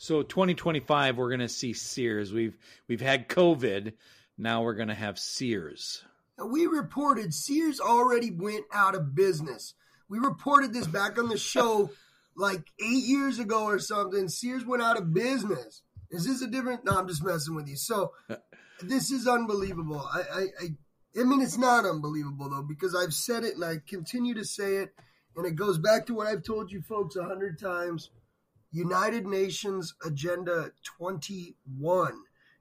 So 0.00 0.22
2025, 0.22 1.18
we're 1.18 1.28
going 1.28 1.40
to 1.40 1.48
see 1.48 1.72
SEERS. 1.72 2.32
We've 2.32 2.56
we've 2.86 3.00
had 3.00 3.28
COVID. 3.28 3.94
Now 4.38 4.62
we're 4.62 4.74
going 4.74 4.88
to 4.88 4.94
have 4.94 5.18
SEERS. 5.18 6.04
We 6.42 6.66
reported 6.66 7.34
Sears 7.34 7.80
already 7.80 8.30
went 8.30 8.64
out 8.72 8.94
of 8.94 9.16
business. 9.16 9.74
We 10.08 10.20
reported 10.20 10.72
this 10.72 10.86
back 10.86 11.18
on 11.18 11.28
the 11.28 11.36
show 11.36 11.90
like 12.36 12.62
eight 12.78 13.04
years 13.04 13.40
ago 13.40 13.64
or 13.64 13.80
something. 13.80 14.28
Sears 14.28 14.64
went 14.64 14.84
out 14.84 14.96
of 14.96 15.12
business. 15.12 15.82
Is 16.12 16.24
this 16.24 16.42
a 16.42 16.46
different? 16.46 16.84
No, 16.84 16.92
I'm 16.92 17.08
just 17.08 17.24
messing 17.24 17.56
with 17.56 17.66
you. 17.66 17.76
So 17.76 18.12
this 18.80 19.10
is 19.10 19.26
unbelievable. 19.26 20.00
I, 20.00 20.20
I, 20.20 20.40
I, 20.40 21.20
I 21.20 21.24
mean, 21.24 21.42
it's 21.42 21.58
not 21.58 21.84
unbelievable 21.84 22.48
though 22.48 22.62
because 22.62 22.94
I've 22.94 23.12
said 23.12 23.42
it 23.42 23.56
and 23.56 23.64
I 23.64 23.78
continue 23.84 24.34
to 24.34 24.44
say 24.44 24.76
it, 24.76 24.94
and 25.36 25.44
it 25.44 25.56
goes 25.56 25.76
back 25.76 26.06
to 26.06 26.14
what 26.14 26.28
I've 26.28 26.44
told 26.44 26.70
you 26.70 26.82
folks 26.82 27.16
a 27.16 27.24
hundred 27.24 27.58
times. 27.58 28.10
United 28.70 29.26
Nations 29.26 29.94
Agenda 30.04 30.72
21. 30.84 32.12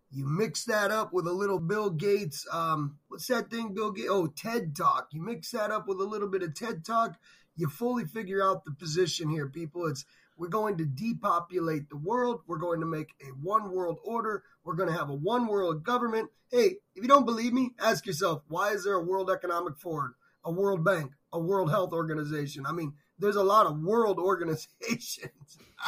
You 0.10 0.26
mix 0.26 0.63
that 0.65 0.89
up 0.89 1.12
with 1.12 1.28
a 1.28 1.34
little 1.34 1.60
Bill 1.60 1.89
Gates, 1.89 2.48
um, 2.52 2.98
what's 3.10 3.28
that 3.28 3.50
thing, 3.50 3.74
Bill 3.74 3.91
Gates? 3.91 4.10
Oh, 4.10 4.28
TED 4.28 4.76
Talk. 4.76 5.10
You 5.12 5.22
mix 5.22 5.52
that 5.52 5.70
up 5.70 5.88
with 5.88 6.00
a 6.00 6.06
little 6.06 6.30
bit 6.30 6.43
of 6.43 6.54
TED 6.54 6.86
Talk, 6.86 7.17
you 7.58 7.67
fully 7.67 8.06
figure 8.06 8.41
out 8.41 8.63
the 8.63 8.72
position 8.72 9.30
here, 9.30 9.48
people. 9.48 9.88
It's 9.88 10.06
we're 10.38 10.48
going 10.48 10.78
to 10.78 10.86
depopulate 10.86 11.89
the 11.89 11.98
world. 11.98 12.41
We're 12.46 12.60
going 12.60 12.80
to 12.80 12.86
make 12.86 13.10
a 13.22 13.32
one 13.41 13.72
world 13.72 13.98
order. 14.04 14.43
We're 14.63 14.76
going 14.76 14.89
to 14.89 14.96
have 14.96 15.10
a 15.10 15.15
one 15.15 15.48
world 15.48 15.84
government. 15.84 16.30
Hey, 16.52 16.76
if 16.96 17.02
you 17.02 17.08
don't 17.08 17.26
believe 17.26 17.54
me, 17.54 17.72
ask 17.80 18.06
yourself, 18.06 18.43
why 18.48 18.70
is 18.70 18.84
there 18.84 18.93
a 18.93 19.04
World 19.04 19.32
Economic 19.32 19.78
Forum, 19.78 20.13
a 20.46 20.52
World 20.52 20.86
Bank, 20.86 21.12
a 21.34 21.39
World 21.39 21.72
Health 21.72 21.91
Organization? 21.91 22.65
I 22.67 22.72
mean, 22.72 22.93
there's 23.19 23.36
a 23.36 23.43
lot 23.43 23.65
of 23.67 23.80
world 23.80 24.19
organizations. 24.19 25.58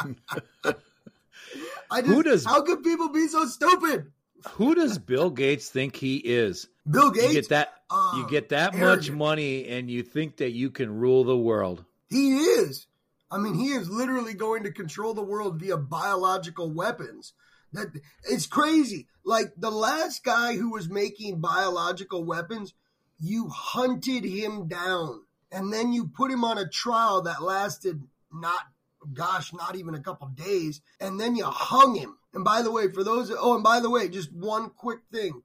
I 1.90 2.00
just, 2.00 2.06
Who 2.06 2.22
does- 2.22 2.44
how 2.44 2.62
could 2.62 2.82
people 2.82 3.08
be 3.08 3.26
so 3.28 3.44
stupid? 3.46 4.12
Who 4.52 4.74
does 4.74 4.98
Bill 4.98 5.30
Gates 5.30 5.68
think 5.68 5.96
he 5.96 6.16
is? 6.16 6.68
Bill 6.90 7.10
Gates, 7.10 7.26
You 7.28 7.32
Gates? 7.34 7.48
get 7.48 7.50
that 7.50 7.74
Uh, 7.90 8.12
you 8.16 8.26
get 8.28 8.48
that 8.50 8.74
much 8.76 9.10
money 9.10 9.66
and 9.68 9.90
you 9.90 10.02
think 10.02 10.36
that 10.38 10.52
you 10.52 10.70
can 10.70 10.90
rule 10.96 11.24
the 11.24 11.36
world. 11.36 11.84
He 12.08 12.36
is. 12.38 12.86
I 13.30 13.38
mean, 13.38 13.54
he 13.54 13.68
is 13.72 13.88
literally 13.90 14.34
going 14.34 14.62
to 14.64 14.72
control 14.72 15.12
the 15.14 15.22
world 15.22 15.60
via 15.60 15.76
biological 15.76 16.70
weapons. 16.72 17.32
That 17.72 17.88
it's 18.24 18.46
crazy. 18.46 19.08
Like 19.24 19.52
the 19.56 19.70
last 19.70 20.24
guy 20.24 20.56
who 20.56 20.70
was 20.72 20.88
making 20.88 21.40
biological 21.40 22.24
weapons, 22.24 22.72
you 23.20 23.48
hunted 23.48 24.24
him 24.24 24.66
down 24.68 25.22
and 25.52 25.72
then 25.72 25.92
you 25.92 26.06
put 26.06 26.30
him 26.30 26.44
on 26.44 26.58
a 26.58 26.68
trial 26.68 27.22
that 27.22 27.42
lasted 27.42 28.02
not 28.32 28.62
gosh, 29.14 29.52
not 29.54 29.76
even 29.76 29.94
a 29.94 30.02
couple 30.02 30.28
days, 30.28 30.82
and 31.00 31.18
then 31.18 31.34
you 31.34 31.44
hung 31.46 31.94
him. 31.94 32.18
And 32.34 32.44
by 32.44 32.60
the 32.62 32.70
way, 32.70 32.90
for 32.92 33.02
those 33.02 33.32
oh, 33.36 33.54
and 33.54 33.64
by 33.64 33.80
the 33.80 33.90
way, 33.90 34.08
just 34.08 34.32
one 34.32 34.70
quick 34.70 35.00
thing 35.10 35.42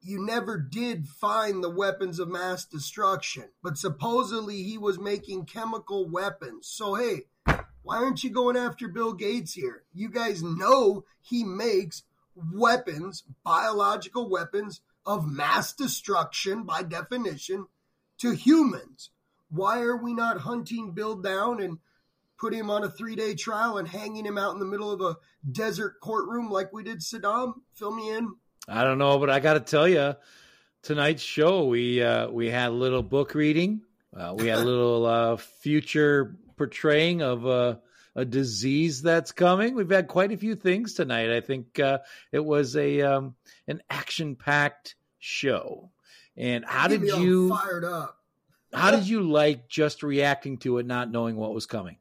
you 0.00 0.24
never 0.24 0.56
did 0.56 1.08
find 1.08 1.62
the 1.62 1.70
weapons 1.70 2.18
of 2.18 2.28
mass 2.28 2.64
destruction, 2.64 3.44
but 3.62 3.76
supposedly 3.76 4.62
he 4.62 4.78
was 4.78 4.98
making 4.98 5.44
chemical 5.44 6.08
weapons. 6.08 6.68
So, 6.68 6.94
hey, 6.94 7.22
why 7.82 7.96
aren't 7.96 8.22
you 8.22 8.30
going 8.30 8.56
after 8.56 8.88
Bill 8.88 9.12
Gates 9.12 9.54
here? 9.54 9.82
You 9.92 10.08
guys 10.08 10.42
know 10.42 11.04
he 11.20 11.42
makes 11.42 12.04
weapons, 12.34 13.24
biological 13.44 14.30
weapons 14.30 14.80
of 15.04 15.30
mass 15.30 15.72
destruction 15.72 16.62
by 16.62 16.82
definition 16.82 17.66
to 18.18 18.32
humans. 18.32 19.10
Why 19.50 19.80
are 19.80 19.96
we 19.96 20.14
not 20.14 20.38
hunting 20.38 20.92
Bill 20.92 21.16
down 21.16 21.60
and 21.60 21.78
putting 22.38 22.60
him 22.60 22.70
on 22.70 22.84
a 22.84 22.90
three 22.90 23.16
day 23.16 23.34
trial 23.34 23.78
and 23.78 23.88
hanging 23.88 24.24
him 24.24 24.38
out 24.38 24.52
in 24.52 24.58
the 24.58 24.66
middle 24.66 24.90
of 24.90 25.00
a 25.00 25.16
desert 25.50 26.00
courtroom 26.00 26.50
like 26.50 26.72
we 26.72 26.82
did 26.82 27.00
Saddam? 27.00 27.54
Fill 27.74 27.94
me 27.94 28.10
in. 28.10 28.34
I 28.68 28.84
don't 28.84 28.98
know, 28.98 29.18
but 29.18 29.30
I 29.30 29.40
got 29.40 29.54
to 29.54 29.60
tell 29.60 29.88
you, 29.88 30.14
tonight's 30.82 31.22
show 31.22 31.66
we 31.66 32.02
uh, 32.02 32.28
we 32.28 32.50
had 32.50 32.68
a 32.68 32.74
little 32.74 33.02
book 33.02 33.34
reading. 33.34 33.82
Uh, 34.14 34.34
we 34.36 34.48
had 34.48 34.58
a 34.58 34.64
little 34.64 35.06
uh, 35.06 35.36
future 35.36 36.36
portraying 36.56 37.22
of 37.22 37.46
a, 37.46 37.80
a 38.14 38.24
disease 38.24 39.00
that's 39.00 39.32
coming. 39.32 39.74
We've 39.74 39.88
had 39.88 40.08
quite 40.08 40.32
a 40.32 40.36
few 40.36 40.54
things 40.54 40.94
tonight. 40.94 41.30
I 41.30 41.40
think 41.40 41.78
uh, 41.80 41.98
it 42.32 42.44
was 42.44 42.76
a 42.76 43.00
um, 43.02 43.36
an 43.66 43.80
action 43.88 44.36
packed 44.36 44.96
show. 45.18 45.90
And 46.36 46.64
how 46.64 46.88
Get 46.88 47.00
did 47.00 47.18
you 47.18 47.48
fired 47.48 47.84
up? 47.84 48.17
How 48.72 48.90
did 48.90 49.08
you 49.08 49.22
like 49.22 49.68
just 49.68 50.02
reacting 50.02 50.58
to 50.58 50.78
it, 50.78 50.86
not 50.86 51.10
knowing 51.10 51.36
what 51.36 51.54
was 51.54 51.66
coming? 51.66 51.96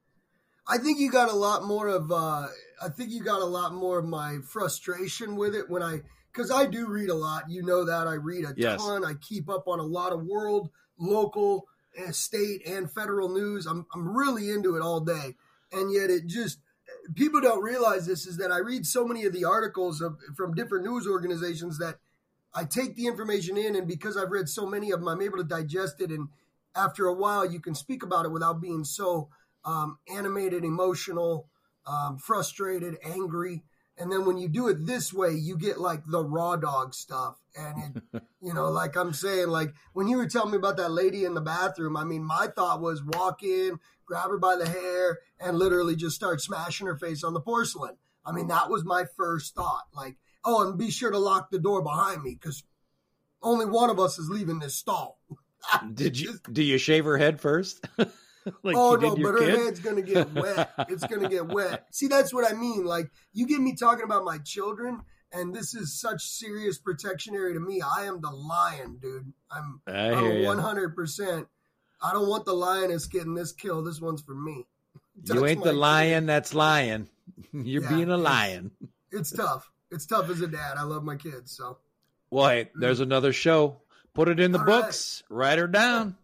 I 0.68 0.78
think 0.78 0.99
you 0.99 1.09
got 1.09 1.32
a 1.32 1.36
lot 1.36 1.63
more 1.63 1.88
of. 1.88 2.11
Uh, 2.11 2.47
I 2.82 2.89
think 2.89 3.11
you 3.11 3.24
got 3.24 3.41
a 3.41 3.45
lot 3.45 3.74
more 3.74 3.99
of 3.99 4.05
my 4.05 4.39
frustration 4.45 5.36
with 5.36 5.55
it 5.55 5.70
when 5.70 5.82
I, 5.82 6.01
because 6.32 6.51
I 6.51 6.65
do 6.65 6.88
read 6.88 7.09
a 7.09 7.15
lot. 7.15 7.49
You 7.49 7.63
know 7.63 7.86
that 7.86 8.07
I 8.07 8.15
read 8.15 8.43
a 8.43 8.53
Yes. 8.55 8.82
ton. 8.84 9.05
I 9.05 9.13
keep 9.13 9.49
up 9.49 9.68
on 9.68 9.80
a 9.80 9.84
lot 9.84 10.11
of 10.11 10.26
world, 10.26 10.70
local, 10.99 11.68
and 11.97 12.13
state 12.13 12.68
and 12.68 12.91
federal 12.91 13.30
news. 13.30 13.65
I'm 13.65 13.86
I'm 13.93 14.15
really 14.15 14.49
into 14.49 14.76
it 14.76 14.82
all 14.82 14.99
day, 14.99 15.36
and 15.72 15.91
yet 15.91 16.09
it 16.09 16.28
just 16.28 16.59
people 17.15 17.39
don't 17.41 17.63
realize 17.63 18.05
this 18.05 18.28
is 18.28 18.38
that 18.38 18.51
I 18.51 18.57
read 18.57 18.86
so 18.86 19.05
many 19.05 19.26
of 19.26 19.34
the 19.34 19.45
articles 19.45 20.01
of 20.01 20.18
from 20.36 20.53
different 20.53 20.86
news 20.86 21.07
organizations 21.07 21.78
that 21.80 21.99
I 22.53 22.65
take 22.65 22.95
the 22.95 23.07
information 23.07 23.57
in, 23.57 23.76
and 23.76 23.88
because 23.88 24.18
I've 24.18 24.32
read 24.32 24.49
so 24.49 24.65
many 24.65 24.91
of 24.91 24.99
them, 24.99 25.07
I'm 25.07 25.22
able 25.22 25.38
to 25.38 25.43
digest 25.43 26.01
it. 26.01 26.11
And 26.11 26.30
after 26.78 27.07
a 27.07 27.13
while, 27.13 27.49
you 27.49 27.59
can 27.59 27.75
speak 27.75 28.03
about 28.03 28.25
it 28.25 28.32
without 28.32 28.61
being 28.61 28.84
so 28.84 29.30
um, 29.65 29.97
animated, 30.13 30.63
emotional, 30.63 31.49
um, 31.86 32.17
frustrated, 32.17 32.97
angry. 33.03 33.63
And 33.97 34.11
then 34.11 34.25
when 34.25 34.38
you 34.38 34.47
do 34.47 34.67
it 34.67 34.86
this 34.86 35.11
way, 35.11 35.32
you 35.32 35.57
get 35.57 35.80
like 35.80 36.03
the 36.05 36.23
raw 36.23 36.55
dog 36.55 36.93
stuff. 36.93 37.36
And, 37.55 38.01
it, 38.13 38.23
you 38.41 38.53
know, 38.53 38.69
like 38.69 38.95
I'm 38.95 39.13
saying, 39.13 39.47
like 39.47 39.73
when 39.93 40.07
you 40.07 40.17
were 40.17 40.28
telling 40.28 40.51
me 40.51 40.57
about 40.57 40.78
that 40.78 40.91
lady 40.91 41.25
in 41.25 41.34
the 41.34 41.41
bathroom, 41.41 41.97
I 41.97 42.03
mean, 42.03 42.23
my 42.23 42.47
thought 42.55 42.82
was 42.82 43.03
walk 43.03 43.41
in, 43.43 43.80
grab 44.05 44.30
her 44.30 44.38
by 44.38 44.55
the 44.55 44.69
hair, 44.69 45.19
and 45.39 45.57
literally 45.57 45.95
just 45.95 46.15
start 46.15 46.41
smashing 46.41 46.88
her 46.88 46.97
face 46.97 47.23
on 47.23 47.34
the 47.34 47.41
porcelain. 47.41 47.97
I 48.25 48.32
mean, 48.32 48.47
that 48.47 48.69
was 48.69 48.84
my 48.86 49.05
first 49.15 49.55
thought. 49.55 49.86
Like, 49.93 50.17
oh, 50.45 50.67
and 50.67 50.78
be 50.78 50.91
sure 50.91 51.11
to 51.11 51.17
lock 51.17 51.49
the 51.49 51.59
door 51.59 51.82
behind 51.82 52.21
me 52.21 52.38
because 52.39 52.63
only 53.41 53.65
one 53.65 53.89
of 53.89 53.99
us 53.99 54.19
is 54.19 54.30
leaving 54.30 54.59
this 54.59 54.75
stall. 54.75 55.19
Did 55.93 56.20
you 56.20 56.36
do 56.51 56.63
you 56.63 56.78
shave 56.78 57.05
her 57.05 57.18
head 57.18 57.39
first? 57.39 57.86
like 57.97 58.76
oh 58.78 58.95
no, 58.95 59.15
but 59.15 59.24
her 59.34 59.39
kid? 59.39 59.55
head's 59.59 59.80
gonna 59.80 60.01
get 60.01 60.34
wet. 60.34 60.72
It's 60.89 61.05
gonna 61.05 61.30
get 61.30 61.47
wet. 61.47 61.86
See, 61.91 62.07
that's 62.07 62.34
what 62.34 62.49
I 62.49 62.55
mean. 62.55 62.86
Like 62.86 63.11
you 63.34 63.47
get 63.47 63.59
me 63.59 63.76
talking 63.76 64.03
about 64.05 64.24
my 64.24 64.38
children, 64.39 65.01
and 65.32 65.53
this 65.53 65.74
is 65.76 65.99
such 65.99 66.24
serious 66.26 66.78
protection 66.78 67.36
area 67.36 67.53
to 67.53 67.59
me. 67.59 67.82
I 67.82 68.05
am 68.05 68.22
the 68.22 68.32
lion, 68.32 68.97
dude. 69.01 69.34
I'm 69.51 69.82
I 69.88 69.91
hear 70.15 70.32
I'm 70.34 70.41
ya. 70.41 70.47
one 70.47 70.59
hundred 70.59 70.95
percent. 70.95 71.47
I 72.01 72.13
don't 72.13 72.30
want 72.30 72.45
the 72.45 72.53
lioness 72.53 73.07
getting 73.07 73.34
this 73.34 73.51
kill. 73.51 73.84
This 73.84 73.99
one's 73.99 74.22
for 74.22 74.36
me. 74.36 74.65
You 75.26 75.45
ain't 75.47 75.63
the 75.63 75.72
kid. 75.72 75.78
lion 75.78 76.26
that's 76.28 76.53
lying. 76.53 77.07
You're 77.51 77.82
Yeah, 77.84 77.89
being 77.89 78.09
a 78.11 78.18
it's- 78.20 78.24
lion. 78.24 78.72
It's 79.11 79.32
tough. 79.32 79.72
It's 79.89 80.05
tough 80.05 80.30
as 80.30 80.41
a 80.41 80.47
dad. 80.47 80.76
I 80.78 80.84
love 80.84 81.03
my 81.03 81.15
kids, 81.15 81.51
so 81.55 81.78
Well, 82.30 82.49
hey, 82.49 82.70
there's 82.76 82.99
mm. 82.99 83.03
another 83.03 83.32
show. 83.34 83.78
Put 84.18 84.30
it 84.30 84.39
in 84.39 84.51
the 84.51 84.57
All 84.57 84.65
right. 84.65 84.82
books. 84.82 85.22
Write 85.30 85.59
her 85.59 85.68
down. 85.68 86.18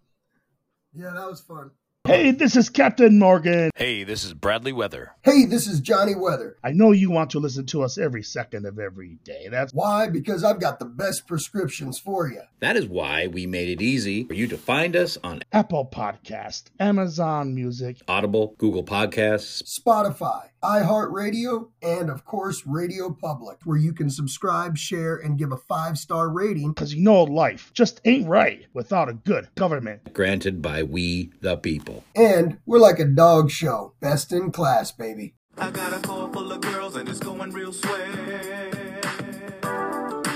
yeah, 0.96 1.12
that 1.16 1.30
was 1.30 1.41
fun. 1.41 1.70
Hey, 2.06 2.32
this 2.32 2.56
is 2.56 2.70
Captain 2.70 3.20
Morgan. 3.20 3.70
Hey, 3.76 4.04
this 4.04 4.26
is 4.26 4.34
Bradley 4.34 4.74
Weather. 4.74 5.12
Hey, 5.22 5.46
this 5.46 5.68
is 5.68 5.80
Johnny 5.80 6.16
Weather. 6.16 6.58
I 6.64 6.72
know 6.72 6.91
you 6.91 7.12
want 7.12 7.30
to 7.30 7.39
listen 7.39 7.68
to 7.68 7.84
us 7.84 8.00
every 8.00 8.24
second 8.24 8.66
of 8.66 8.80
every 8.80 9.20
day. 9.24 9.48
That's 9.52 9.74
Why? 9.76 10.10
Because 10.10 10.44
I've 10.44 10.60
got 10.60 10.80
the 10.80 10.86
best 10.86 11.28
prescriptions 11.28 12.00
for 12.00 12.28
you. 12.28 12.41
That 12.62 12.76
is 12.78 12.88
why 12.88 13.28
we 13.28 13.46
made 13.46 13.70
it 13.70 13.82
easy 13.82 14.24
for 14.26 14.34
you 14.34 14.48
to 14.48 14.58
find 14.58 14.96
us 14.96 15.20
on 15.24 15.44
Apple 15.54 15.88
Podcast, 15.94 16.64
Amazon 16.80 17.54
Music, 17.54 17.98
Audible, 18.08 18.56
Google 18.58 18.84
Podcasts, 18.84 19.62
Spotify, 19.80 20.50
iHeartRadio, 20.64 21.70
and 21.82 22.09
of 22.09 22.26
course, 22.26 22.64
Radio 22.66 23.11
Public, 23.11 23.57
where 23.66 23.78
you 23.78 23.93
can 23.93 24.09
subscribe, 24.09 24.78
share, 24.78 25.16
and 25.18 25.38
give 25.38 25.51
a 25.51 25.57
five 25.57 25.97
star 25.97 26.30
rating. 26.30 26.72
because 26.72 26.93
you 26.93 27.03
know 27.03 27.24
life 27.24 27.72
just 27.74 27.99
ain't 28.05 28.28
right 28.28 28.66
without 28.74 29.09
a 29.09 29.14
good 29.14 29.49
government. 29.55 30.14
granted 30.14 30.61
by 30.61 30.84
we 30.84 31.32
the 31.41 31.57
people. 31.57 32.03
And 32.16 32.57
we're 32.66 32.80
like 32.80 32.99
a 32.99 33.05
dog 33.05 33.51
show, 33.51 33.93
best 33.99 34.32
in 34.32 34.51
class, 34.51 34.91
baby. 34.91 35.36
I 35.57 35.70
got 35.70 35.93
a 35.93 35.99
car 35.99 36.32
full 36.34 36.51
of 36.51 36.61
girls 36.61 36.95
and 36.95 37.07
it's 37.07 37.20
going 37.20 37.51
real 37.51 37.74
swell. 37.74 37.93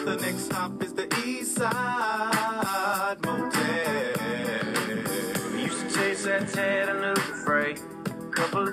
The 0.06 0.18
next 0.22 0.46
stop 0.46 0.84
is 0.84 0.94
the 0.94 1.08
East 1.26 1.56
Side 1.56 2.07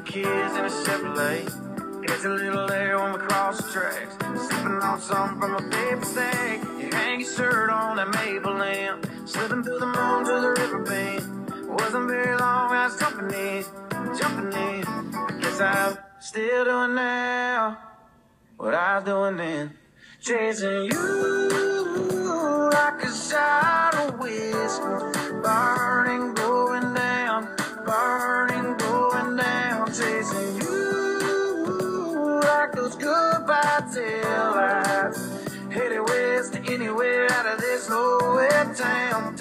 kids 0.05 0.55
in 0.55 0.65
a 0.65 0.69
Chevrolet. 0.69 2.07
Gets 2.07 2.25
a 2.25 2.29
little 2.29 2.71
air 2.71 3.13
we 3.13 3.19
cross 3.19 3.57
the 3.57 3.73
tracks. 3.73 4.15
Sipping 4.49 4.81
on 4.83 5.01
something 5.01 5.41
from 5.41 5.55
a 5.55 5.71
paper 5.71 6.05
sack. 6.05 6.61
You 6.79 6.91
hang 6.93 7.21
your 7.21 7.31
shirt 7.31 7.71
on 7.71 7.97
that 7.97 8.11
maple 8.11 8.55
lamp. 8.55 9.07
Slipping 9.25 9.63
through 9.63 9.79
the 9.79 9.87
moon 9.87 10.25
to 10.27 10.41
the 10.41 10.55
river 10.59 10.83
bend. 10.85 11.69
Wasn't 11.69 12.09
very 12.09 12.37
long, 12.37 12.71
I 12.71 12.87
was 12.87 12.99
jumping 12.99 13.31
in, 13.37 13.65
jumping 14.19 14.53
in. 14.53 14.85
I 15.15 15.39
guess 15.41 15.61
I'm 15.61 15.99
still 16.21 16.65
doing 16.65 16.95
now 16.95 17.79
what 18.57 18.75
I 18.75 18.97
was 18.97 19.05
doing 19.05 19.37
then. 19.37 19.73
Chasing 20.21 20.85
you 20.91 22.71
like 22.73 23.03
a 23.03 23.13
shot 23.13 23.95
of 23.95 24.19
whiskey, 24.19 25.21
Burning, 25.43 26.35
going 26.35 26.95
down, 26.95 27.49
burning 27.85 28.54
still 33.95 34.51
lines. 34.57 35.19
Headed 35.71 36.01
west 36.01 36.55
to 36.55 36.73
anywhere 36.73 37.31
out 37.31 37.47
of 37.47 37.61
this 37.61 37.89
nowhere 37.89 38.75
town. 38.75 39.37